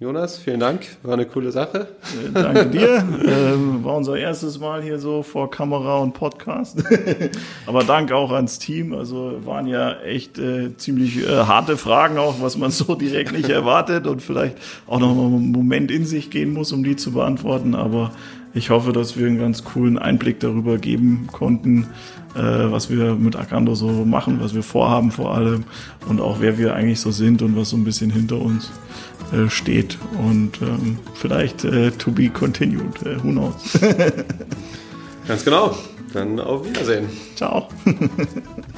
Jonas, 0.03 0.37
vielen 0.37 0.59
Dank. 0.59 0.85
War 1.05 1.13
eine 1.13 1.27
coole 1.27 1.53
Sache. 1.53 1.87
Äh, 2.03 2.33
danke 2.35 2.67
dir. 2.67 3.07
ähm, 3.25 3.85
war 3.85 3.95
unser 3.95 4.17
erstes 4.17 4.59
Mal 4.59 4.83
hier 4.83 4.99
so 4.99 5.23
vor 5.23 5.49
Kamera 5.49 5.99
und 5.99 6.13
Podcast. 6.13 6.83
Aber 7.67 7.85
danke 7.85 8.17
auch 8.17 8.33
ans 8.33 8.59
Team. 8.59 8.95
Also 8.95 9.39
waren 9.45 9.69
ja 9.69 10.01
echt 10.01 10.39
äh, 10.39 10.77
ziemlich 10.77 11.19
äh, 11.19 11.29
harte 11.29 11.77
Fragen 11.77 12.19
auch, 12.19 12.43
was 12.43 12.59
man 12.59 12.73
so 12.73 12.97
direkt 12.97 13.31
nicht 13.31 13.49
erwartet 13.49 14.09
und 14.09 14.23
vielleicht 14.23 14.57
auch 14.89 14.99
noch 14.99 15.15
mal 15.15 15.27
einen 15.27 15.53
Moment 15.53 15.93
in 15.93 16.05
sich 16.05 16.31
gehen 16.31 16.53
muss, 16.53 16.73
um 16.73 16.83
die 16.83 16.97
zu 16.97 17.13
beantworten. 17.13 17.77
Aber 17.77 18.11
ich 18.55 18.71
hoffe, 18.71 18.93
dass 18.93 19.17
wir 19.17 19.27
einen 19.27 19.39
ganz 19.39 19.65
coolen 19.65 19.99
Einblick 19.99 20.41
darüber 20.41 20.79
geben 20.79 21.29
konnten, 21.33 21.89
äh, 22.35 22.41
was 22.41 22.91
wir 22.91 23.15
mit 23.15 23.37
Akando 23.37 23.75
so 23.75 23.89
machen, 24.05 24.41
was 24.41 24.55
wir 24.55 24.63
vorhaben 24.63 25.11
vor 25.11 25.35
allem 25.35 25.65
und 26.09 26.21
auch 26.21 26.41
wer 26.41 26.59
wir 26.59 26.75
eigentlich 26.75 27.01
so 27.01 27.11
sind 27.11 27.43
und 27.43 27.57
was 27.57 27.71
so 27.71 27.77
ein 27.77 27.85
bisschen 27.85 28.11
hinter 28.11 28.41
uns 28.41 28.71
äh, 29.33 29.49
steht. 29.49 29.99
Und 30.19 30.61
ähm, 30.63 30.99
vielleicht 31.15 31.65
äh, 31.65 31.91
to 31.93 32.11
be 32.11 32.29
continued. 32.29 33.03
Äh, 33.03 33.23
who 33.23 33.31
knows? 33.31 33.79
Ganz 35.29 35.45
genau. 35.45 35.77
Dann 36.13 36.39
auf 36.41 36.67
Wiedersehen. 36.67 37.09
Ciao. 37.37 37.69